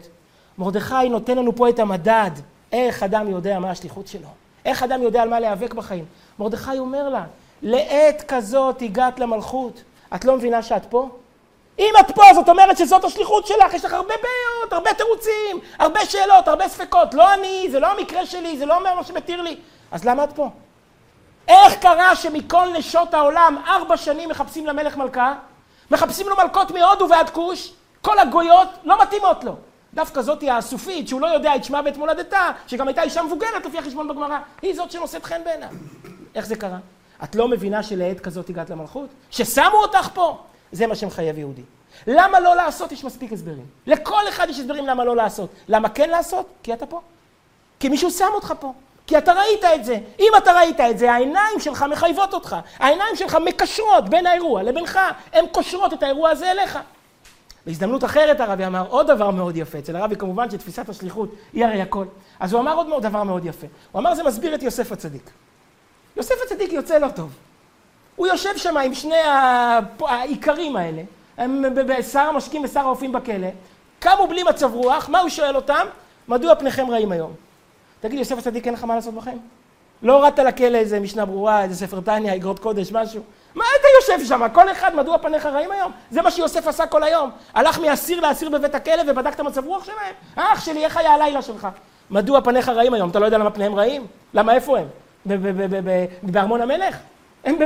מרדכי 0.61 1.09
נותן 1.09 1.39
לנו 1.39 1.57
פה 1.57 1.69
את 1.69 1.79
המדד, 1.79 2.31
איך 2.73 3.03
אדם 3.03 3.29
יודע 3.29 3.59
מה 3.59 3.71
השליחות 3.71 4.07
שלו, 4.07 4.29
איך 4.65 4.83
אדם 4.83 5.03
יודע 5.03 5.23
על 5.23 5.29
מה 5.29 5.41
להיאבק 5.41 5.75
בחיים. 5.75 6.05
מרדכי 6.39 6.79
אומר 6.79 7.09
לה, 7.09 7.25
לעת 7.63 8.25
כזאת 8.29 8.83
הגעת 8.83 9.21
למלכות, 9.21 9.83
את 10.15 10.25
לא 10.25 10.37
מבינה 10.37 10.63
שאת 10.63 10.87
פה? 10.87 11.09
אם 11.79 11.95
את 12.01 12.15
פה, 12.15 12.23
זאת 12.35 12.49
אומרת 12.49 12.79
שזאת 12.79 13.05
השליחות 13.05 13.47
שלך, 13.47 13.75
יש 13.75 13.85
לך 13.85 13.93
הרבה 13.93 14.15
בעיות, 14.15 14.73
הרבה 14.73 14.95
תירוצים, 14.95 15.61
הרבה 15.79 16.07
שאלות, 16.07 16.49
הרבה 16.49 16.69
ספקות. 16.69 17.15
לא 17.15 17.35
אני, 17.35 17.69
זה 17.71 17.81
לא 17.81 17.87
המקרה 17.87 18.27
שלי, 18.27 18.59
זה 18.59 18.67
לא 18.67 18.77
אומר 18.77 18.95
מה 18.95 19.05
שמתיר 19.05 19.43
לי. 19.43 19.57
אז 19.93 20.05
למה 20.05 20.25
את 20.25 20.33
פה? 20.33 20.49
איך 21.49 21.75
קרה 21.75 22.17
שמכל 22.17 22.69
נשות 22.79 23.15
העולם 23.15 23.57
ארבע 23.67 23.97
שנים 23.97 24.29
מחפשים 24.29 24.67
למלך 24.67 24.97
מלכה? 24.97 25.35
מחפשים 25.91 26.29
לו 26.29 26.37
מלכות 26.37 26.71
מהודו 26.71 27.09
ועד 27.09 27.31
כוש? 27.31 27.73
כל 28.03 28.19
הגויות 28.19 28.69
לא 28.85 29.03
מתאימות 29.03 29.45
לו. 29.45 29.57
דווקא 29.95 30.23
זאתי 30.23 30.51
האסופית, 30.51 31.09
שהוא 31.09 31.21
לא 31.21 31.27
יודע 31.27 31.57
את 31.57 31.65
שמה 31.65 31.81
ואת 31.85 31.97
מולדתה, 31.97 32.51
שגם 32.67 32.89
הייתה 32.89 33.03
אישה 33.03 33.23
מבוגרת 33.23 33.67
לפי 33.67 33.79
החשבון 33.79 34.09
בגמרא, 34.09 34.39
היא 34.63 34.75
זאת 34.75 34.91
שנושאת 34.91 35.25
חן 35.25 35.41
בעיניו. 35.45 35.69
איך 36.35 36.47
זה 36.47 36.57
קרה? 36.57 36.79
את 37.25 37.35
לא 37.35 37.49
מבינה 37.49 37.83
שלעת 37.83 38.21
כזאת 38.21 38.49
הגעת 38.49 38.71
למלכות? 38.71 39.09
ששמו 39.31 39.77
אותך 39.83 40.09
פה? 40.15 40.39
זה 40.73 40.87
מה 40.87 40.95
שמחייב 40.95 41.39
יהודי. 41.39 41.63
למה 42.07 42.41
לא 42.41 42.57
לעשות? 42.57 42.93
יש 42.93 43.05
מספיק 43.05 43.33
הסברים. 43.33 43.67
לכל 43.87 44.29
אחד 44.29 44.47
יש 44.51 44.59
הסברים 44.59 44.87
למה 44.87 45.05
לא 45.05 45.17
לעשות. 45.17 45.51
למה 45.69 45.89
כן 45.89 46.11
לעשות? 46.11 46.47
כי 46.63 46.73
אתה 46.73 46.87
פה. 46.87 47.01
כי 47.81 47.89
מישהו 47.89 48.11
שם 48.11 48.29
אותך 48.35 48.55
פה. 48.61 48.73
כי 49.07 49.19
אתה 49.19 49.33
ראית 49.33 49.65
את 49.65 49.85
זה. 49.85 49.99
אם 50.21 50.33
אתה 50.39 50.53
ראית 50.53 50.81
את 50.81 50.99
זה, 50.99 51.13
העיניים 51.13 51.61
שלך 51.61 51.85
מחייבות 51.91 52.35
אותך. 52.35 52.57
העיניים 52.79 53.17
שלך 53.17 53.39
מקשרות 53.45 54.09
בין 54.09 54.27
האירוע 54.27 54.63
לבינך. 54.63 54.99
הן 55.33 55.47
קושרות 55.53 55.93
את 55.93 56.03
האירוע 56.03 56.31
הזה 56.31 56.51
אליך. 56.51 56.79
בהזדמנות 57.67 58.05
אחרת 58.05 58.41
הרבי 58.41 58.67
אמר 58.67 58.87
עוד 58.89 59.07
דבר 59.07 59.31
מאוד 59.31 59.57
יפה. 59.57 59.79
אצל 59.79 59.97
הרבי 59.97 60.17
כמובן 60.17 60.51
שתפיסת 60.51 60.89
השליחות 60.89 61.35
היא 61.53 61.65
הרי 61.65 61.83
הכל. 61.83 62.05
אז 62.41 62.53
הוא 62.53 62.61
אמר 62.61 62.75
עוד 62.75 63.03
דבר 63.03 63.23
מאוד 63.23 63.45
יפה. 63.45 63.67
הוא 63.93 64.01
אמר 64.01 64.15
זה 64.15 64.25
מסביר 64.25 64.55
את 64.55 64.63
יוסף 64.63 64.93
הצדיק. 64.93 65.31
יוסף 66.17 66.35
הצדיק 66.47 66.73
יוצא 66.73 66.99
לא 66.99 67.09
טוב. 67.09 67.31
הוא 68.17 68.27
יושב 68.27 68.57
שם 68.57 68.77
עם 68.77 68.95
שני 68.95 69.21
האיכרים 70.01 70.77
האלה, 70.77 71.03
שר 72.03 72.21
המשקים 72.21 72.65
ושר 72.65 72.81
האופים 72.81 73.13
בכלא, 73.13 73.49
קמו 73.99 74.27
בלי 74.27 74.43
מצב 74.43 74.75
רוח, 74.75 75.09
מה 75.09 75.21
הוא 75.21 75.29
שואל 75.29 75.57
אותם? 75.57 75.87
מדוע 76.29 76.55
פניכם 76.55 76.91
רעים 76.91 77.13
היום? 77.13 77.33
תגיד, 78.01 78.19
יוסף 78.19 78.39
הצדיק, 78.39 78.67
אין 78.67 78.75
לך 78.75 78.85
מה 78.85 78.95
לעשות 78.95 79.15
בחיים? 79.15 79.39
לא 80.03 80.17
הורדת 80.17 80.39
לכלא 80.39 80.79
איזה 80.79 81.01
משנה 81.01 81.27
ברורה, 81.27 81.63
איזה 81.63 81.87
ספר 81.87 82.01
טניה, 82.01 82.35
אגרות 82.35 82.59
קודש, 82.59 82.93
משהו. 82.93 83.23
מה 83.55 83.65
אתה 83.81 83.89
יושב 84.01 84.27
שם? 84.29 84.43
כל 84.53 84.73
אחד, 84.73 84.97
מדוע 84.97 85.19
פניך 85.19 85.47
רעים 85.47 85.73
היום? 85.73 85.93
זה 86.11 86.23
מה 86.23 86.31
שיוסף 86.31 86.69
עשה 86.69 86.87
כל 86.87 87.03
היום. 87.03 87.31
הלך 87.55 87.79
מאסיר 87.79 88.21
לאסיר 88.21 88.51
בבית 88.51 88.75
הכלא 88.75 89.03
ובדק 89.07 89.35
את 89.35 89.41
המצב 89.41 89.67
רוח 89.67 89.85
שלהם. 89.85 90.15
אח 90.37 90.65
שלי, 90.65 90.85
איך 90.85 90.97
היה 90.97 91.15
הלילה 91.15 91.43
שלך? 91.43 91.69
מדוע 92.11 92.41
פניך 92.41 92.69
רעים 92.69 92.95
היום? 92.95 93.11
אתה 93.11 93.19
לא 93.19 93.25
יודע 93.25 93.39
למה 93.39 93.51
פניהם 93.51 93.75
רעים? 93.75 94.07
למה 94.35 94.55
איפה 94.55 94.79
הם? 94.79 94.87
בארמון 96.23 96.61
המלך? 96.61 96.97
הם 97.45 97.57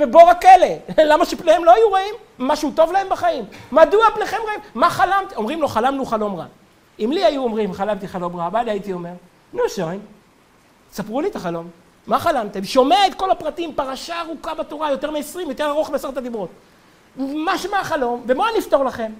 בבור 0.00 0.30
הכלא. 0.30 0.66
למה 1.10 1.24
שפניהם 1.24 1.64
לא 1.64 1.74
היו 1.74 1.92
רעים? 1.92 2.14
משהו 2.38 2.70
טוב 2.74 2.92
להם 2.92 3.08
בחיים. 3.08 3.44
מדוע 3.72 4.10
פניכם 4.14 4.36
רעים? 4.46 4.60
מה 4.74 4.90
חלמת? 4.90 5.36
אומרים 5.36 5.60
לו, 5.60 5.68
חלמנו 5.68 6.06
חלום 6.06 6.36
רע. 6.36 6.44
אם 7.00 7.12
לי 7.12 7.24
היו 7.24 7.42
אומרים, 7.42 7.72
חלמתי 7.72 8.08
חלום 8.08 8.36
רע, 8.36 8.48
מה 8.48 8.60
הייתי 8.60 8.92
אומר? 8.92 9.12
נו, 9.52 9.68
שוין, 9.68 10.00
ספרו 10.92 11.20
לי 11.20 11.28
את 11.28 11.36
החלום. 11.36 11.68
מה 12.10 12.18
חלמתם? 12.18 12.64
שומע 12.64 13.06
את 13.06 13.14
כל 13.14 13.30
הפרטים, 13.30 13.74
פרשה 13.74 14.20
ארוכה 14.20 14.54
בתורה, 14.54 14.90
יותר 14.90 15.10
מ-20, 15.10 15.38
יותר 15.48 15.68
ארוך 15.68 15.90
בעשרת 15.90 16.16
הדיברות. 16.16 16.48
מה 17.16 17.58
שמה 17.58 17.80
החלום? 17.80 18.22
ומה 18.26 18.44
אני 18.50 18.58
אפתור 18.58 18.84
לכם? 18.84 19.12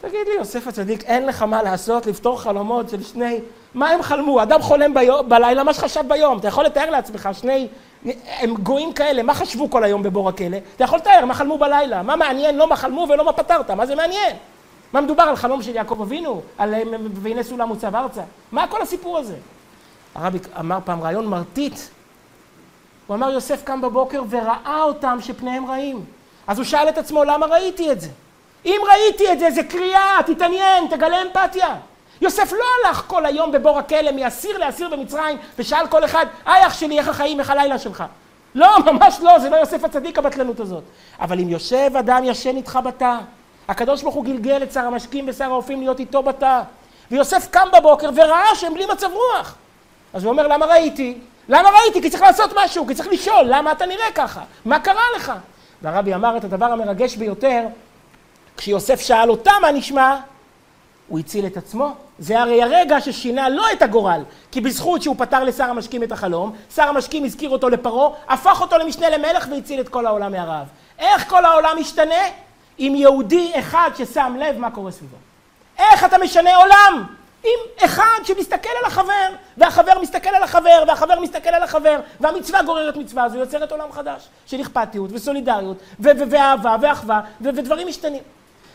תגיד 0.00 0.26
לי, 0.28 0.34
יוסף 0.38 0.66
הצדיק, 0.66 1.04
אין 1.04 1.26
לך 1.26 1.42
מה 1.42 1.62
לעשות 1.62 2.06
לפתור 2.06 2.40
חלומות 2.40 2.88
של 2.88 3.02
שני... 3.02 3.40
מה 3.74 3.88
הם 3.90 4.02
חלמו? 4.02 4.42
אדם 4.42 4.62
חולם 4.62 4.94
ביום, 4.94 5.28
בלילה, 5.28 5.62
מה 5.62 5.74
שחשב 5.74 6.00
ביום. 6.08 6.38
אתה 6.38 6.48
יכול 6.48 6.64
לתאר 6.64 6.90
לעצמך, 6.90 7.28
שני... 7.32 7.68
הם 8.26 8.54
גויים 8.54 8.92
כאלה, 8.92 9.22
מה 9.22 9.34
חשבו 9.34 9.70
כל 9.70 9.84
היום 9.84 10.02
בבור 10.02 10.28
הכלא? 10.28 10.56
אתה 10.76 10.84
יכול 10.84 10.98
לתאר 10.98 11.24
מה 11.24 11.34
חלמו 11.34 11.58
בלילה. 11.58 12.02
מה 12.02 12.16
מעניין? 12.16 12.56
לא 12.56 12.68
מה 12.68 12.76
חלמו 12.76 13.06
ולא 13.08 13.24
מה 13.24 13.32
פתרת. 13.32 13.70
מה 13.70 13.86
זה 13.86 13.94
מעניין? 13.94 14.36
מה 14.92 15.00
מדובר 15.00 15.22
על 15.22 15.36
חלום 15.36 15.62
של 15.62 15.74
יעקב 15.74 16.02
אבינו? 16.02 16.42
על 16.58 16.74
והנה 17.14 17.42
סולם 17.42 17.68
מוצב 17.68 17.94
ארצה? 17.96 18.22
מה 18.52 18.66
כל 18.66 18.82
הסיפור 18.82 19.18
הזה? 19.18 19.36
הרבי 20.14 20.38
אמר 20.60 20.78
פעם 20.84 21.02
רעיון 21.02 21.26
מרטיט. 21.26 21.78
הוא 23.08 23.14
אמר, 23.16 23.30
יוסף 23.30 23.64
קם 23.64 23.80
בבוקר 23.80 24.22
וראה 24.30 24.82
אותם 24.82 25.18
שפניהם 25.22 25.70
רעים. 25.70 26.04
אז 26.46 26.58
הוא 26.58 26.64
שאל 26.64 26.88
את 26.88 26.98
עצמו, 26.98 27.24
למה 27.24 27.46
ראיתי 27.46 27.92
את 27.92 28.00
זה? 28.00 28.08
אם 28.66 28.80
ראיתי 28.88 29.32
את 29.32 29.38
זה, 29.38 29.50
זה 29.50 29.62
קריאה, 29.62 30.18
תתעניין, 30.26 30.86
תגלה 30.90 31.22
אמפתיה. 31.22 31.74
יוסף 32.20 32.52
לא 32.52 32.64
הלך 32.84 33.02
כל 33.06 33.26
היום 33.26 33.52
בבור 33.52 33.78
הכלא 33.78 34.12
מאסיר 34.12 34.58
לאסיר 34.58 34.88
במצרים 34.88 35.38
ושאל 35.58 35.86
כל 35.86 36.04
אחד, 36.04 36.26
היי 36.46 36.66
אח 36.66 36.74
שלי, 36.74 36.98
איך 36.98 37.08
החיים, 37.08 37.40
איך 37.40 37.50
הלילה 37.50 37.78
שלך? 37.78 38.04
לא, 38.54 38.78
ממש 38.92 39.18
לא, 39.22 39.38
זה 39.38 39.50
לא 39.50 39.56
יוסף 39.56 39.84
הצדיק 39.84 40.18
הבטלנות 40.18 40.60
הזאת. 40.60 40.82
אבל 41.20 41.40
אם 41.40 41.48
יושב 41.48 41.90
אדם 41.98 42.24
ישן 42.24 42.56
איתך 42.56 42.78
בתא, 42.84 43.16
הקדוש 43.68 44.02
ברוך 44.02 44.14
הוא 44.14 44.24
גלגל 44.24 44.62
את 44.62 44.72
שר 44.72 44.80
המשקים 44.86 45.24
ושר 45.28 45.44
האופים 45.44 45.80
להיות 45.80 46.00
איתו 46.00 46.22
בתא, 46.22 46.60
ויוסף 47.10 47.48
קם 47.50 47.68
בבוקר 47.78 48.10
וראה 48.14 48.54
שהם 48.54 48.74
בלי 48.74 48.86
מצב 48.92 49.08
רוח. 49.12 49.54
אז 50.12 50.24
הוא 50.24 50.32
אומר, 50.32 50.48
למה 50.48 50.66
ראיתי? 50.66 51.18
למה 51.48 51.68
ראיתי? 51.68 52.02
כי 52.02 52.10
צריך 52.10 52.22
לעשות 52.22 52.50
משהו, 52.56 52.86
כי 52.86 52.94
צריך 52.94 53.08
לשאול, 53.08 53.44
למה 53.46 53.72
אתה 53.72 53.86
נראה 53.86 54.12
ככה? 54.14 54.40
מה 54.64 54.80
קרה 54.80 55.02
לך? 55.16 55.32
והרבי 55.82 56.14
אמר 56.14 56.36
את 56.36 56.44
הדבר 56.44 56.66
המרגש 56.66 57.16
ביותר, 57.16 57.62
כשיוסף 58.56 59.00
שאל 59.00 59.30
אותה 59.30 59.52
מה 59.62 59.70
נשמע, 59.70 60.16
הוא 61.08 61.18
הציל 61.18 61.46
את 61.46 61.56
עצמו. 61.56 61.94
זה 62.18 62.40
הרי 62.40 62.62
הרגע 62.62 63.00
ששינה 63.00 63.48
לא 63.48 63.72
את 63.72 63.82
הגורל, 63.82 64.22
כי 64.52 64.60
בזכות 64.60 65.02
שהוא 65.02 65.16
פתר 65.18 65.44
לשר 65.44 65.64
המשקים 65.64 66.02
את 66.02 66.12
החלום, 66.12 66.52
שר 66.74 66.88
המשקים 66.88 67.24
הזכיר 67.24 67.50
אותו 67.50 67.68
לפרעה, 67.68 68.10
הפך 68.28 68.60
אותו 68.60 68.78
למשנה 68.78 69.10
למלך 69.10 69.48
והציל 69.50 69.80
את 69.80 69.88
כל 69.88 70.06
העולם 70.06 70.32
מהרעב. 70.32 70.66
איך 70.98 71.28
כל 71.28 71.44
העולם 71.44 71.76
משתנה? 71.80 72.24
עם 72.78 72.94
יהודי 72.94 73.52
אחד 73.58 73.90
ששם 73.98 74.36
לב 74.40 74.58
מה 74.58 74.70
קורה 74.70 74.90
סביבו. 74.90 75.16
איך 75.78 76.04
אתה 76.04 76.18
משנה 76.18 76.56
עולם? 76.56 77.06
שמסתכל 78.28 78.68
על 78.80 78.86
החבר, 78.86 79.28
והחבר 79.56 79.92
מסתכל 80.02 80.28
על 80.28 80.42
החבר, 80.42 80.84
והחבר 80.88 81.20
מסתכל 81.20 81.48
על 81.48 81.62
החבר, 81.62 82.00
והמצווה 82.20 82.62
גוררת 82.62 82.96
מצווה, 82.96 83.24
אז 83.24 83.34
הוא 83.34 83.40
יוצר 83.40 83.64
את 83.64 83.72
עולם 83.72 83.92
חדש, 83.92 84.28
של 84.46 84.60
אכפתיות 84.60 85.10
וסולידריות, 85.12 85.76
ואהבה 86.00 86.76
ואחווה, 86.82 87.20
ודברים 87.40 87.88
משתנים. 87.88 88.22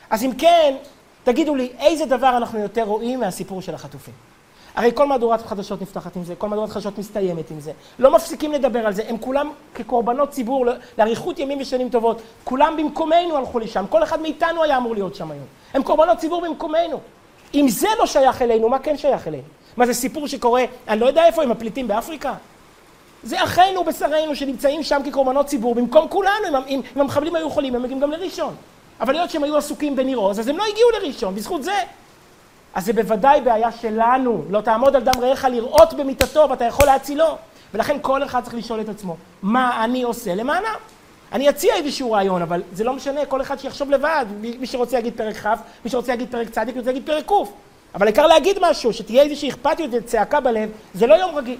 אז 0.09 0.23
אם 0.23 0.31
כן, 0.37 0.75
תגידו 1.23 1.55
לי, 1.55 1.71
איזה 1.79 2.05
דבר 2.05 2.37
אנחנו 2.37 2.59
יותר 2.59 2.83
רואים 2.83 3.19
מהסיפור 3.19 3.61
של 3.61 3.75
החטופים? 3.75 4.13
הרי 4.75 4.91
כל 4.93 5.05
מהדורת 5.07 5.45
חדשות 5.45 5.81
נפתחת 5.81 6.15
עם 6.15 6.23
זה, 6.23 6.35
כל 6.35 6.49
מהדורת 6.49 6.69
חדשות 6.69 6.97
מסתיימת 6.97 7.51
עם 7.51 7.59
זה. 7.59 7.71
לא 7.99 8.15
מפסיקים 8.15 8.51
לדבר 8.51 8.87
על 8.87 8.93
זה, 8.93 9.03
הם 9.07 9.17
כולם 9.17 9.51
כקורבנות 9.75 10.29
ציבור 10.29 10.65
לאריכות 10.97 11.39
ימים 11.39 11.61
ושנים 11.61 11.89
טובות. 11.89 12.21
כולם 12.43 12.77
במקומנו 12.77 13.37
הלכו 13.37 13.59
לשם, 13.59 13.85
כל 13.89 14.03
אחד 14.03 14.21
מאיתנו 14.21 14.63
היה 14.63 14.77
אמור 14.77 14.93
להיות 14.93 15.15
שם 15.15 15.31
היום. 15.31 15.45
הם 15.73 15.83
קורבנות 15.83 16.17
ציבור 16.17 16.41
במקומנו. 16.41 16.99
אם 17.53 17.67
זה 17.69 17.87
לא 17.99 18.05
שייך 18.05 18.41
אלינו, 18.41 18.69
מה 18.69 18.79
כן 18.79 18.97
שייך 18.97 19.27
אלינו? 19.27 19.43
מה 19.77 19.85
זה 19.85 19.93
סיפור 19.93 20.27
שקורה, 20.27 20.63
אני 20.87 20.99
לא 20.99 21.05
יודע 21.05 21.25
איפה, 21.25 21.43
עם 21.43 21.51
הפליטים 21.51 21.87
באפריקה? 21.87 22.33
זה 23.23 23.43
אחינו 23.43 23.83
בשרינו 23.83 24.35
שנמצאים 24.35 24.83
שם 24.83 25.01
כקורבנות 25.05 25.45
ציבור 25.45 25.75
במקום 25.75 26.07
כולנו, 26.07 26.47
אם, 26.49 26.55
אם, 26.67 26.81
אם 26.95 27.01
המחבלים 27.01 27.35
היו 27.35 27.47
יכולים, 27.47 27.75
הם 27.75 27.83
מגיעים 27.83 28.01
גם 28.01 28.11
לראשון. 28.11 28.55
אבל 28.99 29.15
היות 29.15 29.29
שהם 29.29 29.43
היו 29.43 29.57
עסוקים 29.57 29.95
בניר 29.95 30.17
עוז, 30.17 30.39
אז 30.39 30.47
הם 30.47 30.57
לא 30.57 30.63
הגיעו 30.63 30.89
לראשון, 30.89 31.35
בזכות 31.35 31.63
זה. 31.63 31.75
אז 32.73 32.85
זה 32.85 32.93
בוודאי 32.93 33.41
בעיה 33.41 33.71
שלנו. 33.71 34.43
לא 34.49 34.61
תעמוד 34.61 34.95
על 34.95 35.03
דם 35.03 35.21
רעך 35.21 35.45
לראות 35.45 35.93
במיטתו 35.93 36.47
ואתה 36.49 36.65
יכול 36.65 36.85
להצילו. 36.85 37.37
ולכן 37.73 37.97
כל 38.01 38.23
אחד 38.23 38.43
צריך 38.43 38.55
לשאול 38.55 38.81
את 38.81 38.89
עצמו, 38.89 39.15
מה 39.41 39.83
אני 39.83 40.03
עושה 40.03 40.35
למענם? 40.35 40.75
אני 41.33 41.49
אציע 41.49 41.75
איזשהו 41.75 42.11
רעיון, 42.11 42.41
אבל 42.41 42.61
זה 42.73 42.83
לא 42.83 42.93
משנה, 42.93 43.25
כל 43.25 43.41
אחד 43.41 43.59
שיחשוב 43.59 43.91
לבד. 43.91 44.25
מי 44.39 44.67
שרוצה 44.67 44.95
להגיד 44.95 45.13
פרק 45.17 45.35
כ', 45.35 45.47
מי 45.85 45.91
שרוצה 45.91 46.11
להגיד 46.11 46.31
פרק 46.31 46.49
צ', 46.49 46.57
מי 46.57 46.73
שרוצה 46.73 46.87
להגיד 46.87 47.05
פרק 47.05 47.31
ק'. 47.31 47.49
אבל 47.95 48.07
העיקר 48.07 48.27
להגיד 48.27 48.57
משהו, 48.61 48.93
שתהיה 48.93 49.23
איזושהי 49.23 49.49
אכפתיות 49.49 49.89
וצעקה 49.93 50.39
בלב, 50.39 50.69
זה 50.93 51.07
לא 51.07 51.15
יום 51.15 51.35
רגיל. 51.35 51.57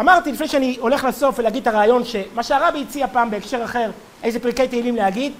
אמרתי 0.00 0.32
לפני 0.32 0.48
שאני 0.48 0.76
הולך 0.80 1.04
לסוף 1.04 1.38
ולהגיד 1.38 1.62
את 1.62 1.74
הרעיון, 1.74 2.04
שמה 2.04 2.42
שהרבי 2.42 2.82
הציע 2.82 3.06
פעם 3.06 3.30
בהקשר 3.30 3.64
אחר, 3.64 3.90
איזה 4.22 4.40
פרקי 4.40 4.68
תהילים 4.68 4.96
להגיד, 4.96 5.32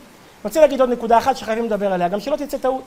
רוצה 0.44 0.60
להגיד 0.60 0.80
עוד 0.80 0.90
נקודה 0.90 1.18
אחת 1.18 1.36
שחייבים 1.36 1.64
לדבר 1.64 1.92
עליה, 1.92 2.08
גם 2.08 2.20
שלא 2.20 2.36
תצא 2.36 2.58
טעות. 2.58 2.82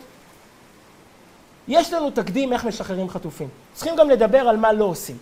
יש 1.68 1.94
לנו 1.94 2.12
תקדים 2.12 2.54
איך 2.54 2.66
משחררים 2.66 3.10
חטופים. 3.10 3.48
צריכים 3.74 3.96
גם 3.96 4.10
לדבר 4.10 4.50
על 4.50 4.58
מה 4.58 4.74
לא 4.74 4.86
עושים. 4.86 5.18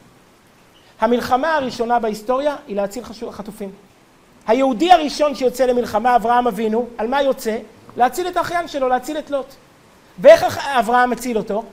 המלחמה 1.00 1.56
הראשונה 1.56 2.00
בהיסטוריה 2.00 2.56
היא 2.68 2.76
להציל 2.76 3.04
חטופים. 3.32 3.72
היהודי 4.48 4.92
הראשון 4.92 5.36
שיוצא 5.36 5.66
למלחמה, 5.66 6.16
אברהם 6.16 6.48
אבינו, 6.48 6.88
על 6.98 7.08
מה 7.08 7.22
יוצא? 7.22 7.58
להציל 7.98 8.28
את 8.28 8.38
האחיין 8.38 8.68
שלו, 8.68 8.88
להציל 8.90 9.18
את 9.18 9.30
לוט. 9.30 9.54
ואיך 10.20 10.58
אברהם 10.80 11.10
מציל 11.10 11.38
אותו? 11.38 11.64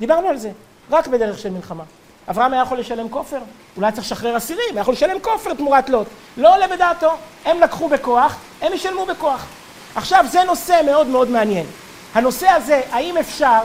דיברנו 0.00 0.28
על 0.28 0.36
זה, 0.36 0.50
רק 0.90 1.06
בדרך 1.06 1.38
של 1.38 1.50
מלחמה. 1.50 1.84
אברהם 2.30 2.52
היה 2.52 2.62
יכול 2.62 2.78
לשלם 2.78 3.08
כופר, 3.08 3.38
אולי 3.76 3.92
צריך 3.92 4.06
לשחרר 4.06 4.36
אסירים, 4.36 4.74
היה 4.74 4.80
יכול 4.80 4.94
לשלם 4.94 5.20
כופר 5.20 5.54
תמורת 5.54 5.90
לוט. 5.90 6.06
לא 6.36 6.54
עולה 6.54 6.68
בדעתו, 6.68 7.10
הם 7.44 7.60
לקחו 7.60 7.88
בכוח, 7.88 8.36
הם 8.60 8.72
ישלמו 8.72 9.06
בכוח. 9.06 9.46
עכשיו, 9.94 10.24
זה 10.30 10.44
נושא 10.44 10.80
מאוד 10.86 11.06
מאוד 11.06 11.30
מעניין. 11.30 11.66
הנושא 12.14 12.48
הזה, 12.48 12.80
האם 12.90 13.16
אפשר 13.16 13.60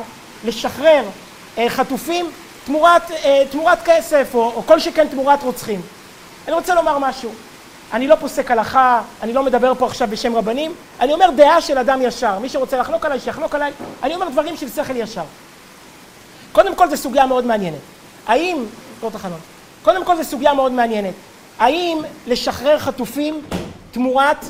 לשחרר 0.45 1.03
אה, 1.57 1.69
חטופים 1.69 2.31
תמורת, 2.65 3.11
אה, 3.11 3.43
תמורת 3.49 3.79
כסף, 3.85 4.27
או, 4.33 4.51
או 4.55 4.63
כל 4.65 4.79
שכן 4.79 5.07
תמורת 5.07 5.43
רוצחים? 5.43 5.81
אני 6.47 6.53
רוצה 6.55 6.75
לומר 6.75 6.97
משהו. 6.97 7.31
אני 7.93 8.07
לא 8.07 8.15
פוסק 8.15 8.51
הלכה, 8.51 9.01
אני 9.21 9.33
לא 9.33 9.43
מדבר 9.43 9.73
פה 9.77 9.85
עכשיו 9.85 10.07
בשם 10.11 10.35
רבנים, 10.35 10.73
אני 10.99 11.13
אומר 11.13 11.29
דעה 11.35 11.61
של 11.61 11.77
אדם 11.77 12.01
ישר. 12.01 12.39
מי 12.39 12.49
שרוצה 12.49 12.77
לחלוק 12.77 13.05
עליי, 13.05 13.19
שיחלוק 13.19 13.55
עליי. 13.55 13.71
אני 14.03 14.15
אומר 14.15 14.29
דברים 14.29 14.57
של 14.57 14.69
שכל 14.69 14.95
ישר. 14.95 15.23
קודם 16.51 16.75
כל, 16.75 16.89
זו 16.89 16.97
סוגיה 16.97 17.25
מאוד 17.25 17.45
מעניינת. 17.45 17.79
האם, 18.27 18.65
תקרוא 18.95 19.11
החלון, 19.15 19.39
קודם 19.83 20.05
כל 20.05 20.15
זו 20.17 20.23
סוגיה 20.23 20.53
מאוד 20.53 20.71
מעניינת. 20.71 21.13
האם 21.59 21.97
לשחרר 22.27 22.79
חטופים 22.79 23.41
תמורת 23.91 24.45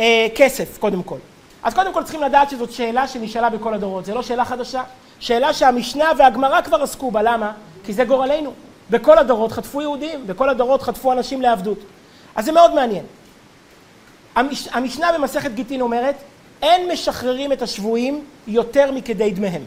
אה, 0.00 0.26
כסף, 0.34 0.78
קודם 0.78 1.02
כל? 1.02 1.18
אז 1.62 1.74
קודם 1.74 1.92
כל 1.92 2.02
צריכים 2.02 2.22
לדעת 2.22 2.50
שזאת 2.50 2.72
שאלה 2.72 3.08
שנשאלה 3.08 3.50
בכל 3.50 3.74
הדורות, 3.74 4.04
זו 4.04 4.14
לא 4.14 4.22
שאלה 4.22 4.44
חדשה. 4.44 4.82
שאלה 5.20 5.52
שהמשנה 5.52 6.10
והגמרא 6.18 6.62
כבר 6.62 6.82
עסקו 6.82 7.10
בה, 7.10 7.22
למה? 7.22 7.52
כי 7.84 7.92
זה 7.92 8.04
גורלנו. 8.04 8.52
בכל 8.90 9.18
הדורות 9.18 9.52
חטפו 9.52 9.82
יהודים, 9.82 10.26
בכל 10.26 10.48
הדורות 10.48 10.82
חטפו 10.82 11.12
אנשים 11.12 11.42
לעבדות. 11.42 11.78
אז 12.36 12.44
זה 12.44 12.52
מאוד 12.52 12.74
מעניין. 12.74 13.04
המש, 14.34 14.68
המשנה 14.72 15.12
במסכת 15.12 15.50
גיטין 15.54 15.80
אומרת, 15.80 16.14
אין 16.62 16.92
משחררים 16.92 17.52
את 17.52 17.62
השבויים 17.62 18.24
יותר 18.46 18.92
מכדי 18.92 19.30
דמיהם. 19.30 19.62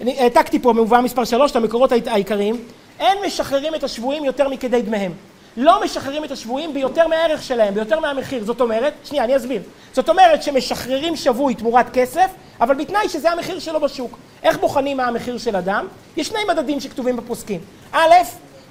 אני 0.00 0.20
העתקתי 0.20 0.58
פה 0.58 0.72
במובאה 0.72 1.00
מספר 1.00 1.24
3 1.24 1.50
את 1.50 1.56
המקורות 1.56 1.92
העיקריים, 2.06 2.64
אין 3.00 3.18
משחררים 3.26 3.74
את 3.74 3.84
השבויים 3.84 4.24
יותר 4.24 4.48
מכדי 4.48 4.82
דמיהם. 4.82 5.12
לא 5.56 5.84
משחררים 5.84 6.24
את 6.24 6.30
השבויים 6.30 6.74
ביותר 6.74 7.06
מהערך 7.06 7.42
שלהם, 7.42 7.74
ביותר 7.74 8.00
מהמחיר. 8.00 8.44
זאת 8.44 8.60
אומרת, 8.60 8.92
שנייה, 9.04 9.24
אני 9.24 9.36
אסביר. 9.36 9.62
זאת 9.92 10.08
אומרת 10.08 10.42
שמשחררים 10.42 11.16
שבוי 11.16 11.54
תמורת 11.54 11.86
כסף, 11.92 12.30
אבל 12.60 12.74
בתנאי 12.74 13.08
שזה 13.08 13.30
המחיר 13.30 13.58
שלו 13.58 13.80
בשוק. 13.80 14.18
איך 14.42 14.58
בוחנים 14.58 14.96
מה 14.96 15.04
המחיר 15.04 15.38
של 15.38 15.56
אדם? 15.56 15.86
יש 16.16 16.28
שני 16.28 16.38
מדדים 16.48 16.80
שכתובים 16.80 17.16
בפוסקים. 17.16 17.60
א', 17.92 18.14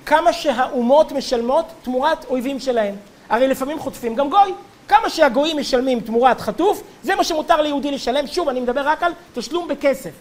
כמה 0.06 0.34
שהאומות 0.34 1.12
משלמות 1.12 1.66
תמורת 1.82 2.26
אויבים 2.30 2.60
שלהם. 2.60 2.96
הרי 3.30 3.48
לפעמים 3.48 3.80
חוטפים 3.80 4.16
גם 4.16 4.30
גוי. 4.30 4.54
כמה 4.88 5.10
שהגויים 5.10 5.58
משלמים 5.58 6.00
תמורת 6.00 6.42
חטוף, 6.42 6.84
זה 7.04 7.16
מה 7.16 7.24
שמותר 7.24 7.62
ליהודי 7.62 7.92
לשלם. 7.92 8.28
שוב, 8.28 8.50
אני 8.50 8.60
מדבר 8.60 8.88
רק 8.88 9.04
על 9.04 9.12
תשלום 9.34 9.68
בכסף. 9.68 10.12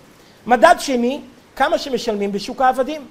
מדד 0.46 0.74
שני, 0.78 1.20
כמה 1.56 1.78
שמשלמים 1.78 2.32
בשוק 2.32 2.60
העבדים. 2.60 3.06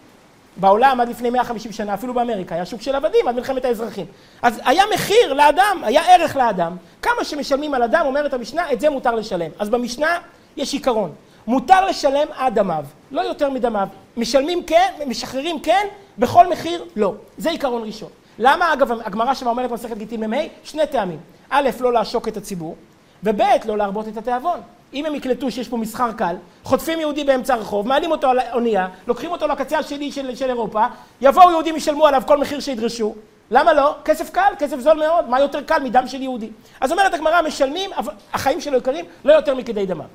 בעולם 0.60 1.02
עד 1.02 1.10
לפני 1.10 1.30
150 1.30 1.72
שנה, 1.72 1.94
אפילו 1.94 2.14
באמריקה, 2.14 2.56
היה 2.56 2.66
שוק 2.66 2.82
של 2.82 2.96
עבדים 2.96 3.28
עד 3.28 3.36
מלחמת 3.36 3.66
האזרחים. 3.66 4.06
אז 4.42 4.62
היה 4.66 4.84
מחיר 4.94 5.34
לאדם, 5.34 5.82
היה 5.84 6.02
ערך 6.16 6.36
לאדם. 6.36 6.78
כמה 7.02 7.24
שמשלמים 7.24 7.74
על 7.74 7.84
אדם, 7.84 8.06
אומרת 8.06 8.34
המשנה, 8.34 8.72
את 8.72 8.80
זה 8.80 8.90
מותר 8.90 9.16
לשלם. 9.16 9.52
אז 9.60 9.70
במשנה 9.70 10.18
יש 10.58 10.74
עיקרון. 10.74 11.12
מותר 11.48 11.86
לשלם 11.86 12.28
עד 12.38 12.56
דמיו, 12.56 12.86
לא 13.12 13.22
יותר 13.22 13.50
מדמיו. 13.50 13.88
משלמים 14.18 14.64
כן, 14.64 14.94
משחררים 15.08 15.60
כן, 15.60 15.88
בכל 16.18 16.50
מחיר 16.50 16.86
לא. 16.96 17.14
זה 17.38 17.50
עיקרון 17.50 17.84
ראשון. 17.86 18.10
למה, 18.40 18.74
אגב, 18.74 18.92
הגמרא 18.92 19.34
שם 19.34 19.48
אומרת 19.48 19.72
מסכת 19.72 19.98
גיטין 19.98 20.34
מ"ה? 20.34 20.38
שני 20.64 20.88
טעמים. 20.88 21.20
א', 21.50 21.70
לא 21.80 21.94
לעשוק 21.94 22.28
את 22.28 22.38
הציבור, 22.38 22.76
וב', 23.24 23.42
לא 23.66 23.78
להרבות 23.78 24.08
את 24.08 24.18
התיאבון. 24.18 24.60
אם 24.94 25.06
הם 25.06 25.16
יקלטו 25.16 25.52
שיש 25.52 25.68
פה 25.68 25.78
מסחר 25.78 26.12
קל, 26.12 26.36
חוטפים 26.64 27.00
יהודי 27.00 27.24
באמצע 27.24 27.54
הרחוב, 27.54 27.88
מעלים 27.88 28.12
אותו 28.12 28.28
על 28.28 28.40
האונייה, 28.40 28.88
לוקחים 29.08 29.32
אותו 29.32 29.48
לקצה 29.48 29.80
השני 29.80 30.12
של, 30.12 30.36
של 30.36 30.50
אירופה, 30.50 30.86
יבואו 31.22 31.52
יהודים, 31.52 31.76
ישלמו 31.76 32.08
עליו 32.08 32.22
כל 32.26 32.38
מחיר 32.38 32.60
שידרשו, 32.60 33.16
למה 33.52 33.74
לא? 33.74 33.96
כסף 34.06 34.30
קל, 34.30 34.54
כסף 34.60 34.80
זול 34.80 34.98
מאוד, 34.98 35.30
מה 35.30 35.40
יותר 35.40 35.62
קל 35.62 35.84
מדם 35.84 36.08
של 36.08 36.22
יהודי? 36.22 36.50
אז 36.82 36.92
אומרת 36.92 37.14
הגמרא, 37.14 37.42
משלמים, 37.42 37.92
החיים 38.34 38.62
שלו 38.62 38.78
יקרים 38.78 39.06
לא 39.26 39.34
יותר 39.34 39.56
מכדי 39.56 39.86
דמם. 39.86 40.06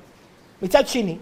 מצד 0.63 0.89
שני, 0.89 1.17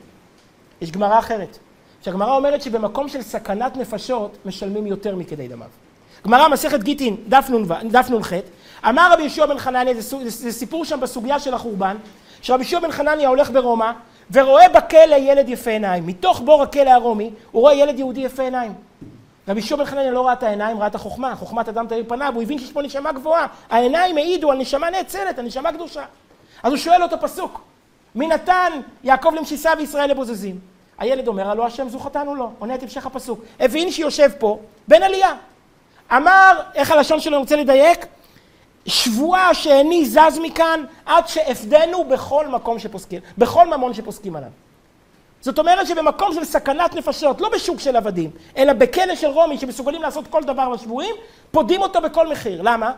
יש 0.80 0.90
גמרא 0.90 1.18
אחרת, 1.18 1.58
שהגמרא 2.02 2.36
אומרת 2.36 2.62
שבמקום 2.62 3.08
של 3.08 3.22
סכנת 3.22 3.76
נפשות, 3.76 4.38
משלמים 4.44 4.86
יותר 4.86 5.16
מכדי 5.16 5.48
דמיו. 5.48 5.68
גמרא, 6.24 6.48
מסכת 6.48 6.82
גיטין, 6.82 7.16
דף 7.28 8.10
נ"ח, 8.10 8.32
אמר 8.88 9.12
רבי 9.12 9.22
יהושע 9.22 9.46
בן 9.46 9.58
חנניה, 9.58 9.94
זה, 10.00 10.28
זה 10.28 10.52
סיפור 10.52 10.84
שם 10.84 11.00
בסוגיה 11.00 11.38
של 11.38 11.54
החורבן, 11.54 11.96
שרבי 12.42 12.62
יהושע 12.62 12.78
בן 12.78 12.92
חנניה 12.92 13.28
הולך 13.28 13.50
ברומא, 13.50 13.90
ורואה 14.32 14.68
בכלא 14.68 15.16
ילד 15.16 15.48
יפה 15.48 15.70
עיניים. 15.70 16.06
מתוך 16.06 16.40
בור 16.40 16.62
הכלא 16.62 16.90
הרומי, 16.90 17.30
הוא 17.50 17.60
רואה 17.60 17.74
ילד 17.74 17.98
יהודי 17.98 18.20
יפה 18.20 18.42
עיניים. 18.42 18.72
רבי 19.48 19.60
יהושע 19.60 19.76
בן 19.76 19.84
חנניה 19.84 20.10
לא 20.10 20.26
ראה 20.26 20.32
את 20.32 20.42
העיניים, 20.42 20.78
ראה 20.78 20.86
את 20.86 20.94
החוכמה, 20.94 21.36
חוכמת 21.36 21.68
אדם 21.68 21.86
תאיר 21.86 22.04
פניו, 22.08 22.32
הוא 22.34 22.42
הבין 22.42 22.58
שיש 22.58 22.72
פה 22.72 22.82
נשמה 22.82 23.12
גבוהה. 23.12 23.46
העיניים 23.70 24.16
העידו 24.16 24.50
על 24.50 24.58
נשמה 24.58 24.90
נאצלת, 24.90 25.38
על 25.38 25.44
נשמה 25.44 25.72
קדושה. 25.72 26.04
אז 26.62 26.72
הוא 26.72 26.78
שואל 26.78 27.02
אותו 27.02 27.16
פסוק, 27.20 27.60
מי 28.14 28.26
נתן 28.26 28.72
יעקב 29.04 29.32
למשיסה 29.36 29.70
וישראל 29.78 30.10
לבוזזים? 30.10 30.58
הילד 30.98 31.28
אומר, 31.28 31.50
הלא 31.50 31.66
השם 31.66 31.88
זו 31.88 31.98
לו. 32.36 32.50
עונה 32.58 32.74
את 32.74 32.82
המשך 32.82 33.06
הפסוק. 33.06 33.40
הבין 33.60 33.90
שיושב 33.90 34.30
פה, 34.38 34.58
בן 34.88 35.02
עלייה. 35.02 35.34
אמר, 36.16 36.60
איך 36.74 36.90
הלשון 36.90 37.20
שלו 37.20 37.32
אני 37.32 37.40
רוצה 37.40 37.56
לדייק? 37.56 38.06
שבועה 38.86 39.54
שאיני 39.54 40.06
זז 40.06 40.38
מכאן 40.42 40.84
עד 41.06 41.28
שאפדנו 41.28 42.04
בכל 42.04 42.48
מקום 42.48 42.78
שפוסקים, 42.78 43.20
בכל 43.38 43.66
ממון 43.66 43.94
שפוסקים 43.94 44.36
עליו. 44.36 44.50
זאת 45.40 45.58
אומרת 45.58 45.86
שבמקום 45.86 46.34
של 46.34 46.44
סכנת 46.44 46.94
נפשות, 46.94 47.40
לא 47.40 47.48
בשוק 47.48 47.80
של 47.80 47.96
עבדים, 47.96 48.30
אלא 48.56 48.72
בכלא 48.72 49.14
של 49.14 49.26
רומי 49.26 49.58
שמסוגלים 49.58 50.02
לעשות 50.02 50.26
כל 50.26 50.42
דבר 50.42 50.68
לשבויים, 50.68 51.14
פודים 51.50 51.82
אותו 51.82 52.00
בכל 52.00 52.28
מחיר. 52.28 52.62
למה? 52.62 52.92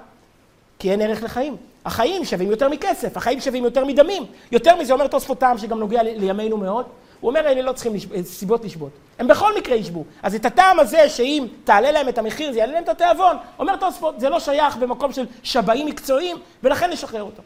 כי 0.78 0.90
אין 0.90 1.00
ערך 1.00 1.22
לחיים. 1.22 1.56
החיים 1.84 2.24
שווים 2.24 2.50
יותר 2.50 2.68
מכסף, 2.68 3.16
החיים 3.16 3.40
שווים 3.40 3.64
יותר 3.64 3.84
מדמים. 3.84 4.26
יותר 4.52 4.76
מזה 4.76 4.92
אומר 4.92 5.06
תוספות 5.06 5.38
טעם 5.38 5.58
שגם 5.58 5.78
נוגע 5.78 6.02
לימינו 6.02 6.56
מאוד, 6.56 6.86
הוא 7.22 7.28
אומר, 7.28 7.40
אלה 7.40 7.62
לא 7.62 7.72
צריכים 7.72 7.94
לשב... 7.94 8.22
סיבות 8.22 8.64
לשבות. 8.64 8.90
הם 9.18 9.28
בכל 9.28 9.58
מקרה 9.58 9.76
ישבו. 9.76 10.04
אז 10.22 10.34
את 10.34 10.44
הטעם 10.44 10.78
הזה, 10.78 11.08
שאם 11.08 11.46
תעלה 11.64 11.92
להם 11.92 12.08
את 12.08 12.18
המחיר, 12.18 12.52
זה 12.52 12.58
יעלה 12.58 12.72
להם 12.72 12.84
את 12.84 12.88
התיאבון, 12.88 13.36
אומר 13.58 13.76
תוספות, 13.76 14.20
זה 14.20 14.28
לא 14.28 14.40
שייך 14.40 14.76
במקום 14.76 15.12
של 15.12 15.26
שבעים 15.42 15.86
מקצועיים, 15.86 16.36
ולכן 16.62 16.90
נשחרר 16.90 17.22
אותו. 17.22 17.42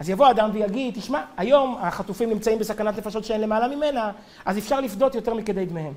אז 0.00 0.10
יבוא 0.10 0.30
אדם 0.30 0.50
ויגיד, 0.52 0.94
תשמע, 0.94 1.22
היום 1.36 1.76
החטופים 1.80 2.30
נמצאים 2.30 2.58
בסכנת 2.58 2.98
נפשות 2.98 3.24
שאין 3.24 3.40
למעלה 3.40 3.68
ממנה, 3.68 4.10
אז 4.44 4.58
אפשר 4.58 4.80
לפדות 4.80 5.14
יותר 5.14 5.34
מכדי 5.34 5.66
דמיהם. 5.66 5.92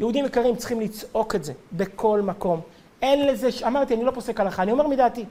יהודים 0.00 0.24
יקרים 0.24 0.56
צריכים 0.56 0.80
לצעוק 0.80 1.34
את 1.34 1.44
זה 1.44 1.52
בכל 1.72 2.20
מקום. 2.20 2.60
אין 3.02 3.26
לזה, 3.26 3.48
אמרתי, 3.66 3.94
אני 3.94 4.04
לא 4.04 4.10
פוסק 4.10 4.40
הלכה, 4.40 4.62
אני 4.62 4.72
אומר 4.72 4.86
מדעתי. 4.86 5.24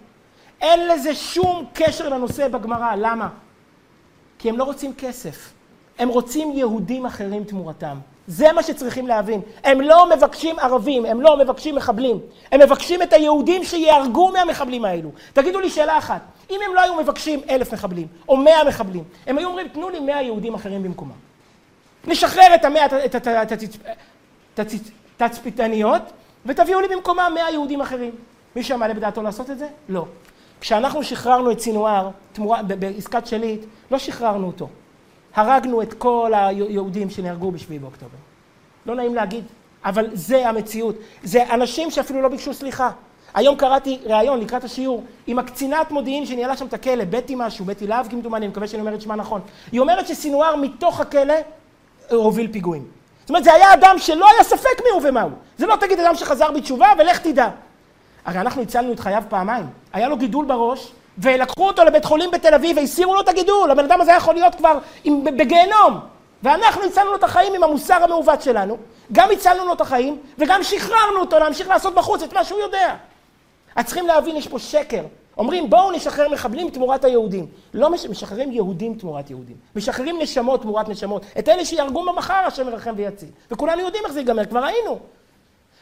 אין 0.61 0.87
לזה 0.87 1.15
שום 1.15 1.65
קשר 1.73 2.09
לנושא 2.09 2.47
בגמרא, 2.47 2.95
למה? 2.95 3.29
כי 4.39 4.49
הם 4.49 4.57
לא 4.57 4.63
רוצים 4.63 4.93
כסף. 4.97 5.53
הם 5.99 6.09
רוצים 6.09 6.51
יהודים 6.51 7.05
אחרים 7.05 7.43
תמורתם. 7.43 7.97
זה 8.27 8.51
מה 8.51 8.63
שצריכים 8.63 9.07
להבין. 9.07 9.41
הם 9.63 9.81
לא 9.81 10.09
מבקשים 10.09 10.59
ערבים, 10.59 11.05
הם 11.05 11.21
לא 11.21 11.37
מבקשים 11.37 11.75
מחבלים. 11.75 12.19
הם 12.51 12.61
מבקשים 12.61 13.01
את 13.01 13.13
היהודים 13.13 13.63
שיהרגו 13.63 14.31
מהמחבלים 14.31 14.85
האלו. 14.85 15.09
תגידו 15.33 15.59
לי 15.59 15.69
שאלה 15.69 15.97
אחת, 15.97 16.21
אם 16.49 16.59
הם 16.67 16.75
לא 16.75 16.81
היו 16.81 16.95
מבקשים 16.95 17.41
אלף 17.49 17.73
מחבלים, 17.73 18.07
או 18.29 18.37
מאה 18.37 18.63
מחבלים, 18.63 19.03
הם 19.27 19.37
היו 19.37 19.47
אומרים, 19.47 19.67
תנו 19.67 19.89
לי 19.89 19.99
מאה 19.99 20.21
יהודים 20.21 20.53
אחרים 20.53 20.83
במקומם. 20.83 21.11
נשחרר 22.07 22.55
את 22.55 22.65
המאה 22.65 22.85
התצפיתניות, 25.19 26.01
ותביאו 26.45 26.81
לי 26.81 26.87
במקומם 26.87 27.31
מאה 27.35 27.51
יהודים 27.51 27.81
אחרים. 27.81 28.11
מישהו 28.55 28.77
מעלה 28.77 28.93
בדעתו 28.93 29.21
לעשות 29.21 29.49
את 29.49 29.57
זה? 29.59 29.67
לא. 29.89 30.05
כשאנחנו 30.61 31.03
שחררנו 31.03 31.51
את 31.51 31.59
סינואר 31.59 32.09
בעסקת 32.67 33.27
שליט, 33.27 33.65
לא 33.91 33.97
שחררנו 33.97 34.47
אותו. 34.47 34.67
הרגנו 35.35 35.81
את 35.81 35.93
כל 35.93 36.31
היהודים 36.35 37.09
שנהרגו 37.09 37.51
בשביעי 37.51 37.79
באוקטובר. 37.79 38.17
לא 38.85 38.95
נעים 38.95 39.15
להגיד, 39.15 39.43
אבל 39.85 40.07
זה 40.13 40.49
המציאות. 40.49 40.95
זה 41.23 41.53
אנשים 41.53 41.91
שאפילו 41.91 42.21
לא 42.21 42.27
ביקשו 42.27 42.53
סליחה. 42.53 42.91
היום 43.33 43.55
קראתי 43.55 43.99
ראיון 44.05 44.39
לקראת 44.39 44.63
השיעור 44.63 45.03
עם 45.27 45.39
הקצינת 45.39 45.91
מודיעין 45.91 46.25
שניהלה 46.25 46.57
שם 46.57 46.65
את 46.65 46.73
הכלא, 46.73 47.03
בטי 47.09 47.35
משהו, 47.37 47.65
בטי 47.65 47.87
להב 47.87 48.07
כמדומני, 48.07 48.45
אני 48.45 48.51
מקווה 48.51 48.67
שאני 48.67 48.81
אומר 48.81 48.95
את 48.95 49.01
שמה 49.01 49.15
נכון. 49.15 49.41
היא 49.71 49.79
אומרת 49.79 50.07
שסינואר 50.07 50.55
מתוך 50.55 50.99
הכלא 50.99 51.33
הוביל 52.11 52.51
פיגועים. 52.51 52.85
זאת 53.19 53.29
אומרת, 53.29 53.43
זה 53.43 53.53
היה 53.53 53.73
אדם 53.73 53.95
שלא 53.97 54.27
היה 54.33 54.43
ספק 54.43 54.81
מי 54.83 54.89
הוא 54.93 55.01
ומה 55.09 55.21
הוא. 55.21 55.31
זה 55.57 55.67
לא 55.67 55.75
תגיד 55.75 55.99
אדם 55.99 56.15
שחזר 56.15 56.51
בתשובה 56.51 56.87
ולך 56.99 57.19
תדע. 57.19 57.49
הרי 58.25 58.39
אנחנו 58.39 58.61
הצלנו 58.61 58.93
את 58.93 58.99
חייו 58.99 59.23
פעמיים. 59.29 59.65
היה 59.93 60.07
לו 60.09 60.17
גידול 60.17 60.45
בראש, 60.45 60.91
ולקחו 61.21 61.67
אותו 61.67 61.83
לבית 61.83 62.05
חולים 62.05 62.31
בתל 62.31 62.53
אביב 62.53 62.77
והסירו 62.77 63.13
לו 63.13 63.21
את 63.21 63.27
הגידול. 63.27 63.71
הבן 63.71 63.85
אדם 63.85 64.01
הזה 64.01 64.11
יכול 64.11 64.33
להיות 64.33 64.55
כבר 64.55 64.77
עם, 65.03 65.23
בגיהנום. 65.23 65.99
ואנחנו 66.43 66.83
הצלנו 66.83 67.09
לו 67.09 67.15
את 67.15 67.23
החיים 67.23 67.53
עם 67.53 67.63
המוסר 67.63 68.03
המעוות 68.03 68.41
שלנו, 68.41 68.77
גם 69.11 69.31
הצלנו 69.31 69.65
לו 69.65 69.73
את 69.73 69.81
החיים, 69.81 70.17
וגם 70.37 70.63
שחררנו 70.63 71.19
אותו 71.19 71.39
להמשיך 71.39 71.67
לעשות 71.67 71.95
בחוץ 71.95 72.23
את 72.23 72.33
מה 72.33 72.43
שהוא 72.43 72.59
יודע. 72.59 72.95
אז 73.75 73.85
צריכים 73.85 74.07
להבין, 74.07 74.35
יש 74.35 74.47
פה 74.47 74.59
שקר. 74.59 75.03
אומרים, 75.37 75.69
בואו 75.69 75.91
נשחרר 75.91 76.29
מחבלים 76.29 76.69
תמורת 76.69 77.03
היהודים. 77.05 77.47
לא 77.73 77.89
מש... 77.89 78.05
משחררים 78.05 78.51
יהודים 78.51 78.93
תמורת 78.93 79.29
יהודים. 79.29 79.55
משחררים 79.75 80.19
נשמות 80.21 80.61
תמורת 80.61 80.89
נשמות. 80.89 81.25
את 81.39 81.49
אלה 81.49 81.65
שיהרגו 81.65 82.05
במחר, 82.05 82.33
השם 82.33 82.67
ירחם 82.67 82.93
ויציל. 82.97 83.29
וכולנו 83.51 83.81
יודעים 83.81 84.03
איך 84.05 84.13
זה 84.13 84.19
ייגמר, 84.19 84.45
כבר 84.45 84.63
ראינו. 84.63 84.99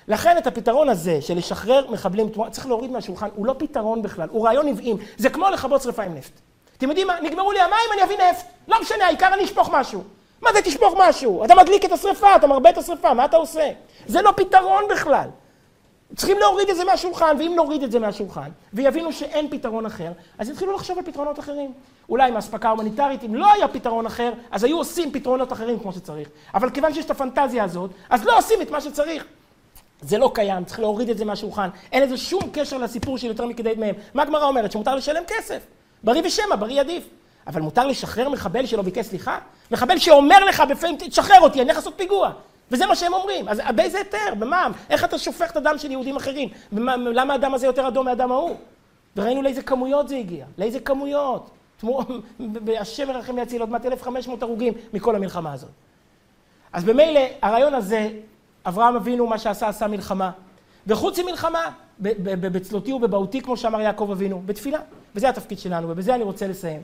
לכן 0.07 0.37
את 0.37 0.47
הפתרון 0.47 0.89
הזה 0.89 1.21
של 1.21 1.37
לשחרר 1.37 1.91
מחבלים, 1.91 2.27
צריך 2.51 2.67
להוריד 2.67 2.91
מהשולחן, 2.91 3.27
הוא 3.35 3.45
לא 3.45 3.55
פתרון 3.57 4.01
בכלל, 4.01 4.27
הוא 4.31 4.45
רעיון 4.45 4.67
עוועים. 4.67 4.97
זה 5.17 5.29
כמו 5.29 5.49
לכבות 5.49 5.81
שרפה 5.81 6.03
עם 6.03 6.15
נפט. 6.15 6.31
אתם 6.77 6.89
יודעים 6.89 7.07
מה? 7.07 7.19
נגמרו 7.21 7.51
לי 7.51 7.59
המים, 7.59 7.89
אני 7.93 8.03
אביא 8.03 8.17
נפט. 8.17 8.45
לא 8.67 8.81
משנה, 8.81 9.05
העיקר 9.05 9.33
אני 9.33 9.43
אשפוך 9.43 9.69
משהו. 9.73 10.03
מה 10.41 10.53
זה 10.53 10.61
תשפוך 10.61 10.93
משהו? 10.97 11.45
אתה 11.45 11.55
מדליק 11.55 11.85
את 11.85 11.91
השרפה, 11.91 12.35
אתה 12.35 12.47
מרבה 12.47 12.69
את 12.69 12.77
השרפה, 12.77 13.13
מה 13.13 13.25
אתה 13.25 13.37
עושה? 13.37 13.71
זה 14.07 14.21
לא 14.21 14.33
פתרון 14.35 14.83
בכלל. 14.89 15.27
צריכים 16.15 16.39
להוריד 16.39 16.69
את 16.69 16.75
זה 16.75 16.85
מהשולחן, 16.85 17.35
ואם 17.39 17.53
נוריד 17.55 17.83
את 17.83 17.91
זה 17.91 17.99
מהשולחן, 17.99 18.49
ויבינו 18.73 19.13
שאין 19.13 19.49
פתרון 19.49 19.85
אחר, 19.85 20.11
אז 20.37 20.49
יתחילו 20.49 20.73
לחשוב 20.73 20.97
על 20.97 21.03
פתרונות 21.05 21.39
אחרים. 21.39 21.73
אולי 22.09 22.31
מאספקה 22.31 22.69
הומניטרית, 22.69 23.23
אם 23.23 23.35
לא 23.35 23.53
היה 23.53 23.67
פתרון 23.67 24.05
אחר, 24.05 24.33
אז 24.51 24.63
היו 24.63 24.77
עושים 24.77 25.11
פתרונות 25.11 25.53
אחרים 25.53 25.79
כמו 25.79 25.93
שצריך. 25.93 26.29
אבל 26.53 26.69
כיוון 26.69 26.93
שיש 26.93 27.05
את 27.05 27.11
הפנטזיה 27.11 27.63
הזאת, 27.63 27.91
אז 28.09 28.25
לא 28.25 28.37
עושים 28.37 28.61
את 28.61 28.71
מה 28.71 28.81
שצריך. 28.81 29.25
זה 30.01 30.17
לא 30.17 30.31
קיים, 30.33 30.65
צריך 30.65 30.79
להוריד 30.79 31.09
את 31.09 31.17
זה 31.17 31.25
מהשולחן. 31.25 31.69
אין 31.91 32.03
לזה 32.03 32.17
שום 32.17 32.41
קשר 32.53 32.77
לסיפור 32.77 33.17
של 33.17 33.27
יותר 33.27 33.45
מכדי 33.45 33.75
דמיהם. 33.75 33.95
מה 34.13 34.23
הגמרא 34.23 34.45
אומרת? 34.45 34.71
שמותר 34.71 34.95
לשלם 34.95 35.23
כסף. 35.27 35.65
בריא 36.03 36.21
ושמא, 36.25 36.55
בריא 36.55 36.81
עדיף. 36.81 37.09
אבל 37.47 37.61
מותר 37.61 37.87
לשחרר 37.87 38.29
מחבל 38.29 38.65
שלא 38.65 38.81
ביקש 38.81 39.05
סליחה? 39.05 39.39
מחבל 39.71 39.97
שאומר 39.97 40.45
לך 40.45 40.63
בפעמים, 40.69 40.97
תשחרר 40.99 41.41
אותי, 41.41 41.61
אני 41.61 41.63
הולך 41.63 41.77
לעשות 41.77 41.93
פיגוע. 41.97 42.31
וזה 42.71 42.85
מה 42.85 42.95
שהם 42.95 43.13
אומרים. 43.13 43.49
אז 43.49 43.61
באיזה 43.75 43.97
היתר? 43.97 44.35
במה? 44.39 44.67
איך 44.89 45.03
אתה 45.03 45.17
שופך 45.17 45.51
את 45.51 45.57
הדם 45.57 45.75
של 45.77 45.91
יהודים 45.91 46.15
אחרים? 46.15 46.49
במה, 46.71 46.95
למה 46.97 47.33
הדם 47.33 47.53
הזה 47.53 47.65
יותר 47.65 47.87
אדום 47.87 48.05
מהדם 48.05 48.31
ההוא? 48.31 48.55
וראינו 49.15 49.41
לאיזה 49.41 49.61
כמויות 49.61 50.07
זה 50.07 50.15
הגיע. 50.15 50.45
לאיזה 50.57 50.79
כמויות. 50.79 51.49
השם 52.79 53.09
ירחם 53.09 53.37
להציל 53.37 53.61
עוד 53.61 53.69
מעט 53.69 53.85
1,500 53.85 54.43
הרוגים 54.43 54.73
מכל 54.93 55.15
המלחמה 55.15 55.53
הזאת. 55.53 55.69
אז 56.73 56.83
במילא, 56.83 57.21
הרעיון 57.41 57.73
הזה 57.73 58.09
אברהם 58.67 58.95
אבינו, 58.95 59.27
מה 59.27 59.37
שעשה, 59.37 59.67
עשה 59.67 59.87
מלחמה. 59.87 60.31
וחוץ 60.87 61.19
ממלחמה, 61.19 61.71
בצלותי 61.99 62.93
ובבהותי, 62.93 63.41
כמו 63.41 63.57
שאמר 63.57 63.81
יעקב 63.81 64.09
אבינו, 64.11 64.41
בתפילה. 64.45 64.79
וזה 65.15 65.29
התפקיד 65.29 65.59
שלנו, 65.59 65.89
ובזה 65.89 66.15
אני 66.15 66.23
רוצה 66.23 66.47
לסיים. 66.47 66.81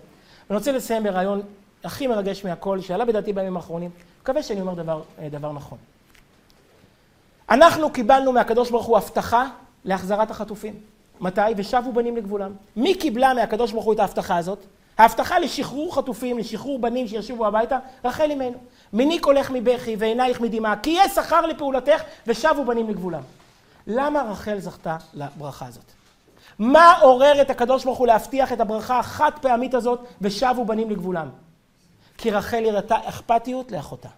אני 0.50 0.58
רוצה 0.58 0.72
לסיים 0.72 1.04
ברעיון 1.04 1.42
הכי 1.84 2.08
מרגש 2.08 2.46
מהכל, 2.46 2.82
שעלה 2.82 3.06
בדעתי 3.06 3.34
בימים 3.34 3.56
האחרונים. 3.56 3.90
מקווה 4.22 4.44
שאני 4.44 4.62
אומר 4.62 4.74
דבר, 4.74 5.02
אה, 5.20 5.30
דבר 5.30 5.52
נכון. 5.52 5.78
אנחנו 7.50 7.90
קיבלנו 7.90 8.32
מהקדוש 8.32 8.72
ברוך 8.72 8.86
הוא 8.86 8.98
הבטחה 8.98 9.48
להחזרת 9.86 10.32
החטופים. 10.32 10.74
מתי? 11.22 11.42
ושבו 11.58 11.94
בנים 11.94 12.18
לגבולם. 12.18 12.52
מי 12.76 12.96
קיבלה 12.96 13.34
מהקדוש 13.34 13.72
ברוך 13.72 13.86
הוא 13.86 13.94
את 13.94 14.00
ההבטחה 14.00 14.38
הזאת? 14.38 14.60
ההבטחה 14.98 15.40
לשחרור 15.40 15.96
חטופים, 15.96 16.38
לשחרור 16.38 16.80
בנים 16.80 17.08
שישובו 17.08 17.46
הביתה, 17.48 17.80
רחל 18.06 18.32
אמנו. 18.32 18.58
מיני 18.94 19.20
קולך 19.20 19.52
מבכי 19.52 19.96
ועינייך 20.00 20.42
מדמעה, 20.42 20.76
כי 20.76 20.90
יהיה 20.90 21.10
שכר 21.10 21.46
לפעולתך 21.46 22.02
ושבו 22.28 22.66
בנים 22.66 22.90
לגבולם. 22.90 23.22
למה 23.88 24.22
רחל 24.22 24.60
זכתה 24.60 24.98
לברכה 25.14 25.66
הזאת? 25.66 25.92
מה 26.60 26.98
עורר 27.02 27.42
את 27.42 27.50
הקדוש 27.50 27.86
ברוך 27.86 27.98
הוא 27.98 28.08
להבטיח 28.08 28.54
את 28.54 28.60
הברכה 28.60 29.00
החד 29.00 29.32
פעמית 29.42 29.74
הזאת 29.74 30.00
ושבו 30.22 30.66
בנים 30.66 30.90
לגבולם? 30.90 31.30
כי 32.18 32.32
רחל 32.32 32.66
הראתה 32.66 32.98
אכפתיות 33.06 33.72
לאחותה. 33.72 34.10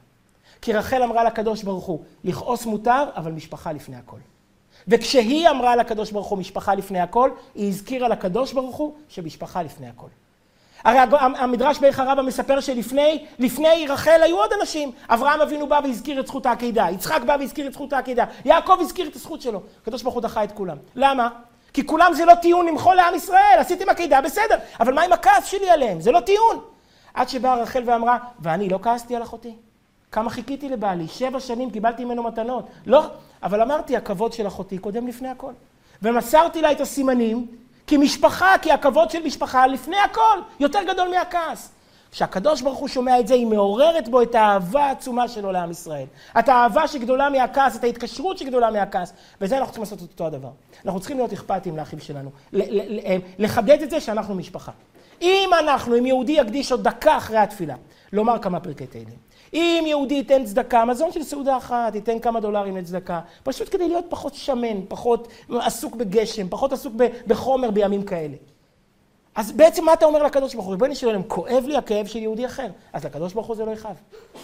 כי 0.62 0.74
רחל 0.74 1.04
אמרה 1.04 1.24
לקדוש 1.24 1.64
ברוך 1.64 1.86
הוא, 1.86 2.04
לכעוס 2.24 2.66
מותר, 2.66 3.04
אבל 3.16 3.32
משפחה 3.32 3.72
לפני 3.72 3.96
הכל. 3.96 4.18
וכשהיא 4.88 5.50
אמרה 5.50 5.76
לקדוש 5.76 6.12
ברוך 6.12 6.28
הוא 6.28 6.40
משפחה 6.40 6.76
לפני 6.76 7.00
הכל, 7.00 7.32
היא 7.56 7.70
הזכירה 7.70 8.08
לקדוש 8.08 8.54
ברוך 8.54 8.76
הוא 8.76 8.96
שמשפחה 9.10 9.64
לפני 9.64 9.88
הכל. 9.88 10.08
הרי 10.86 11.18
המדרש 11.20 11.80
באיכה 11.80 12.04
רבא 12.04 12.22
מספר 12.22 12.60
שלפני 12.60 13.26
לפני 13.40 13.86
רחל 13.90 14.20
היו 14.24 14.38
עוד 14.38 14.50
אנשים. 14.62 14.92
אברהם 15.10 15.42
אבינו 15.42 15.68
בא 15.68 15.80
והזכיר 15.84 16.20
את 16.20 16.28
זכות 16.28 16.46
העקידה, 16.46 16.88
יצחק 16.92 17.22
בא 17.26 17.38
והזכיר 17.40 17.68
את 17.68 17.74
זכות 17.74 17.94
העקידה, 17.94 18.26
יעקב 18.46 18.78
הזכיר 18.80 19.08
את 19.08 19.16
הזכות 19.16 19.42
שלו. 19.42 19.62
הקדוש 19.82 20.04
ברוך 20.04 20.16
הוא 20.16 20.22
דחה 20.22 20.44
את 20.44 20.52
כולם. 20.52 20.78
למה? 20.96 21.30
כי 21.74 21.86
כולם 21.86 22.14
זה 22.14 22.26
לא 22.26 22.36
טיעון 22.36 22.66
למחול 22.66 22.96
לעם 22.96 23.16
ישראל, 23.16 23.58
עשיתם 23.58 23.90
עקידה, 23.90 24.22
בסדר, 24.22 24.56
אבל 24.80 24.94
מה 24.94 25.02
עם 25.02 25.14
הכעס 25.14 25.46
שלי 25.46 25.70
עליהם? 25.70 26.02
זה 26.02 26.12
לא 26.12 26.20
טיעון. 26.20 26.60
עד 27.14 27.30
שבאה 27.30 27.56
רחל 27.56 27.84
ואמרה, 27.86 28.18
ואני 28.40 28.70
לא 28.70 28.80
כעסתי 28.82 29.16
על 29.16 29.24
אחותי. 29.24 29.56
כמה 30.12 30.30
חיכיתי 30.30 30.70
לבעלי, 30.70 31.08
שבע 31.08 31.40
שנים 31.40 31.72
קיבלתי 31.72 32.06
ממנו 32.06 32.24
מתנות. 32.24 32.68
לא, 32.86 33.06
אבל 33.44 33.62
אמרתי, 33.62 33.98
הכבוד 33.98 34.34
של 34.34 34.48
אחותי 34.48 34.78
קודם 34.78 35.08
לפני 35.08 35.28
הכל. 35.28 35.52
ומסרתי 36.02 36.62
לה 36.62 36.72
את 36.72 36.82
הסימנים, 36.82 37.48
כי 37.88 37.98
משפחה, 37.98 38.56
כי 38.62 38.72
הכבוד 38.72 39.12
של 39.12 39.24
משפחה 39.24 39.68
לפני 39.68 39.98
הכל, 39.98 40.40
יותר 40.60 40.80
גדול 40.88 41.10
מהכעס. 41.10 41.72
כשהקדוש 42.12 42.62
ברוך 42.62 42.80
הוא 42.80 42.88
שומע 42.88 43.20
את 43.20 43.28
זה, 43.28 43.34
היא 43.34 43.48
מעוררת 43.48 44.10
בו 44.10 44.22
את 44.22 44.36
האהבה 44.36 44.86
העצומה 44.86 45.28
שלו 45.28 45.52
לעם 45.52 45.72
ישראל. 45.72 46.06
את 46.40 46.50
האהבה 46.50 46.88
שגדולה 46.88 47.30
מהכעס, 47.30 47.76
את 47.76 47.84
ההתקשרות 47.84 48.38
שגדולה 48.38 48.72
מהכעס. 48.72 49.14
וזה 49.42 49.58
אנחנו 49.58 49.72
צריכים 49.72 49.84
לעשות 49.84 50.00
את 50.00 50.12
אותו 50.12 50.26
הדבר. 50.26 50.50
אנחנו 50.86 51.00
צריכים 51.00 51.18
להיות 51.18 51.34
אכפתיים 51.34 51.78
לאחים 51.78 52.00
שלנו. 52.00 52.30
לחדד 53.40 53.82
את 53.82 53.90
זה 53.90 54.02
שאנחנו 54.02 54.36
משפחה. 54.36 54.72
אם 55.22 55.50
אנחנו, 55.60 55.98
אם 55.98 56.06
יהודי 56.06 56.32
יקדיש 56.32 56.72
עוד 56.72 56.84
דקה 56.84 57.18
אחרי 57.18 57.38
התפילה, 57.38 57.76
לומר 58.14 58.40
כמה 58.42 58.60
פרקי 58.60 58.88
תהילים. 58.88 59.18
אם 59.56 59.84
יהודי 59.88 60.16
ייתן 60.16 60.46
צדקה, 60.46 60.86
מזון 60.86 61.12
של 61.12 61.24
סעודה 61.24 61.58
אחת, 61.58 61.96
ייתן 61.96 62.20
כמה 62.20 62.40
דולרים 62.40 62.78
לצדקה, 62.78 63.20
פשוט 63.44 63.72
כדי 63.72 63.88
להיות 63.88 64.06
פחות 64.10 64.34
שמן, 64.36 64.86
פחות 64.88 65.28
עסוק 65.50 65.96
בגשם, 65.96 66.50
פחות 66.50 66.74
עסוק 66.74 66.94
בחומר 67.28 67.72
בימים 67.72 68.04
כאלה. 68.04 68.36
אז 69.36 69.52
בעצם 69.52 69.86
מה 69.86 69.94
אתה 69.94 70.06
אומר 70.06 70.24
לקדוש 70.24 70.54
ברוך 70.54 70.66
הוא? 70.66 70.72
ריבונו 70.72 70.96
של 70.96 71.08
עולם, 71.08 71.24
כואב 71.28 71.64
לי 71.68 71.78
הכאב 71.78 72.06
של 72.06 72.20
יהודי 72.20 72.46
אחר, 72.46 72.68
אז 72.94 73.06
לקדוש 73.06 73.34
ברוך 73.34 73.48
הוא 73.48 73.56
זה 73.56 73.66
לא 73.66 73.72
יכאב. 73.72 73.96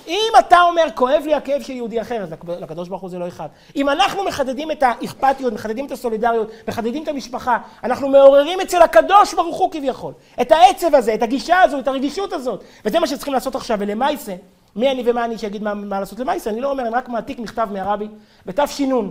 אם 0.07 0.31
אתה 0.39 0.61
אומר, 0.61 0.83
כואב 0.95 1.23
לי 1.25 1.33
הכאב 1.33 1.61
של 1.61 1.73
יהודי 1.73 2.01
אחר, 2.01 2.23
אז 2.23 2.29
לקדוש 2.59 2.89
ברוך 2.89 3.01
הוא 3.01 3.09
זה 3.09 3.19
לא 3.19 3.25
יכאב. 3.25 3.49
אם 3.75 3.89
אנחנו 3.89 4.23
מחדדים 4.23 4.71
את 4.71 4.83
האכפתיות, 4.83 5.53
מחדדים 5.53 5.85
את 5.85 5.91
הסולידריות, 5.91 6.51
מחדדים 6.67 7.03
את 7.03 7.07
המשפחה, 7.07 7.57
אנחנו 7.83 8.09
מעוררים 8.09 8.61
אצל 8.61 8.81
הקדוש 8.81 9.33
ברוך 9.33 9.57
הוא 9.57 9.71
כביכול. 9.71 10.13
את 10.41 10.51
העצב 10.51 10.95
הזה, 10.95 11.13
את 11.13 11.23
הגישה 11.23 11.61
הזו, 11.61 11.79
את 11.79 11.87
הרגישות 11.87 12.33
הזאת. 12.33 12.63
וזה 12.85 12.99
מה 12.99 13.07
שצריכים 13.07 13.33
לעשות 13.33 13.55
עכשיו, 13.55 13.77
ולמעשה, 13.79 14.35
מי 14.75 14.91
אני 14.91 15.03
ומה 15.05 15.25
אני 15.25 15.37
שיגיד 15.37 15.63
מה, 15.63 15.73
מה 15.73 15.99
לעשות 15.99 16.19
למעשה? 16.19 16.49
אני 16.49 16.61
לא 16.61 16.71
אומר, 16.71 16.83
אני 16.83 16.95
רק 16.95 17.09
מעתיק 17.09 17.39
מכתב 17.39 17.69
מהרבי, 17.71 18.07
בתש"ן. 18.45 19.09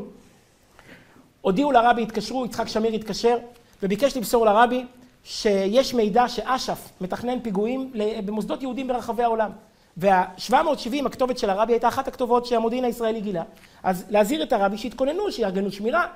הודיעו 1.41 1.73
לרבי, 1.73 2.03
התקשרו, 2.03 2.47
יצחק 2.47 2.69
שמיר 2.69 2.93
התקשר, 2.93 3.39
וביקש 3.83 4.17
למסור 4.17 4.47
לרבי 4.47 4.85
שיש 5.25 5.95
מידע 5.95 6.29
שאש"ף 6.29 6.89
מתכנן 7.01 7.41
פיגועים 7.41 7.93
במוסדות 8.25 8.63
יהודים 8.63 8.89
ברחבי 8.89 9.23
העולם. 9.23 9.51
וה-770, 9.97 11.07
הכתובת 11.07 11.39
של 11.39 11.51
הרבי, 11.51 11.73
הייתה 11.73 11.89
אחת 11.89 12.09
הכתובות 12.09 12.47
שהמודיעין 12.47 12.85
הישראלי 12.85 13.21
גילה. 13.21 13.43
אז 13.83 14.05
להזהיר 14.09 14.43
את 14.43 14.53
הרבי 14.53 14.79
שיתכוננו, 14.79 15.33
שיארגנו 15.33 15.73
שמירה, 15.73 16.07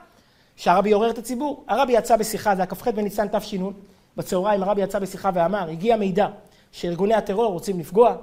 שהרבי 0.56 0.90
יעורר 0.90 1.10
את 1.10 1.18
הציבור. 1.18 1.64
הרבי 1.68 1.92
יצא 1.92 2.16
בשיחה, 2.16 2.56
זה 2.56 2.62
היה 2.62 2.66
כ"ח 2.66 2.88
בניסן 2.88 3.28
תש"ן, 3.28 3.62
בצהריים 4.16 4.62
הרבי 4.62 4.82
יצא 4.82 4.98
בשיחה 4.98 5.30
ואמר, 5.34 5.68
הגיע 5.70 5.96
מידע 5.96 6.26
שארגוני 6.72 7.14
הטרור 7.14 7.52
רוצים 7.52 7.80
לפגוע, 7.80 8.16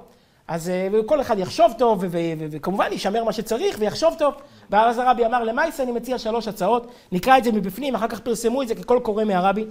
אז 0.52 0.68
אה, 0.68 0.88
כל 1.06 1.20
אחד 1.20 1.38
יחשוב 1.38 1.72
טוב, 1.78 2.04
וכמובן 2.50 2.86
ישמר 2.92 3.24
מה 3.24 3.32
שצריך 3.32 3.76
ויחשוב 3.78 4.14
טוב. 4.18 4.34
ואז 4.70 4.98
הרבי 4.98 5.26
אמר, 5.26 5.44
למעשה 5.44 5.82
אני 5.82 5.92
מציע 5.92 6.18
שלוש 6.18 6.48
הצעות, 6.48 6.86
נקרא 7.12 7.38
את 7.38 7.44
זה 7.44 7.52
מבפנים, 7.52 7.94
אחר 7.94 8.08
כך 8.08 8.20
פרסמו 8.20 8.62
את 8.62 8.68
זה 8.68 8.74
כקול 8.74 9.00
קורא 9.00 9.24
מהרבי. 9.24 9.64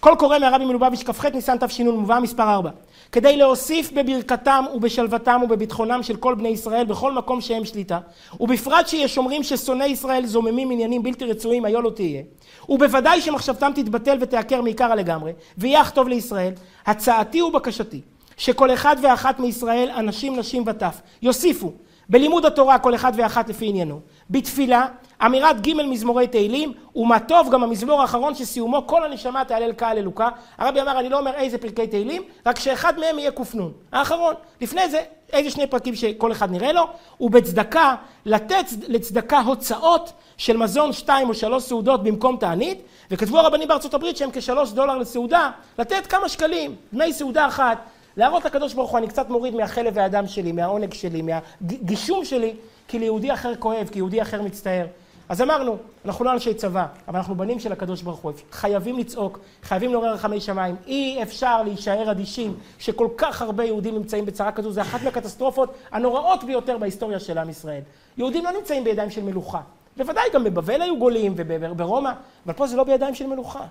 קול 0.00 0.14
קורא 0.14 0.38
מהרבי 0.38 0.64
מלובביץ' 0.64 1.02
כ"ח 1.02 1.24
ניסן 1.26 1.56
תש"ן 1.58 1.86
מובא 1.86 2.18
מספר 2.18 2.42
4. 2.42 2.70
כדי 3.12 3.36
להוסיף 3.36 3.92
בברכתם 3.92 4.64
ובשלוותם 4.74 5.40
ובביטחונם 5.44 6.02
של 6.02 6.16
כל 6.16 6.34
בני 6.34 6.48
ישראל 6.48 6.84
בכל 6.84 7.12
מקום 7.12 7.40
שהם 7.40 7.64
שליטה, 7.64 7.98
ובפרט 8.40 8.88
שיש 8.88 9.18
אומרים 9.18 9.42
ששונאי 9.42 9.86
ישראל 9.86 10.26
זוממים 10.26 10.70
עניינים 10.70 11.02
בלתי 11.02 11.24
רצויים, 11.24 11.64
היה 11.64 11.80
לא 11.80 11.90
תהיה, 11.90 12.22
ובוודאי 12.68 13.20
שמחשבתם 13.20 13.72
תתבטל 13.74 14.18
ותעקר 14.20 14.62
מעיקרא 14.62 14.94
לגמרי, 14.94 15.32
ויהיה 15.58 15.80
אך 15.80 15.90
טוב 15.90 16.08
לישראל, 16.08 16.52
הצעתי 16.86 17.42
ובקשתי, 17.42 18.00
שכל 18.36 18.74
אחד 18.74 18.96
ואחת 19.02 19.38
מישראל, 19.38 19.90
אנשים, 19.90 20.36
נשים 20.36 20.62
וטף, 20.66 21.00
יוסיפו 21.22 21.72
בלימוד 22.08 22.46
התורה 22.46 22.78
כל 22.78 22.94
אחד 22.94 23.12
ואחת 23.16 23.48
לפי 23.48 23.66
עניינו, 23.66 24.00
בתפילה, 24.30 24.86
אמירת 25.26 25.66
ג' 25.66 25.72
מזמורי 25.72 26.26
תהילים, 26.26 26.72
ומה 26.96 27.20
טוב 27.20 27.50
גם 27.50 27.62
המזמור 27.62 28.00
האחרון 28.00 28.34
שסיומו 28.34 28.86
כל 28.86 29.04
הנשמה 29.04 29.44
תהלל 29.44 29.72
קהל 29.72 29.98
אלוקה. 29.98 30.28
הרבי 30.58 30.80
אמר, 30.80 31.00
אני 31.00 31.08
לא 31.08 31.18
אומר 31.18 31.34
איזה 31.34 31.58
פרקי 31.58 31.86
תהילים, 31.86 32.22
רק 32.46 32.58
שאחד 32.58 32.98
מהם 32.98 33.18
יהיה 33.18 33.30
ק"נ. 33.30 33.58
האחרון. 33.92 34.34
לפני 34.60 34.88
זה, 34.88 35.00
איזה 35.32 35.50
שני 35.50 35.66
פרקים 35.66 35.94
שכל 35.94 36.32
אחד 36.32 36.50
נראה 36.50 36.72
לו, 36.72 36.86
ובצדקה, 37.20 37.94
לתת 38.26 38.64
לצדקה 38.88 39.40
הוצאות 39.40 40.12
של 40.36 40.56
מזון 40.56 40.92
שתיים 40.92 41.28
או 41.28 41.34
שלוש 41.34 41.62
סעודות 41.62 42.02
במקום 42.02 42.36
תענית, 42.36 42.82
וכתבו 43.10 43.38
הרבנים 43.38 43.68
בארצות 43.68 43.94
הברית 43.94 44.16
שהם 44.16 44.30
כשלוש 44.32 44.72
דולר 44.72 44.98
לסעודה, 44.98 45.50
לתת 45.78 46.06
כמה 46.06 46.28
שקלים, 46.28 46.74
דמי 46.92 47.12
סעודה 47.12 47.46
אחת. 47.46 47.78
להראות 48.16 48.44
לקדוש 48.44 48.74
ברוך 48.74 48.90
הוא, 48.90 48.98
אני 48.98 49.08
קצת 49.08 49.28
מוריד 49.28 49.54
מהחלב 49.54 49.92
והדם 49.96 50.26
שלי, 50.26 50.52
מהעונג 50.52 50.94
שלי, 50.94 51.22
מהגישום 51.22 52.24
שלי, 52.24 52.54
כי 52.88 52.98
ליהודי 52.98 53.32
אחר 53.32 53.52
כואב, 53.58 53.88
כי 53.92 53.98
יהודי 53.98 54.22
אחר 54.22 54.42
מצטער. 54.42 54.86
אז 55.28 55.42
אמרנו, 55.42 55.76
אנחנו 56.04 56.24
לא 56.24 56.32
אנשי 56.32 56.54
צבא, 56.54 56.86
אבל 57.08 57.16
אנחנו 57.16 57.34
בנים 57.34 57.60
של 57.60 57.72
הקדוש 57.72 58.02
ברוך 58.02 58.20
הוא, 58.20 58.32
חייבים 58.52 58.98
לצעוק, 58.98 59.38
חייבים 59.62 59.92
לעורר 59.92 60.12
רחמי 60.12 60.40
שמיים, 60.40 60.76
אי 60.86 61.22
אפשר 61.22 61.62
להישאר 61.62 62.10
אדישים 62.10 62.54
שכל 62.78 63.08
כך 63.16 63.42
הרבה 63.42 63.64
יהודים 63.64 63.94
נמצאים 63.94 64.26
בצרה 64.26 64.52
כזו, 64.52 64.72
זה 64.72 64.82
אחת 64.82 65.02
מהקטסטרופות 65.02 65.74
הנוראות 65.92 66.44
ביותר 66.44 66.78
בהיסטוריה 66.78 67.20
של 67.20 67.38
עם 67.38 67.50
ישראל. 67.50 67.80
יהודים 68.16 68.44
לא 68.44 68.50
נמצאים 68.58 68.84
בידיים 68.84 69.10
של 69.10 69.22
מלוכה, 69.22 69.60
בוודאי 69.96 70.24
גם 70.32 70.44
בבבל 70.44 70.82
היו 70.82 70.98
גולים 70.98 71.34
וברומא, 71.36 72.10
אבל 72.46 72.54
פה 72.54 72.66
זה 72.66 72.76
לא 72.76 72.84
בידיים 72.84 73.14
של 73.14 73.26
מלוכה. 73.26 73.64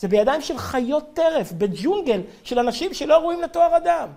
זה 0.00 0.08
בידיים 0.08 0.40
של 0.40 0.58
חיות 0.58 1.04
טרף, 1.14 1.52
בג'ונגל 1.52 2.20
של 2.42 2.58
אנשים 2.58 2.94
שלא 2.94 3.18
ראויים 3.18 3.40
לתואר 3.42 3.76
אדם. 3.76 4.08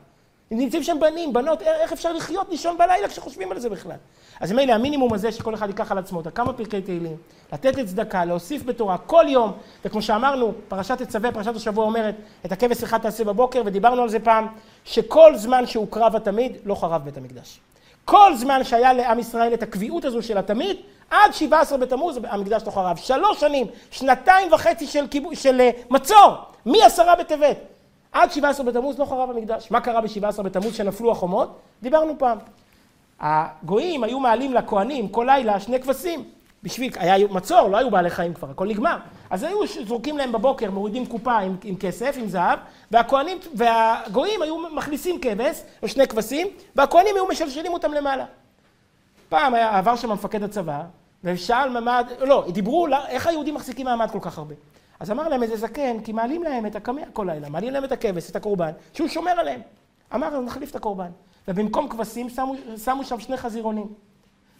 נמצאים 0.52 0.84
שם 0.84 0.98
בנים, 1.00 1.34
בנות, 1.34 1.62
איך 1.62 1.94
אפשר 1.94 2.14
לחיות, 2.14 2.50
לישון 2.50 2.78
בלילה 2.78 3.08
כשחושבים 3.08 3.52
על 3.52 3.60
זה 3.60 3.70
בכלל? 3.70 3.96
אז 4.40 4.52
מילא 4.52 4.74
המינימום 4.74 5.14
הזה 5.14 5.32
שכל 5.32 5.54
אחד 5.54 5.68
ייקח 5.68 5.92
על 5.92 5.98
עצמו, 5.98 6.22
כמה 6.36 6.54
פרקי 6.54 6.82
תהילים, 6.82 7.18
לתת 7.54 7.76
לצדקה, 7.76 8.26
להוסיף 8.26 8.64
בתורה 8.64 8.98
כל 8.98 9.26
יום, 9.28 9.52
וכמו 9.86 10.02
שאמרנו, 10.02 10.54
פרשת 10.68 11.02
תצווה, 11.02 11.32
פרשת 11.32 11.56
השבוע 11.56 11.86
אומרת, 11.86 12.16
את 12.46 12.52
הכבש 12.52 12.84
אחד 12.84 12.98
תעשה 12.98 13.24
בבוקר, 13.24 13.62
ודיברנו 13.66 14.02
על 14.02 14.10
זה 14.10 14.20
פעם, 14.20 14.48
שכל 14.84 15.36
זמן 15.36 15.66
שהוקרב 15.68 16.16
התמיד, 16.16 16.58
לא 16.66 16.76
חרב 16.76 17.02
בית 17.04 17.18
המקדש. 17.18 17.60
כל 18.06 18.36
זמן 18.36 18.64
שהיה 18.64 18.94
לעם 18.94 19.20
ישראל 19.20 19.54
את 19.54 19.64
הקביעות 19.64 20.06
הזו 20.06 20.22
של 20.22 20.38
התמיד, 20.38 20.78
עד 21.10 21.34
17 21.34 21.78
בתמוז 21.78 22.20
המקדש 22.24 22.62
לא 22.66 22.72
חרב. 22.72 22.98
שלוש 22.98 23.40
שנים, 23.40 23.68
שנתיים 23.92 24.54
וחצי 24.54 24.88
של, 24.88 25.08
קיבו, 25.08 25.36
של 25.36 25.62
אה, 25.62 25.70
מצור, 25.90 26.36
מעשרה 26.66 27.16
בטבת. 27.16 27.58
עד 28.12 28.32
17 28.32 28.66
בתמוז 28.66 29.00
לא 29.00 29.06
חרב 29.06 29.30
המקדש. 29.30 29.72
מה 29.72 29.82
קרה 29.82 30.02
ב-17 30.02 30.42
בתמוז 30.42 30.76
שנפלו 30.76 31.12
החומות? 31.12 31.60
דיברנו 31.82 32.16
פעם. 32.20 32.38
הגויים 33.20 34.04
היו 34.04 34.20
מעלים 34.20 34.54
לכהנים 34.54 35.08
כל 35.08 35.28
לילה 35.30 35.60
שני 35.60 35.82
כבשים. 35.82 36.24
בשביל, 36.64 36.92
היה 36.96 37.28
מצור, 37.28 37.68
לא 37.68 37.78
היו 37.78 37.92
בעלי 37.92 38.10
חיים 38.10 38.34
כבר, 38.34 38.50
הכל 38.50 38.68
נגמר. 38.68 38.98
אז 39.30 39.44
היו 39.44 39.60
זורקים 39.86 40.18
להם 40.18 40.32
בבוקר, 40.32 40.72
מורידים 40.72 41.06
קופה 41.06 41.38
עם, 41.38 41.56
עם 41.64 41.76
כסף, 41.76 42.16
עם 42.20 42.28
זהב, 42.28 42.60
והכהנים, 42.92 43.38
והגויים 43.56 44.42
היו 44.42 44.58
מכניסים 44.58 45.22
כבש, 45.22 45.62
או 45.84 45.88
שני 45.88 46.08
כבשים, 46.08 46.48
והכהנים 46.76 47.16
היו 47.16 47.28
משלשלים 47.28 47.74
אותם 47.74 47.94
למעלה. 47.94 48.26
פעם 49.30 49.54
היה, 49.54 49.78
עבר 49.78 49.96
שם 49.96 50.12
מפקד 50.12 50.44
הצבא, 50.44 50.82
ושאל 51.24 51.80
ממ"ד, 51.80 52.06
לא, 52.20 52.46
דיברו, 52.54 52.88
איך 53.08 53.28
היהודים 53.28 53.56
מחזיקים 53.56 53.86
מעמד 53.86 54.12
כל 54.12 54.20
כך 54.22 54.38
הרבה? 54.38 54.56
אז 55.00 55.12
אמר 55.12 55.28
להם 55.28 55.44
איזה 55.44 55.56
זקן, 55.58 56.00
כי 56.00 56.12
מעלים 56.12 56.44
להם 56.44 56.66
את 56.66 56.76
הקמע 56.76 57.02
כל 57.14 57.28
לילה, 57.30 57.50
מעלים 57.50 57.74
להם 57.74 57.84
את 57.84 57.92
הכבש, 57.92 58.30
את 58.30 58.36
הקורבן, 58.36 58.72
שהוא 58.94 59.08
שומר 59.08 59.32
עליהם. 59.32 59.62
אמר, 60.16 60.40
נחליף 60.40 60.70
את 60.72 60.76
הקורבן. 60.76 61.10
ובמקום 61.48 61.90
כבשים 61.90 62.30
שמו, 62.30 62.56
שמו 62.84 63.04
שם 63.04 63.20
שני 63.20 63.38
חזירונים. 63.38 63.88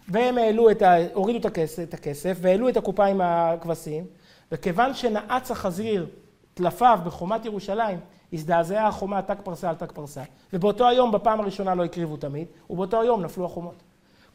והם 0.08 0.38
העלו 0.38 0.70
את 0.70 0.82
ה... 0.82 0.96
הורידו 1.14 1.40
את 1.40 1.46
הכסף, 1.46 1.84
את 1.84 1.94
הכסף 1.94 2.38
והעלו 2.42 2.70
את 2.70 2.78
הקופה 2.78 3.06
עם 3.06 3.22
הכבשים, 3.24 4.06
וכיוון 4.52 4.94
שנעץ 4.94 5.52
החזיר 5.52 6.06
טלפיו 6.54 7.00
בחומת 7.06 7.46
ירושלים, 7.46 8.00
הזדעזעה 8.34 8.88
החומה 8.88 9.22
ת"ק 9.22 9.38
פרסה 9.44 9.70
על 9.70 9.76
ת"ק 9.76 9.92
פרסה, 9.92 10.22
ובאותו 10.54 10.88
היום, 10.88 11.12
בפעם 11.12 11.40
הראשונה 11.40 11.76
לא 11.76 11.84
הקריבו 11.84 12.18
תמיד, 12.18 12.48
ובאותו 12.70 13.02
היום 13.02 13.22
נפלו 13.22 13.46
החומות. 13.46 13.76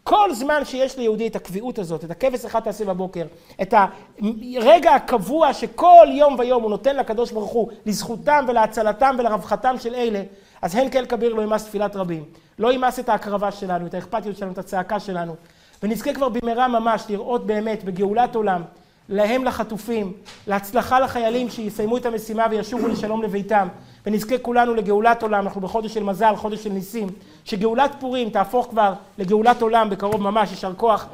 כל 0.04 0.34
זמן 0.34 0.64
שיש 0.64 0.98
ליהודי 0.98 1.26
את 1.26 1.36
הקביעות 1.36 1.78
הזאת, 1.78 2.04
את 2.04 2.10
הכבש 2.10 2.44
אחד 2.44 2.60
תעשה 2.60 2.84
בבוקר, 2.84 3.26
את 3.62 3.74
הרגע 4.56 4.94
הקבוע 4.94 5.52
שכל 5.52 6.06
יום 6.10 6.36
ויום 6.38 6.62
הוא 6.62 6.70
נותן 6.70 6.96
לקדוש 6.96 7.32
ברוך 7.32 7.50
הוא 7.50 7.70
לזכותם 7.86 8.44
ולהצלתם 8.48 9.16
ולרווחתם 9.18 9.74
של 9.78 9.94
אלה, 9.94 10.22
אז 10.62 10.74
הן 10.74 10.90
כאל 10.90 11.06
כביר 11.06 11.34
לא 11.34 11.42
ימאס 11.42 11.64
תפילת 11.64 11.96
רבים. 11.96 12.24
לא 12.58 12.72
ימאס 12.72 12.98
את 12.98 13.08
ההקרבה 13.08 13.52
שלנו, 13.52 13.86
את 13.86 13.94
האכפתיות 13.94 14.36
שלנו, 14.36 14.52
את 14.52 14.58
הצעקה 14.58 15.00
שלנו. 15.00 15.34
ונזכה 15.82 16.12
כבר 16.12 16.28
במהרה 16.28 16.68
ממש 16.68 17.04
לראות 17.08 17.46
באמת 17.46 17.84
בגאולת 17.84 18.34
עולם, 18.34 18.62
להם 19.08 19.44
לחטופים, 19.44 20.12
להצלחה 20.46 21.00
לחיילים 21.00 21.50
שיסיימו 21.50 21.96
את 21.96 22.06
המשימה 22.06 22.46
וישובו 22.50 22.88
לשלום 22.88 23.22
לביתם. 23.22 23.68
ונזכה 24.06 24.38
כולנו 24.38 24.74
לגאולת 24.74 25.22
עולם, 25.22 25.44
אנחנו 25.44 25.60
בחודש 25.60 25.94
של 25.94 26.02
מזל, 26.02 26.36
חודש 26.36 26.64
של 26.64 26.70
ניסים, 26.70 27.08
שגאולת 27.44 27.90
פורים 28.00 28.30
תהפוך 28.30 28.66
כבר 28.70 28.92
לגאולת 29.18 29.62
עולם 29.62 29.90
בקרוב 29.90 30.22
ממש, 30.22 30.50
יישר 30.50 30.72
כוח. 30.76 31.06